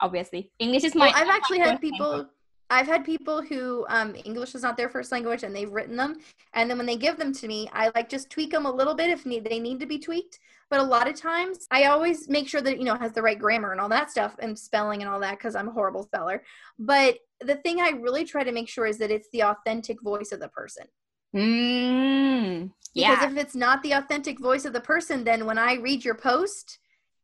Obviously, 0.00 0.50
English 0.58 0.84
is 0.84 0.94
my. 0.94 1.08
Well, 1.08 1.16
I've 1.16 1.28
actually 1.28 1.58
had 1.60 1.80
people. 1.80 2.08
language. 2.08 2.28
I've 2.70 2.86
had 2.86 3.04
people 3.04 3.42
who 3.42 3.84
um, 3.88 4.14
English 4.24 4.54
is 4.54 4.62
not 4.62 4.76
their 4.76 4.88
first 4.88 5.10
language 5.10 5.42
and 5.42 5.54
they've 5.54 5.70
written 5.70 5.96
them, 5.96 6.18
and 6.54 6.70
then 6.70 6.78
when 6.78 6.86
they 6.86 6.96
give 6.96 7.16
them 7.18 7.32
to 7.34 7.48
me, 7.48 7.68
I 7.72 7.90
like 7.94 8.08
just 8.08 8.30
tweak 8.30 8.52
them 8.52 8.64
a 8.66 8.70
little 8.72 8.94
bit 8.94 9.10
if 9.10 9.26
need, 9.26 9.44
they 9.44 9.58
need 9.58 9.80
to 9.80 9.86
be 9.86 9.98
tweaked. 9.98 10.38
But 10.70 10.78
a 10.78 10.84
lot 10.84 11.08
of 11.08 11.16
times, 11.16 11.66
I 11.72 11.84
always 11.86 12.28
make 12.28 12.48
sure 12.48 12.60
that 12.60 12.78
you 12.78 12.84
know 12.84 12.94
has 12.94 13.12
the 13.12 13.22
right 13.22 13.38
grammar 13.38 13.72
and 13.72 13.80
all 13.80 13.88
that 13.88 14.10
stuff 14.10 14.36
and 14.38 14.56
spelling 14.56 15.02
and 15.02 15.10
all 15.10 15.18
that 15.20 15.38
because 15.38 15.56
I'm 15.56 15.68
a 15.68 15.72
horrible 15.72 16.04
speller. 16.04 16.44
But 16.78 17.18
the 17.40 17.56
thing 17.56 17.80
I 17.80 17.90
really 17.90 18.24
try 18.24 18.44
to 18.44 18.52
make 18.52 18.68
sure 18.68 18.86
is 18.86 18.98
that 18.98 19.10
it's 19.10 19.28
the 19.32 19.42
authentic 19.42 20.00
voice 20.00 20.30
of 20.30 20.38
the 20.40 20.48
person. 20.48 20.86
Mm, 21.34 22.70
Because 22.94 23.32
if 23.32 23.36
it's 23.38 23.54
not 23.54 23.82
the 23.82 23.92
authentic 23.92 24.38
voice 24.40 24.64
of 24.64 24.72
the 24.72 24.80
person, 24.80 25.24
then 25.24 25.46
when 25.46 25.58
I 25.58 25.74
read 25.74 26.04
your 26.04 26.16
post 26.16 26.78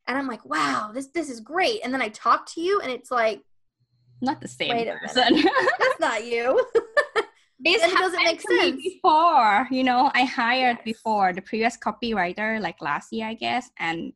and 0.07 0.17
I'm 0.17 0.29
like, 0.29 0.45
wow, 0.45 0.91
this 0.95 1.09
this 1.09 1.31
is 1.31 1.41
great, 1.41 1.81
and 1.85 1.93
then 1.95 2.03
I 2.03 2.09
talk 2.09 2.47
to 2.55 2.61
you 2.61 2.81
and 2.81 2.91
it's 2.91 3.11
like, 3.11 3.43
not 4.23 4.41
the 4.41 4.49
same 4.49 4.71
Wait 4.77 4.89
a 4.89 4.97
person. 4.97 5.35
that's 5.79 6.01
not 6.01 6.25
you. 6.25 6.65
this 7.61 7.81
Then 7.81 7.95
doesn't 7.95 8.23
make 8.25 8.41
sense. 8.41 8.83
before 8.83 9.67
you 9.71 9.83
know 9.83 10.11
i 10.15 10.25
hired 10.25 10.77
Yes. 10.79 10.85
before 10.85 11.33
the 11.33 11.41
previous 11.41 11.77
copywriter 11.79 12.61
like 12.61 12.81
last 12.83 13.13
year 13.13 13.27
i 13.27 13.33
guess 13.35 13.71
and 13.79 14.13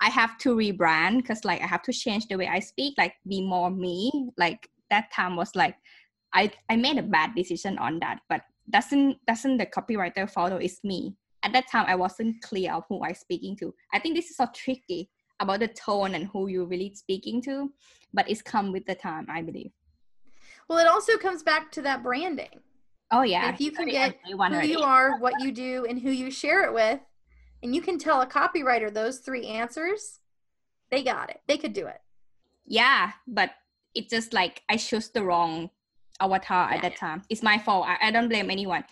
i 0.00 0.08
have 0.08 0.36
to 0.38 0.56
rebrand 0.56 1.18
because 1.18 1.44
like 1.44 1.62
i 1.62 1.66
have 1.66 1.82
to 1.82 1.92
change 1.92 2.26
the 2.26 2.36
way 2.36 2.48
i 2.48 2.58
speak 2.58 2.94
like 2.98 3.14
be 3.28 3.40
more 3.40 3.70
me 3.70 4.10
like 4.36 4.68
that 4.90 5.12
time 5.12 5.36
was 5.36 5.54
like 5.54 5.76
i 6.34 6.50
i 6.70 6.74
made 6.76 6.98
a 6.98 7.02
bad 7.02 7.30
decision 7.36 7.78
on 7.78 8.00
that 8.00 8.18
but 8.28 8.42
doesn't 8.70 9.16
doesn't 9.28 9.58
the 9.58 9.66
copywriter 9.66 10.28
follow 10.28 10.56
it's 10.56 10.82
me 10.82 11.14
at 11.44 11.52
that 11.52 11.70
time 11.70 11.84
i 11.86 11.94
wasn't 11.94 12.34
clear 12.42 12.72
of 12.72 12.84
who 12.88 13.00
i 13.02 13.12
speaking 13.12 13.54
to 13.56 13.72
i 13.94 13.98
think 14.00 14.16
this 14.16 14.28
is 14.30 14.36
so 14.36 14.46
tricky 14.54 15.08
about 15.42 15.60
the 15.60 15.68
tone 15.68 16.14
and 16.14 16.26
who 16.28 16.48
you're 16.48 16.64
really 16.64 16.94
speaking 16.94 17.42
to 17.42 17.70
but 18.14 18.28
it's 18.30 18.42
come 18.42 18.72
with 18.72 18.84
the 18.86 18.94
time 18.94 19.26
i 19.28 19.42
believe. 19.42 19.72
Well, 20.68 20.78
it 20.78 20.86
also 20.86 21.18
comes 21.18 21.42
back 21.42 21.70
to 21.72 21.82
that 21.82 22.02
branding. 22.02 22.60
oh 23.10 23.22
yeah. 23.22 23.52
If 23.52 23.60
you 23.60 23.72
can 23.72 23.88
get 23.88 24.16
who 24.24 24.60
you 24.66 24.78
are, 24.80 25.18
what 25.18 25.34
you 25.40 25.52
do, 25.52 25.84
and 25.88 26.00
who 26.00 26.10
you 26.10 26.30
share 26.30 26.64
it 26.64 26.72
with, 26.72 27.00
and 27.62 27.74
you 27.74 27.82
can 27.82 27.98
tell 27.98 28.20
a 28.22 28.26
copywriter 28.26 28.88
those 28.92 29.18
three 29.18 29.46
answers, 29.46 30.20
they 30.90 31.02
got 31.02 31.28
it. 31.30 31.40
They 31.48 31.58
could 31.58 31.74
do 31.74 31.86
it. 31.86 32.00
yeah 32.64 33.10
but 33.26 33.50
it's 33.94 34.10
just 34.16 34.32
like 34.32 34.62
i 34.72 34.76
chose 34.76 35.08
the 35.10 35.22
wrong 35.22 35.68
avatar 36.20 36.70
at 36.72 36.80
that 36.82 36.96
time. 36.96 37.22
It's 37.28 37.42
my 37.42 37.58
fault. 37.58 37.84
I, 37.92 38.08
I 38.08 38.10
don't 38.14 38.28
blame 38.28 38.50
anyone. 38.50 38.84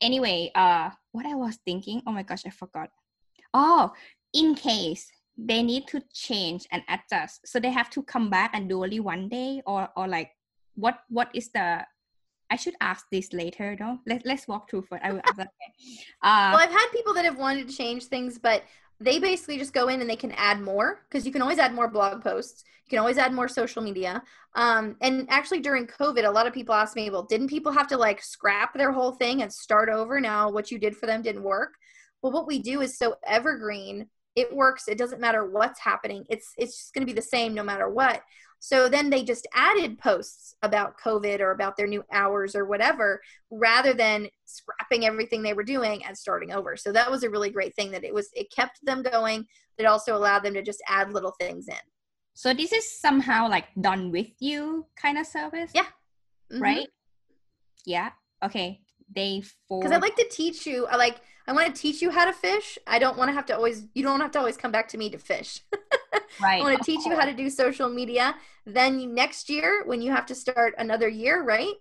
Anyway 0.00 0.50
uh 0.54 0.90
what 1.12 1.26
i 1.26 1.34
was 1.34 1.56
thinking 1.64 2.02
oh 2.06 2.12
my 2.12 2.22
gosh 2.22 2.44
i 2.46 2.50
forgot. 2.50 2.90
Oh 3.54 3.92
in 4.34 4.54
case 4.54 5.10
they 5.36 5.62
need 5.62 5.86
to 5.88 6.00
change 6.12 6.66
and 6.70 6.82
adjust 6.88 7.46
so 7.46 7.58
they 7.58 7.70
have 7.70 7.90
to 7.90 8.02
come 8.02 8.30
back 8.30 8.50
and 8.54 8.68
do 8.68 8.82
only 8.82 9.00
one 9.00 9.28
day 9.28 9.60
or 9.66 9.88
or 9.96 10.06
like 10.06 10.30
what 10.76 11.00
what 11.08 11.28
is 11.34 11.50
the 11.50 11.84
i 12.50 12.56
should 12.56 12.74
ask 12.80 13.06
this 13.10 13.32
later 13.32 13.74
though 13.78 13.98
Let, 14.06 14.24
let's 14.24 14.46
walk 14.46 14.70
through 14.70 14.82
first 14.82 15.02
i 15.02 15.10
will 15.12 15.20
ask 15.24 15.36
that 15.36 15.48
uh 16.22 16.54
Well, 16.54 16.62
I've 16.62 16.70
had 16.70 16.88
people 16.92 17.14
that 17.14 17.24
have 17.24 17.38
wanted 17.38 17.68
to 17.68 17.76
change 17.76 18.04
things, 18.04 18.38
but 18.38 18.62
they 19.00 19.18
basically 19.18 19.58
just 19.58 19.72
go 19.72 19.88
in 19.88 20.00
and 20.00 20.08
they 20.08 20.16
can 20.16 20.32
add 20.32 20.60
more 20.60 21.00
because 21.08 21.26
you 21.26 21.32
can 21.32 21.42
always 21.42 21.58
add 21.58 21.74
more 21.74 21.88
blog 21.88 22.22
posts. 22.22 22.64
You 22.86 22.90
can 22.90 22.98
always 22.98 23.18
add 23.18 23.32
more 23.32 23.48
social 23.48 23.82
media. 23.82 24.22
Um, 24.54 24.96
and 25.00 25.26
actually, 25.30 25.60
during 25.60 25.86
COVID, 25.86 26.26
a 26.26 26.30
lot 26.30 26.46
of 26.46 26.52
people 26.52 26.74
asked 26.74 26.96
me, 26.96 27.10
well, 27.10 27.24
didn't 27.24 27.48
people 27.48 27.72
have 27.72 27.88
to 27.88 27.96
like 27.96 28.22
scrap 28.22 28.74
their 28.74 28.92
whole 28.92 29.12
thing 29.12 29.42
and 29.42 29.52
start 29.52 29.88
over 29.88 30.20
now? 30.20 30.50
What 30.50 30.70
you 30.70 30.78
did 30.78 30.96
for 30.96 31.06
them 31.06 31.22
didn't 31.22 31.42
work. 31.42 31.74
Well, 32.22 32.32
what 32.32 32.46
we 32.46 32.60
do 32.60 32.80
is 32.82 32.96
so 32.96 33.16
evergreen. 33.26 34.08
It 34.36 34.54
works. 34.54 34.88
It 34.88 34.98
doesn't 34.98 35.20
matter 35.20 35.44
what's 35.48 35.80
happening. 35.80 36.24
It's 36.28 36.52
it's 36.56 36.76
just 36.78 36.94
going 36.94 37.06
to 37.06 37.12
be 37.12 37.16
the 37.16 37.22
same 37.22 37.54
no 37.54 37.62
matter 37.62 37.88
what. 37.88 38.22
So 38.60 38.88
then 38.88 39.10
they 39.10 39.22
just 39.22 39.46
added 39.54 39.98
posts 39.98 40.54
about 40.62 40.98
COVID 40.98 41.40
or 41.40 41.50
about 41.50 41.76
their 41.76 41.86
new 41.86 42.02
hours 42.12 42.56
or 42.56 42.64
whatever, 42.64 43.20
rather 43.50 43.92
than 43.92 44.28
scrapping 44.46 45.04
everything 45.04 45.42
they 45.42 45.52
were 45.52 45.62
doing 45.64 46.02
and 46.04 46.16
starting 46.16 46.50
over. 46.52 46.74
So 46.76 46.90
that 46.92 47.10
was 47.10 47.24
a 47.24 47.30
really 47.30 47.50
great 47.50 47.74
thing 47.76 47.90
that 47.90 48.04
it 48.04 48.14
was 48.14 48.30
it 48.34 48.50
kept 48.50 48.78
them 48.84 49.02
going. 49.02 49.46
It 49.76 49.84
also 49.86 50.16
allowed 50.16 50.44
them 50.44 50.54
to 50.54 50.62
just 50.62 50.82
add 50.88 51.12
little 51.12 51.34
things 51.40 51.68
in. 51.68 51.84
so 52.34 52.54
this 52.54 52.72
is 52.72 53.00
somehow 53.00 53.48
like 53.48 53.66
done 53.80 54.10
with 54.10 54.28
you 54.40 54.86
kind 54.96 55.18
of 55.18 55.26
service 55.26 55.70
Yeah. 55.74 55.86
Mhm. 56.52 56.60
right 56.60 56.88
yeah 57.86 58.10
okay 58.42 58.80
day 59.12 59.42
four 59.68 59.82
Because 59.82 59.96
I 59.96 60.00
like 60.00 60.16
to 60.16 60.28
teach 60.30 60.66
you. 60.66 60.86
I 60.86 60.96
like 60.96 61.20
I 61.46 61.52
want 61.52 61.74
to 61.74 61.80
teach 61.80 62.00
you 62.00 62.10
how 62.10 62.24
to 62.24 62.32
fish. 62.32 62.78
I 62.86 62.98
don't 62.98 63.18
want 63.18 63.28
to 63.28 63.34
have 63.34 63.46
to 63.46 63.56
always. 63.56 63.86
You 63.94 64.02
don't 64.02 64.20
have 64.20 64.30
to 64.32 64.38
always 64.38 64.56
come 64.56 64.72
back 64.72 64.88
to 64.88 64.98
me 64.98 65.10
to 65.10 65.18
fish. 65.18 65.60
right 66.40 66.60
I 66.60 66.62
want 66.62 66.78
to 66.78 66.84
teach 66.84 67.04
you 67.04 67.14
how 67.14 67.26
to 67.26 67.34
do 67.34 67.50
social 67.50 67.88
media. 67.88 68.34
Then 68.66 68.98
you- 69.00 69.08
next 69.12 69.50
year, 69.50 69.84
when 69.84 70.00
you 70.02 70.10
have 70.12 70.26
to 70.26 70.34
start 70.34 70.74
another 70.78 71.08
year, 71.08 71.42
right? 71.42 71.74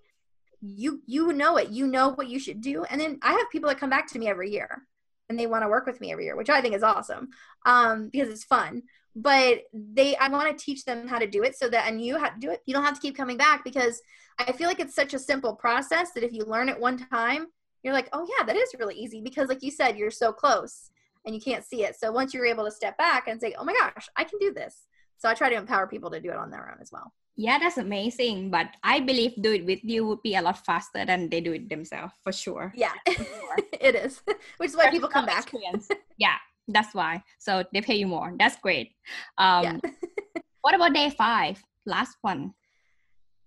You 0.61 1.01
you 1.05 1.33
know 1.33 1.57
it. 1.57 1.69
You 1.69 1.87
know 1.87 2.09
what 2.09 2.27
you 2.27 2.39
should 2.39 2.61
do. 2.61 2.83
And 2.85 2.99
then 2.99 3.19
I 3.21 3.33
have 3.33 3.49
people 3.51 3.69
that 3.69 3.79
come 3.79 3.89
back 3.89 4.07
to 4.11 4.19
me 4.19 4.27
every 4.27 4.51
year, 4.51 4.83
and 5.29 5.37
they 5.37 5.47
want 5.47 5.63
to 5.63 5.69
work 5.69 5.85
with 5.85 5.99
me 5.99 6.11
every 6.11 6.25
year, 6.25 6.35
which 6.35 6.49
I 6.49 6.61
think 6.61 6.75
is 6.75 6.83
awesome, 6.83 7.29
um, 7.65 8.09
because 8.09 8.29
it's 8.29 8.43
fun. 8.45 8.83
But 9.15 9.63
they, 9.73 10.15
I 10.15 10.27
want 10.29 10.57
to 10.57 10.65
teach 10.65 10.85
them 10.85 11.07
how 11.07 11.19
to 11.19 11.27
do 11.27 11.43
it 11.43 11.55
so 11.55 11.69
that, 11.69 11.87
and 11.87 12.03
you 12.03 12.17
have 12.17 12.33
to 12.35 12.39
do 12.39 12.51
it. 12.51 12.61
You 12.65 12.73
don't 12.73 12.83
have 12.83 12.95
to 12.95 13.01
keep 13.01 13.15
coming 13.15 13.37
back 13.37 13.63
because 13.63 14.01
I 14.39 14.51
feel 14.51 14.67
like 14.67 14.79
it's 14.79 14.95
such 14.95 15.13
a 15.13 15.19
simple 15.19 15.55
process 15.55 16.11
that 16.13 16.23
if 16.23 16.33
you 16.33 16.43
learn 16.45 16.69
it 16.69 16.79
one 16.79 16.97
time, 16.97 17.47
you're 17.83 17.93
like, 17.93 18.09
oh 18.13 18.27
yeah, 18.37 18.45
that 18.45 18.55
is 18.55 18.73
really 18.79 18.95
easy 18.95 19.21
because 19.21 19.49
like 19.49 19.61
you 19.61 19.69
said, 19.69 19.97
you're 19.97 20.11
so 20.11 20.31
close 20.31 20.89
and 21.25 21.35
you 21.35 21.41
can't 21.41 21.65
see 21.65 21.83
it. 21.83 21.95
So 21.95 22.11
once 22.11 22.33
you're 22.33 22.45
able 22.45 22.65
to 22.65 22.71
step 22.71 22.97
back 22.97 23.27
and 23.27 23.39
say, 23.39 23.53
oh 23.57 23.63
my 23.63 23.73
gosh, 23.73 24.09
I 24.15 24.23
can 24.23 24.39
do 24.39 24.53
this. 24.53 24.87
So 25.17 25.29
I 25.29 25.33
try 25.33 25.49
to 25.49 25.55
empower 25.55 25.87
people 25.87 26.09
to 26.11 26.19
do 26.19 26.31
it 26.31 26.37
on 26.37 26.49
their 26.49 26.69
own 26.69 26.81
as 26.81 26.91
well. 26.91 27.13
Yeah, 27.35 27.57
that's 27.57 27.77
amazing. 27.77 28.51
But 28.51 28.67
I 28.83 28.99
believe 28.99 29.33
do 29.41 29.53
it 29.53 29.65
with 29.65 29.83
you 29.83 30.05
would 30.05 30.21
be 30.21 30.35
a 30.35 30.41
lot 30.41 30.63
faster 30.65 31.05
than 31.05 31.29
they 31.29 31.41
do 31.41 31.53
it 31.53 31.69
themselves 31.69 32.13
for 32.23 32.31
sure. 32.31 32.73
Yeah, 32.75 32.93
sure. 33.07 33.57
it 33.79 33.95
is. 33.95 34.21
Which 34.57 34.69
is 34.69 34.75
why 34.75 34.91
people 34.91 35.09
come 35.09 35.25
back. 35.25 35.51
yeah, 36.17 36.35
that's 36.67 36.93
why. 36.93 37.23
So 37.39 37.63
they 37.73 37.81
pay 37.81 37.95
you 37.95 38.07
more. 38.07 38.33
That's 38.37 38.57
great. 38.57 38.91
Um, 39.37 39.63
yeah. 39.63 39.77
what 40.61 40.75
about 40.75 40.93
day 40.93 41.09
five? 41.09 41.61
Last 41.85 42.17
one. 42.21 42.53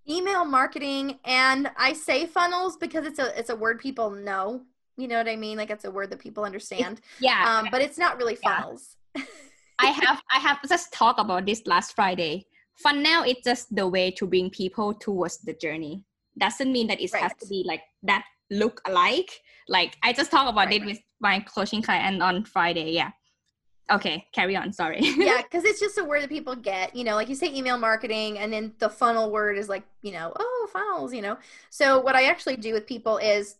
Email 0.09 0.45
marketing, 0.45 1.19
and 1.25 1.69
I 1.75 1.91
say 1.91 2.25
funnels 2.25 2.77
because 2.77 3.05
it's 3.05 3.19
a 3.19 3.37
it's 3.37 3.49
a 3.49 3.55
word 3.55 3.79
people 3.79 4.09
know. 4.09 4.61
You 4.95 5.07
know 5.07 5.17
what 5.17 5.27
I 5.27 5.35
mean? 5.35 5.57
Like 5.57 5.69
it's 5.69 5.85
a 5.85 5.91
word 5.91 6.09
that 6.11 6.19
people 6.19 6.43
understand. 6.45 7.01
yeah. 7.19 7.43
Um, 7.45 7.67
but 7.71 7.81
it's 7.81 7.97
not 7.97 8.17
really 8.17 8.35
funnels. 8.35 8.95
Yeah. 9.15 9.23
I 9.79 9.87
have 9.87 10.21
I 10.31 10.39
have 10.39 10.59
just 10.67 10.91
talked 10.93 11.19
about 11.19 11.45
this 11.45 11.61
last 11.65 11.93
Friday. 11.95 12.47
Funnel 12.77 13.23
it's 13.23 13.43
just 13.43 13.75
the 13.75 13.87
way 13.87 14.11
to 14.11 14.25
bring 14.25 14.49
people 14.49 14.93
towards 14.93 15.39
the 15.39 15.53
journey. 15.53 16.03
Doesn't 16.37 16.71
mean 16.71 16.87
that 16.87 17.01
it 17.01 17.11
right. 17.13 17.23
has 17.23 17.33
to 17.41 17.47
be 17.47 17.63
like 17.67 17.81
that 18.03 18.23
look 18.49 18.81
alike. 18.87 19.41
Like 19.67 19.97
I 20.03 20.13
just 20.13 20.31
talked 20.31 20.49
about 20.49 20.67
right. 20.67 20.81
it 20.81 20.85
with 20.85 20.99
my 21.19 21.39
coaching 21.39 21.81
client 21.81 22.21
on 22.21 22.43
Friday. 22.45 22.91
Yeah. 22.91 23.11
Okay, 23.89 24.25
carry 24.33 24.55
on. 24.57 24.73
Sorry. 24.73 24.99
yeah, 25.01 25.41
because 25.41 25.63
it's 25.63 25.79
just 25.79 25.97
a 25.97 26.03
word 26.03 26.21
that 26.21 26.29
people 26.29 26.55
get. 26.55 26.95
You 26.95 27.05
know, 27.05 27.15
like 27.15 27.29
you 27.29 27.35
say 27.35 27.53
email 27.53 27.77
marketing, 27.77 28.37
and 28.37 28.51
then 28.51 28.73
the 28.79 28.89
funnel 28.89 29.31
word 29.31 29.57
is 29.57 29.69
like, 29.69 29.83
you 30.01 30.11
know, 30.11 30.33
oh, 30.37 30.69
funnels, 30.71 31.13
you 31.13 31.21
know. 31.21 31.37
So, 31.69 31.99
what 31.99 32.15
I 32.15 32.25
actually 32.25 32.57
do 32.57 32.73
with 32.73 32.85
people 32.85 33.17
is 33.17 33.55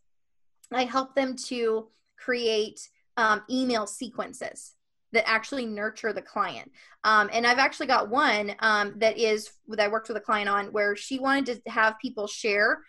I 0.71 0.83
help 0.83 1.15
them 1.15 1.35
to 1.47 1.87
create 2.17 2.89
um, 3.15 3.43
email 3.49 3.87
sequences 3.87 4.73
that 5.13 5.27
actually 5.27 5.65
nurture 5.65 6.11
the 6.11 6.21
client. 6.21 6.71
Um, 7.03 7.29
and 7.31 7.47
I've 7.47 7.59
actually 7.59 7.87
got 7.87 8.09
one 8.09 8.55
um, 8.59 8.93
that 8.97 9.17
is 9.17 9.51
that 9.69 9.79
I 9.79 9.87
worked 9.87 10.09
with 10.09 10.17
a 10.17 10.21
client 10.21 10.49
on 10.49 10.67
where 10.67 10.95
she 10.95 11.19
wanted 11.19 11.63
to 11.63 11.71
have 11.71 11.99
people 11.99 12.27
share. 12.27 12.79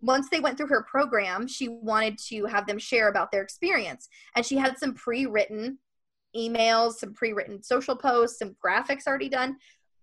Once 0.00 0.28
they 0.30 0.40
went 0.40 0.56
through 0.56 0.68
her 0.68 0.82
program, 0.82 1.46
she 1.46 1.68
wanted 1.68 2.18
to 2.18 2.46
have 2.46 2.66
them 2.66 2.78
share 2.78 3.08
about 3.08 3.30
their 3.30 3.42
experience. 3.42 4.08
And 4.34 4.44
she 4.44 4.56
had 4.56 4.78
some 4.78 4.94
pre 4.94 5.26
written 5.26 5.78
emails, 6.36 6.94
some 6.94 7.12
pre 7.12 7.32
written 7.32 7.62
social 7.62 7.96
posts, 7.96 8.38
some 8.38 8.56
graphics 8.64 9.06
already 9.06 9.28
done. 9.28 9.56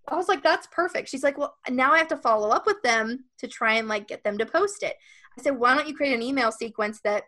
I 0.07 0.15
was 0.15 0.27
like, 0.27 0.43
that's 0.43 0.67
perfect. 0.67 1.09
She's 1.09 1.23
like, 1.23 1.37
well, 1.37 1.55
now 1.69 1.91
I 1.91 1.97
have 1.97 2.07
to 2.09 2.17
follow 2.17 2.49
up 2.49 2.65
with 2.65 2.81
them 2.81 3.25
to 3.39 3.47
try 3.47 3.75
and 3.75 3.87
like 3.87 4.07
get 4.07 4.23
them 4.23 4.37
to 4.37 4.45
post 4.45 4.83
it. 4.83 4.95
I 5.37 5.41
said, 5.41 5.59
why 5.59 5.75
don't 5.75 5.87
you 5.87 5.95
create 5.95 6.13
an 6.13 6.23
email 6.23 6.51
sequence 6.51 6.99
that 7.03 7.23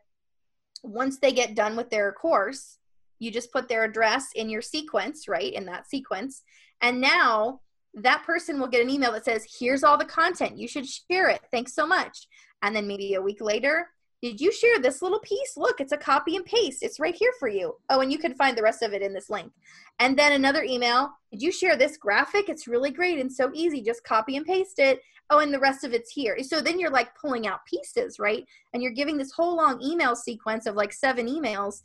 once 0.84 1.20
they 1.20 1.32
get 1.32 1.56
done 1.56 1.76
with 1.76 1.90
their 1.90 2.12
course, 2.12 2.78
you 3.20 3.30
just 3.30 3.52
put 3.52 3.70
their 3.70 3.84
address 3.84 4.30
in 4.36 4.50
your 4.50 4.64
sequence, 4.64 5.28
right? 5.28 5.54
In 5.54 5.66
that 5.66 5.88
sequence. 5.88 6.42
And 6.82 7.00
now 7.00 7.62
that 7.94 8.24
person 8.24 8.60
will 8.60 8.68
get 8.68 8.82
an 8.82 8.90
email 8.90 9.12
that 9.12 9.26
says, 9.26 9.46
here's 9.60 9.84
all 9.84 9.98
the 9.98 10.06
content. 10.06 10.58
You 10.58 10.68
should 10.68 10.88
share 10.88 11.30
it. 11.30 11.42
Thanks 11.52 11.76
so 11.76 11.86
much. 11.86 12.28
And 12.62 12.76
then 12.76 12.88
maybe 12.88 13.14
a 13.16 13.22
week 13.22 13.42
later, 13.42 13.90
did 14.22 14.40
you 14.40 14.52
share 14.52 14.80
this 14.80 15.02
little 15.02 15.20
piece? 15.20 15.58
Look, 15.58 15.82
it's 15.82 15.94
a 15.94 15.98
copy 15.98 16.36
and 16.36 16.46
paste. 16.46 16.84
It's 16.84 17.00
right 17.00 17.16
here 17.16 17.34
for 17.40 17.48
you. 17.48 17.76
Oh, 17.90 18.02
and 18.02 18.12
you 18.12 18.20
can 18.20 18.36
find 18.36 18.56
the 18.56 18.62
rest 18.62 18.84
of 18.84 18.94
it 18.94 19.02
in 19.02 19.14
this 19.14 19.30
link. 19.30 19.52
And 20.00 20.18
then 20.18 20.34
another 20.34 20.64
email. 20.64 21.12
Did 21.32 21.42
you 21.42 21.52
share 21.52 21.76
this 21.76 21.98
graphic? 21.98 22.48
It's 22.48 22.68
really 22.68 22.92
great 22.92 23.20
and 23.20 23.32
so 23.32 23.50
easy. 23.54 23.82
Just 23.82 24.04
copy 24.04 24.38
and 24.38 24.46
paste 24.46 24.78
it. 24.78 25.02
Oh, 25.32 25.40
and 25.40 25.54
the 25.54 25.60
rest 25.60 25.84
of 25.84 25.94
it's 25.94 26.12
here. 26.12 26.38
So 26.44 26.62
then 26.62 26.80
you're 26.80 26.92
like 26.92 27.16
pulling 27.16 27.48
out 27.48 27.66
pieces, 27.66 28.20
right? 28.20 28.46
And 28.74 28.84
you're 28.84 28.92
giving 28.92 29.18
this 29.18 29.32
whole 29.32 29.56
long 29.56 29.82
email 29.82 30.16
sequence 30.16 30.68
of 30.68 30.76
like 30.76 30.94
seven 30.94 31.28
emails 31.28 31.82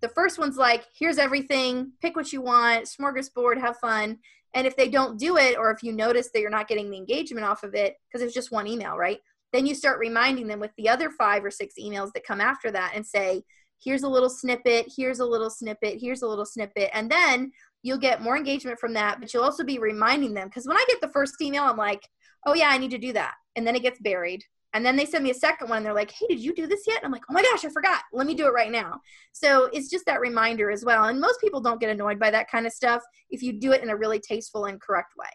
the 0.00 0.08
first 0.08 0.38
one's 0.38 0.56
like, 0.56 0.86
here's 0.98 1.18
everything, 1.18 1.92
pick 2.00 2.16
what 2.16 2.32
you 2.32 2.40
want, 2.40 2.86
smorgasbord, 2.86 3.60
have 3.60 3.76
fun. 3.78 4.18
And 4.54 4.66
if 4.66 4.76
they 4.76 4.88
don't 4.88 5.18
do 5.18 5.36
it, 5.36 5.56
or 5.56 5.70
if 5.70 5.82
you 5.82 5.92
notice 5.92 6.30
that 6.30 6.40
you're 6.40 6.50
not 6.50 6.68
getting 6.68 6.90
the 6.90 6.96
engagement 6.96 7.46
off 7.46 7.62
of 7.62 7.74
it, 7.74 7.96
because 8.08 8.24
it's 8.24 8.34
just 8.34 8.50
one 8.50 8.66
email, 8.66 8.96
right? 8.96 9.20
Then 9.52 9.66
you 9.66 9.74
start 9.74 9.98
reminding 9.98 10.46
them 10.46 10.60
with 10.60 10.72
the 10.76 10.88
other 10.88 11.10
five 11.10 11.44
or 11.44 11.50
six 11.50 11.74
emails 11.80 12.12
that 12.12 12.26
come 12.26 12.40
after 12.40 12.70
that 12.70 12.92
and 12.94 13.06
say, 13.06 13.42
here's 13.82 14.02
a 14.02 14.08
little 14.08 14.30
snippet, 14.30 14.86
here's 14.96 15.20
a 15.20 15.24
little 15.24 15.50
snippet, 15.50 15.98
here's 16.00 16.22
a 16.22 16.28
little 16.28 16.46
snippet. 16.46 16.90
And 16.92 17.10
then 17.10 17.50
you'll 17.82 17.98
get 17.98 18.22
more 18.22 18.36
engagement 18.36 18.78
from 18.78 18.92
that, 18.94 19.20
but 19.20 19.32
you'll 19.32 19.42
also 19.42 19.64
be 19.64 19.78
reminding 19.78 20.34
them. 20.34 20.48
Because 20.48 20.66
when 20.66 20.76
I 20.76 20.84
get 20.88 21.00
the 21.00 21.08
first 21.08 21.40
email, 21.40 21.64
I'm 21.64 21.76
like, 21.76 22.06
oh, 22.46 22.54
yeah, 22.54 22.68
I 22.68 22.78
need 22.78 22.90
to 22.90 22.98
do 22.98 23.12
that. 23.14 23.34
And 23.56 23.66
then 23.66 23.74
it 23.74 23.82
gets 23.82 24.00
buried. 24.00 24.44
And 24.72 24.86
then 24.86 24.96
they 24.96 25.04
send 25.04 25.24
me 25.24 25.30
a 25.30 25.34
second 25.34 25.68
one 25.68 25.78
and 25.78 25.86
they're 25.86 25.92
like, 25.92 26.12
hey, 26.12 26.26
did 26.28 26.38
you 26.38 26.54
do 26.54 26.66
this 26.66 26.84
yet? 26.86 26.98
And 26.98 27.06
I'm 27.06 27.12
like, 27.12 27.24
oh 27.28 27.32
my 27.32 27.42
gosh, 27.42 27.64
I 27.64 27.70
forgot. 27.70 28.02
Let 28.12 28.26
me 28.26 28.34
do 28.34 28.46
it 28.46 28.52
right 28.52 28.70
now. 28.70 29.00
So 29.32 29.64
it's 29.72 29.90
just 29.90 30.06
that 30.06 30.20
reminder 30.20 30.70
as 30.70 30.84
well. 30.84 31.06
And 31.06 31.20
most 31.20 31.40
people 31.40 31.60
don't 31.60 31.80
get 31.80 31.90
annoyed 31.90 32.20
by 32.20 32.30
that 32.30 32.48
kind 32.48 32.66
of 32.66 32.72
stuff 32.72 33.02
if 33.30 33.42
you 33.42 33.52
do 33.52 33.72
it 33.72 33.82
in 33.82 33.90
a 33.90 33.96
really 33.96 34.20
tasteful 34.20 34.66
and 34.66 34.80
correct 34.80 35.14
way. 35.18 35.26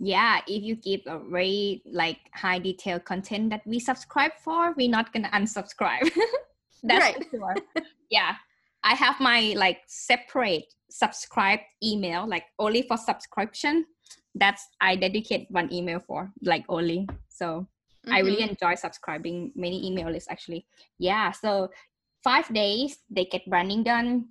Yeah, 0.00 0.40
if 0.46 0.62
you 0.62 0.76
give 0.76 1.00
a 1.06 1.18
very 1.18 1.82
like 1.84 2.18
high 2.34 2.58
detail 2.58 3.00
content 3.00 3.50
that 3.50 3.62
we 3.66 3.80
subscribe 3.80 4.32
for, 4.42 4.74
we're 4.76 4.90
not 4.90 5.12
gonna 5.12 5.30
unsubscribe. 5.30 6.08
That's 6.82 7.16
right. 7.16 7.26
sure. 7.30 7.54
yeah. 8.10 8.34
I 8.84 8.94
have 8.94 9.18
my 9.18 9.54
like 9.56 9.80
separate 9.86 10.72
subscribed 10.88 11.64
email, 11.82 12.28
like 12.28 12.44
only 12.58 12.82
for 12.82 12.96
subscription. 12.96 13.84
That's 14.34 14.64
I 14.80 14.94
dedicate 14.94 15.48
one 15.50 15.72
email 15.72 15.98
for, 15.98 16.32
like 16.42 16.64
only. 16.68 17.08
So 17.28 17.66
Mm-hmm. 18.08 18.14
I 18.14 18.18
really 18.20 18.42
mm-hmm. 18.42 18.56
enjoy 18.56 18.74
subscribing 18.74 19.52
many 19.54 19.86
email 19.86 20.10
lists 20.10 20.28
actually. 20.30 20.66
Yeah, 20.98 21.30
so 21.32 21.68
five 22.24 22.52
days 22.54 22.98
they 23.10 23.26
get 23.26 23.48
branding 23.48 23.82
done, 23.82 24.26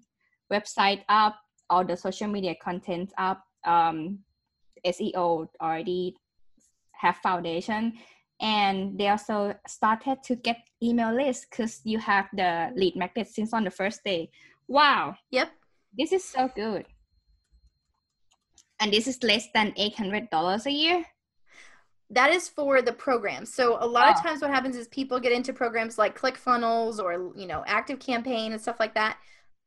website 0.51 1.03
up, 1.09 1.35
all 1.69 1.85
the 1.85 1.97
social 1.97 2.27
media 2.27 2.55
content 2.61 3.13
up, 3.17 3.43
um, 3.65 4.19
SEO 4.87 5.47
already 5.61 6.15
have 6.93 7.17
foundation, 7.17 7.93
and 8.41 8.97
they 8.97 9.07
also 9.07 9.55
started 9.67 10.23
to 10.23 10.35
get 10.35 10.57
email 10.81 11.13
lists 11.13 11.45
because 11.49 11.81
you 11.83 11.99
have 11.99 12.27
the 12.33 12.71
lead 12.75 12.95
magnet 12.95 13.27
since 13.27 13.53
on 13.53 13.63
the 13.63 13.71
first 13.71 14.03
day. 14.03 14.29
Wow. 14.67 15.15
Yep. 15.31 15.51
This 15.97 16.11
is 16.11 16.23
so 16.23 16.49
good. 16.55 16.85
And 18.79 18.93
this 18.93 19.07
is 19.07 19.21
less 19.23 19.47
than 19.53 19.73
eight 19.75 19.95
hundred 19.95 20.29
dollars 20.29 20.65
a 20.65 20.71
year 20.71 21.05
that 22.09 22.31
is 22.31 22.47
for 22.47 22.81
the 22.81 22.93
program. 22.93 23.45
So 23.45 23.77
a 23.79 23.85
lot 23.85 24.07
oh. 24.07 24.11
of 24.11 24.21
times 24.21 24.41
what 24.41 24.51
happens 24.51 24.75
is 24.75 24.87
people 24.87 25.19
get 25.19 25.31
into 25.31 25.53
programs 25.53 25.97
like 25.97 26.17
ClickFunnels 26.19 26.99
or 26.99 27.33
you 27.35 27.47
know 27.47 27.63
Active 27.67 27.99
Campaign 27.99 28.53
and 28.53 28.61
stuff 28.61 28.79
like 28.79 28.93
that, 28.95 29.17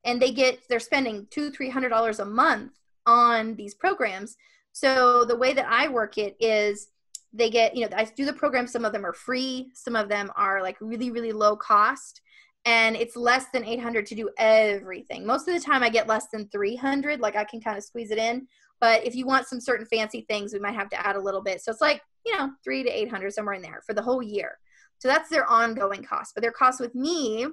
and 0.04 0.20
they 0.20 0.32
get 0.32 0.60
they're 0.68 0.80
spending 0.80 1.26
two 1.30 1.50
three 1.50 1.68
hundred 1.68 1.90
dollars 1.90 2.18
a 2.18 2.24
month 2.24 2.72
on 3.06 3.56
these 3.56 3.74
programs. 3.74 4.36
So 4.80 5.26
the 5.26 5.36
way 5.36 5.52
that 5.52 5.66
I 5.68 5.88
work 5.88 6.16
it 6.16 6.36
is 6.40 6.88
they 7.34 7.50
get 7.50 7.76
you 7.76 7.86
know 7.86 7.94
I 7.94 8.04
do 8.04 8.24
the 8.24 8.32
program. 8.32 8.66
Some 8.66 8.86
of 8.86 8.94
them 8.94 9.04
are 9.04 9.12
free, 9.12 9.70
some 9.74 9.94
of 9.94 10.08
them 10.08 10.32
are 10.36 10.62
like 10.62 10.78
really 10.80 11.10
really 11.10 11.32
low 11.32 11.54
cost, 11.54 12.22
and 12.64 12.96
it's 12.96 13.14
less 13.14 13.46
than 13.52 13.62
800 13.62 14.06
to 14.06 14.14
do 14.14 14.30
everything. 14.38 15.26
Most 15.26 15.46
of 15.46 15.54
the 15.54 15.60
time 15.60 15.82
I 15.82 15.90
get 15.90 16.08
less 16.08 16.28
than 16.32 16.48
300, 16.48 17.20
like 17.20 17.36
I 17.36 17.44
can 17.44 17.60
kind 17.60 17.76
of 17.76 17.84
squeeze 17.84 18.10
it 18.10 18.16
in. 18.16 18.46
But 18.80 19.04
if 19.06 19.14
you 19.14 19.26
want 19.26 19.46
some 19.46 19.60
certain 19.60 19.84
fancy 19.84 20.22
things, 20.22 20.54
we 20.54 20.60
might 20.60 20.74
have 20.74 20.88
to 20.88 21.06
add 21.06 21.16
a 21.16 21.20
little 21.20 21.42
bit. 21.42 21.60
So 21.60 21.70
it's 21.70 21.82
like 21.82 22.00
you 22.24 22.38
know, 22.38 22.50
three 22.64 22.82
to 22.82 22.90
800, 22.90 23.34
somewhere 23.34 23.54
in 23.54 23.62
there 23.62 23.82
for 23.86 23.92
the 23.92 24.02
whole 24.02 24.22
year. 24.22 24.58
So 24.98 25.08
that's 25.08 25.28
their 25.28 25.46
ongoing 25.46 26.04
cost. 26.04 26.32
But 26.34 26.40
their 26.40 26.52
cost 26.52 26.80
with 26.80 26.94
me, 26.94 27.46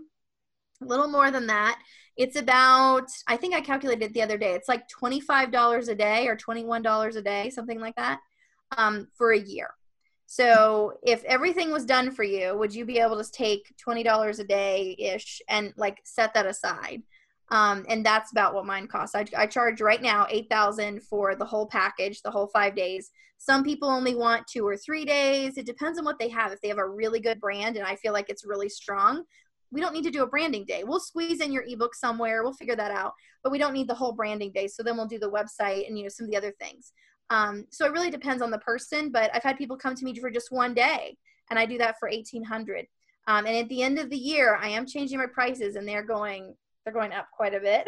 a 0.82 0.86
little 0.86 1.08
more 1.08 1.32
than 1.32 1.48
that. 1.48 1.80
It's 2.16 2.36
about, 2.36 3.08
I 3.28 3.38
think 3.38 3.54
I 3.54 3.62
calculated 3.62 4.06
it 4.06 4.14
the 4.14 4.22
other 4.22 4.38
day, 4.38 4.54
it's 4.54 4.68
like 4.68 4.88
$25 4.90 5.90
a 5.90 5.96
day 5.96 6.28
or 6.28 6.36
$21 6.36 7.16
a 7.16 7.22
day, 7.22 7.50
something 7.50 7.80
like 7.80 7.96
that, 7.96 8.20
um, 8.78 9.08
for 9.16 9.32
a 9.32 9.40
year. 9.40 9.70
So 10.26 10.94
if 11.04 11.24
everything 11.24 11.72
was 11.72 11.86
done 11.86 12.12
for 12.12 12.24
you, 12.24 12.58
would 12.58 12.76
you 12.76 12.86
be 12.86 13.00
able 13.00 13.24
to 13.24 13.32
take 13.32 13.74
$20 13.88 14.40
a 14.40 14.44
day 14.44 14.96
ish 15.00 15.42
and 15.48 15.74
like 15.78 16.00
set 16.04 16.34
that 16.34 16.46
aside? 16.46 17.02
Um, 17.50 17.86
and 17.88 18.06
that's 18.06 18.32
about 18.32 18.54
what 18.54 18.66
mine 18.66 18.88
costs. 18.88 19.16
I, 19.16 19.26
I 19.38 19.48
charge 19.48 19.80
right 19.80 20.02
now 20.02 20.28
eight 20.30 20.50
thousand 20.50 21.02
for 21.04 21.34
the 21.36 21.46
whole 21.46 21.66
package, 21.66 22.22
the 22.22 22.32
whole 22.32 22.48
five 22.48 22.76
days. 22.76 23.10
Some 23.38 23.64
people 23.64 23.90
only 23.90 24.16
want 24.16 24.48
two 24.48 24.68
or 24.68 24.76
three 24.76 25.06
days. 25.06 25.58
It 25.58 25.66
depends 25.66 25.98
on 25.98 26.04
what 26.04 26.20
they 26.20 26.28
have. 26.30 26.52
If 26.52 26.60
they 26.60 26.68
have 26.68 26.78
a 26.78 26.90
really 26.90 27.22
good 27.22 27.40
brand 27.40 27.78
and 27.78 27.86
I 27.86 27.96
feel 27.96 28.12
like 28.12 28.30
it's 28.30 28.46
really 28.46 28.68
strong, 28.68 29.24
we 29.72 29.82
don't 29.82 29.94
need 29.94 30.04
to 30.04 30.12
do 30.12 30.24
a 30.24 30.28
branding 30.28 30.66
day. 30.66 30.84
We'll 30.84 31.00
squeeze 31.00 31.42
in 31.42 31.52
your 31.52 31.64
ebook 31.68 31.96
somewhere. 31.96 32.44
We'll 32.44 32.54
figure 32.54 32.76
that 32.76 32.92
out, 32.92 33.14
but 33.44 33.52
we 33.52 33.58
don't 33.58 33.74
need 33.74 33.88
the 33.88 33.96
whole 33.96 34.14
branding 34.14 34.52
day. 34.54 34.68
So 34.68 34.84
then 34.84 34.98
we'll 34.98 35.08
do 35.08 35.20
the 35.20 35.32
website 35.32 35.88
and 35.88 35.98
you 35.98 36.04
know 36.04 36.10
some 36.10 36.26
of 36.26 36.32
the 36.32 36.38
other 36.38 36.54
things. 36.60 36.94
Um, 37.30 37.66
so 37.72 37.86
it 37.86 37.92
really 37.92 38.10
depends 38.10 38.42
on 38.42 38.52
the 38.52 38.60
person. 38.60 39.12
But 39.12 39.32
I've 39.34 39.44
had 39.44 39.58
people 39.58 39.78
come 39.78 39.96
to 39.96 40.06
me 40.06 40.18
for 40.20 40.30
just 40.30 40.52
one 40.52 40.74
day, 40.74 41.18
and 41.50 41.60
I 41.60 41.66
do 41.66 41.78
that 41.80 41.96
for 42.00 42.10
eighteen 42.10 42.44
hundred. 42.44 42.86
Um, 43.28 43.46
and 43.46 43.58
at 43.58 43.68
the 43.68 43.84
end 43.84 44.00
of 44.00 44.10
the 44.10 44.18
year, 44.18 44.58
I 44.62 44.70
am 44.70 44.86
changing 44.86 45.18
my 45.18 45.28
prices, 45.28 45.76
and 45.76 45.88
they're 45.88 46.04
going 46.04 46.56
they're 46.84 46.94
going 46.94 47.12
up 47.12 47.28
quite 47.36 47.54
a 47.54 47.60
bit. 47.60 47.88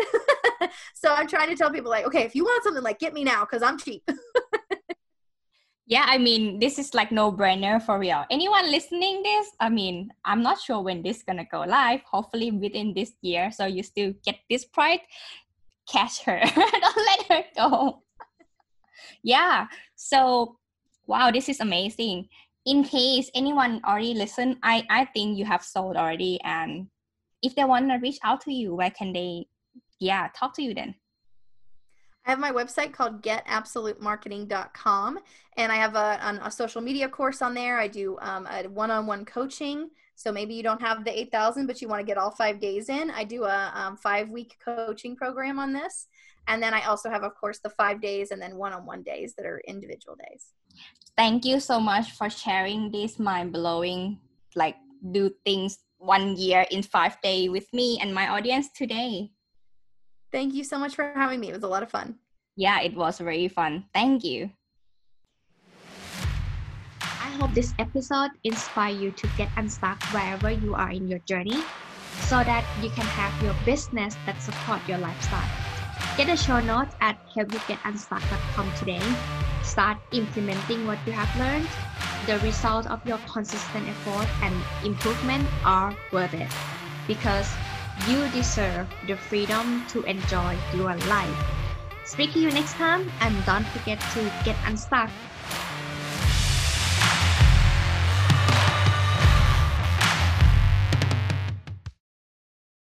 so 0.94 1.14
I'm 1.14 1.28
trying 1.28 1.48
to 1.50 1.56
tell 1.56 1.72
people 1.72 1.90
like, 1.90 2.06
okay, 2.06 2.24
if 2.24 2.36
you 2.36 2.44
want 2.44 2.64
something 2.66 2.84
like 2.84 3.00
get 3.00 3.14
me 3.14 3.24
now 3.24 3.46
because 3.46 3.64
I'm 3.64 3.78
cheap. 3.78 4.04
yeah 5.90 6.06
i 6.08 6.18
mean 6.18 6.60
this 6.60 6.78
is 6.78 6.94
like 6.94 7.12
no 7.12 7.32
brainer 7.32 7.82
for 7.82 8.00
real. 8.00 8.24
Anyone 8.30 8.72
listening 8.72 9.22
this 9.24 9.50
i 9.60 9.68
mean 9.68 10.14
i'm 10.24 10.42
not 10.42 10.62
sure 10.62 10.82
when 10.82 11.02
this 11.04 11.24
gonna 11.24 11.46
go 11.52 11.62
live. 11.62 12.02
Hopefully 12.06 12.52
within 12.52 12.94
this 12.94 13.12
year 13.22 13.52
so 13.52 13.66
you 13.66 13.84
still 13.84 14.14
get 14.24 14.38
this 14.50 14.64
pride 14.64 15.02
catch 15.92 16.24
her. 16.24 16.40
Don't 16.56 17.06
let 17.10 17.22
her 17.28 17.44
go. 17.58 18.04
Yeah 19.24 19.66
so 19.96 20.58
wow 21.08 21.32
this 21.32 21.50
is 21.50 21.60
amazing. 21.60 22.30
In 22.66 22.84
case 22.84 23.32
anyone 23.34 23.82
already 23.84 24.14
listened 24.14 24.58
i 24.62 24.86
i 24.90 25.06
think 25.06 25.38
you 25.38 25.46
have 25.46 25.64
sold 25.64 25.98
already 25.98 26.40
and 26.44 26.88
if 27.42 27.56
they 27.56 27.64
want 27.66 27.90
to 27.90 27.98
reach 27.98 28.20
out 28.24 28.42
to 28.42 28.54
you 28.54 28.76
where 28.76 28.92
can 28.92 29.12
they 29.12 29.48
yeah 30.00 30.30
talk 30.38 30.54
to 30.56 30.62
you 30.62 30.76
then 30.76 30.94
I 32.30 32.32
have 32.34 32.40
my 32.40 32.52
website 32.52 32.94
called 32.94 33.24
getabsolutemarketing.com, 33.24 35.20
and 35.58 35.72
I 35.72 35.76
have 35.78 35.96
a, 35.96 36.40
a 36.44 36.52
social 36.52 36.80
media 36.80 37.10
course 37.10 37.42
on 37.42 37.56
there. 37.56 37.80
I 37.80 37.88
do 37.88 38.20
um, 38.22 38.46
a 38.46 38.68
one-on-one 38.68 39.26
coaching. 39.26 39.90
So 40.14 40.32
maybe 40.32 40.54
you 40.54 40.62
don't 40.62 40.80
have 40.80 41.04
the 41.04 41.20
8,000, 41.22 41.66
but 41.66 41.82
you 41.82 41.88
want 41.88 42.02
to 42.02 42.06
get 42.06 42.20
all 42.20 42.30
five 42.30 42.60
days 42.60 42.90
in. 42.90 43.10
I 43.10 43.24
do 43.24 43.46
a 43.46 43.72
um, 43.74 43.98
five-week 43.98 44.60
coaching 44.64 45.16
program 45.16 45.58
on 45.58 45.74
this. 45.74 46.06
And 46.48 46.62
then 46.62 46.72
I 46.72 46.82
also 46.82 47.10
have, 47.10 47.24
of 47.24 47.34
course, 47.34 47.58
the 47.64 47.72
five 47.72 48.00
days 48.00 48.30
and 48.30 48.40
then 48.40 48.58
one-on-one 48.58 49.02
days 49.02 49.34
that 49.34 49.48
are 49.48 49.60
individual 49.68 50.16
days. 50.30 50.54
Thank 51.18 51.46
you 51.46 51.60
so 51.60 51.80
much 51.80 52.12
for 52.12 52.30
sharing 52.30 52.92
this 52.92 53.18
mind-blowing, 53.18 54.20
like 54.54 54.76
do 55.12 55.32
things 55.46 55.80
one 55.98 56.38
year 56.38 56.68
in 56.70 56.84
five 56.84 57.20
days 57.22 57.50
with 57.50 57.74
me 57.74 57.98
and 58.00 58.14
my 58.14 58.28
audience 58.28 58.70
today. 58.76 59.32
Thank 60.32 60.54
you 60.54 60.64
so 60.64 60.78
much 60.78 60.96
for 60.96 61.12
having 61.16 61.40
me. 61.40 61.50
It 61.50 61.54
was 61.54 61.64
a 61.64 61.68
lot 61.68 61.84
of 61.84 61.90
fun. 61.90 62.16
Yeah, 62.56 62.82
it 62.82 62.96
was 62.96 63.20
very 63.20 63.48
fun. 63.48 63.86
Thank 63.94 64.24
you. 64.24 64.52
I 67.02 67.32
hope 67.40 67.54
this 67.54 67.74
episode 67.80 68.32
inspire 68.44 68.94
you 68.94 69.12
to 69.12 69.28
get 69.38 69.50
unstuck 69.56 70.02
wherever 70.12 70.52
you 70.52 70.76
are 70.76 70.92
in 70.92 71.08
your 71.08 71.20
journey 71.20 71.64
so 72.28 72.44
that 72.44 72.66
you 72.82 72.90
can 72.90 73.06
have 73.16 73.32
your 73.42 73.56
business 73.66 74.18
that 74.26 74.42
support 74.42 74.82
your 74.88 74.98
lifestyle. 74.98 75.50
Get 76.18 76.28
the 76.28 76.36
show 76.36 76.60
notes 76.60 76.94
at 77.00 77.18
helpyougetunstuck.com 77.34 78.74
today. 78.78 79.02
Start 79.64 79.98
implementing 80.12 80.86
what 80.86 81.00
you 81.08 81.14
have 81.14 81.32
learned. 81.40 81.68
The 82.28 82.40
result 82.46 82.88
of 82.92 83.00
your 83.08 83.20
consistent 83.32 83.88
effort 83.88 84.28
and 84.44 84.54
improvement 84.84 85.48
are 85.64 85.96
worth 86.12 86.34
it 86.34 86.52
because 87.08 87.50
you 88.08 88.28
deserve 88.30 88.88
the 89.08 89.16
freedom 89.16 89.86
to 89.90 90.04
enjoy 90.04 90.58
your 90.74 90.96
life. 91.08 91.40
Speak 92.06 92.34
to 92.34 92.40
you 92.40 92.52
next 92.52 92.74
time 92.74 93.12
and 93.22 93.34
don't 93.46 93.66
forget 93.68 94.00
to 94.14 94.32
get 94.44 94.56
unstuck 94.66 95.10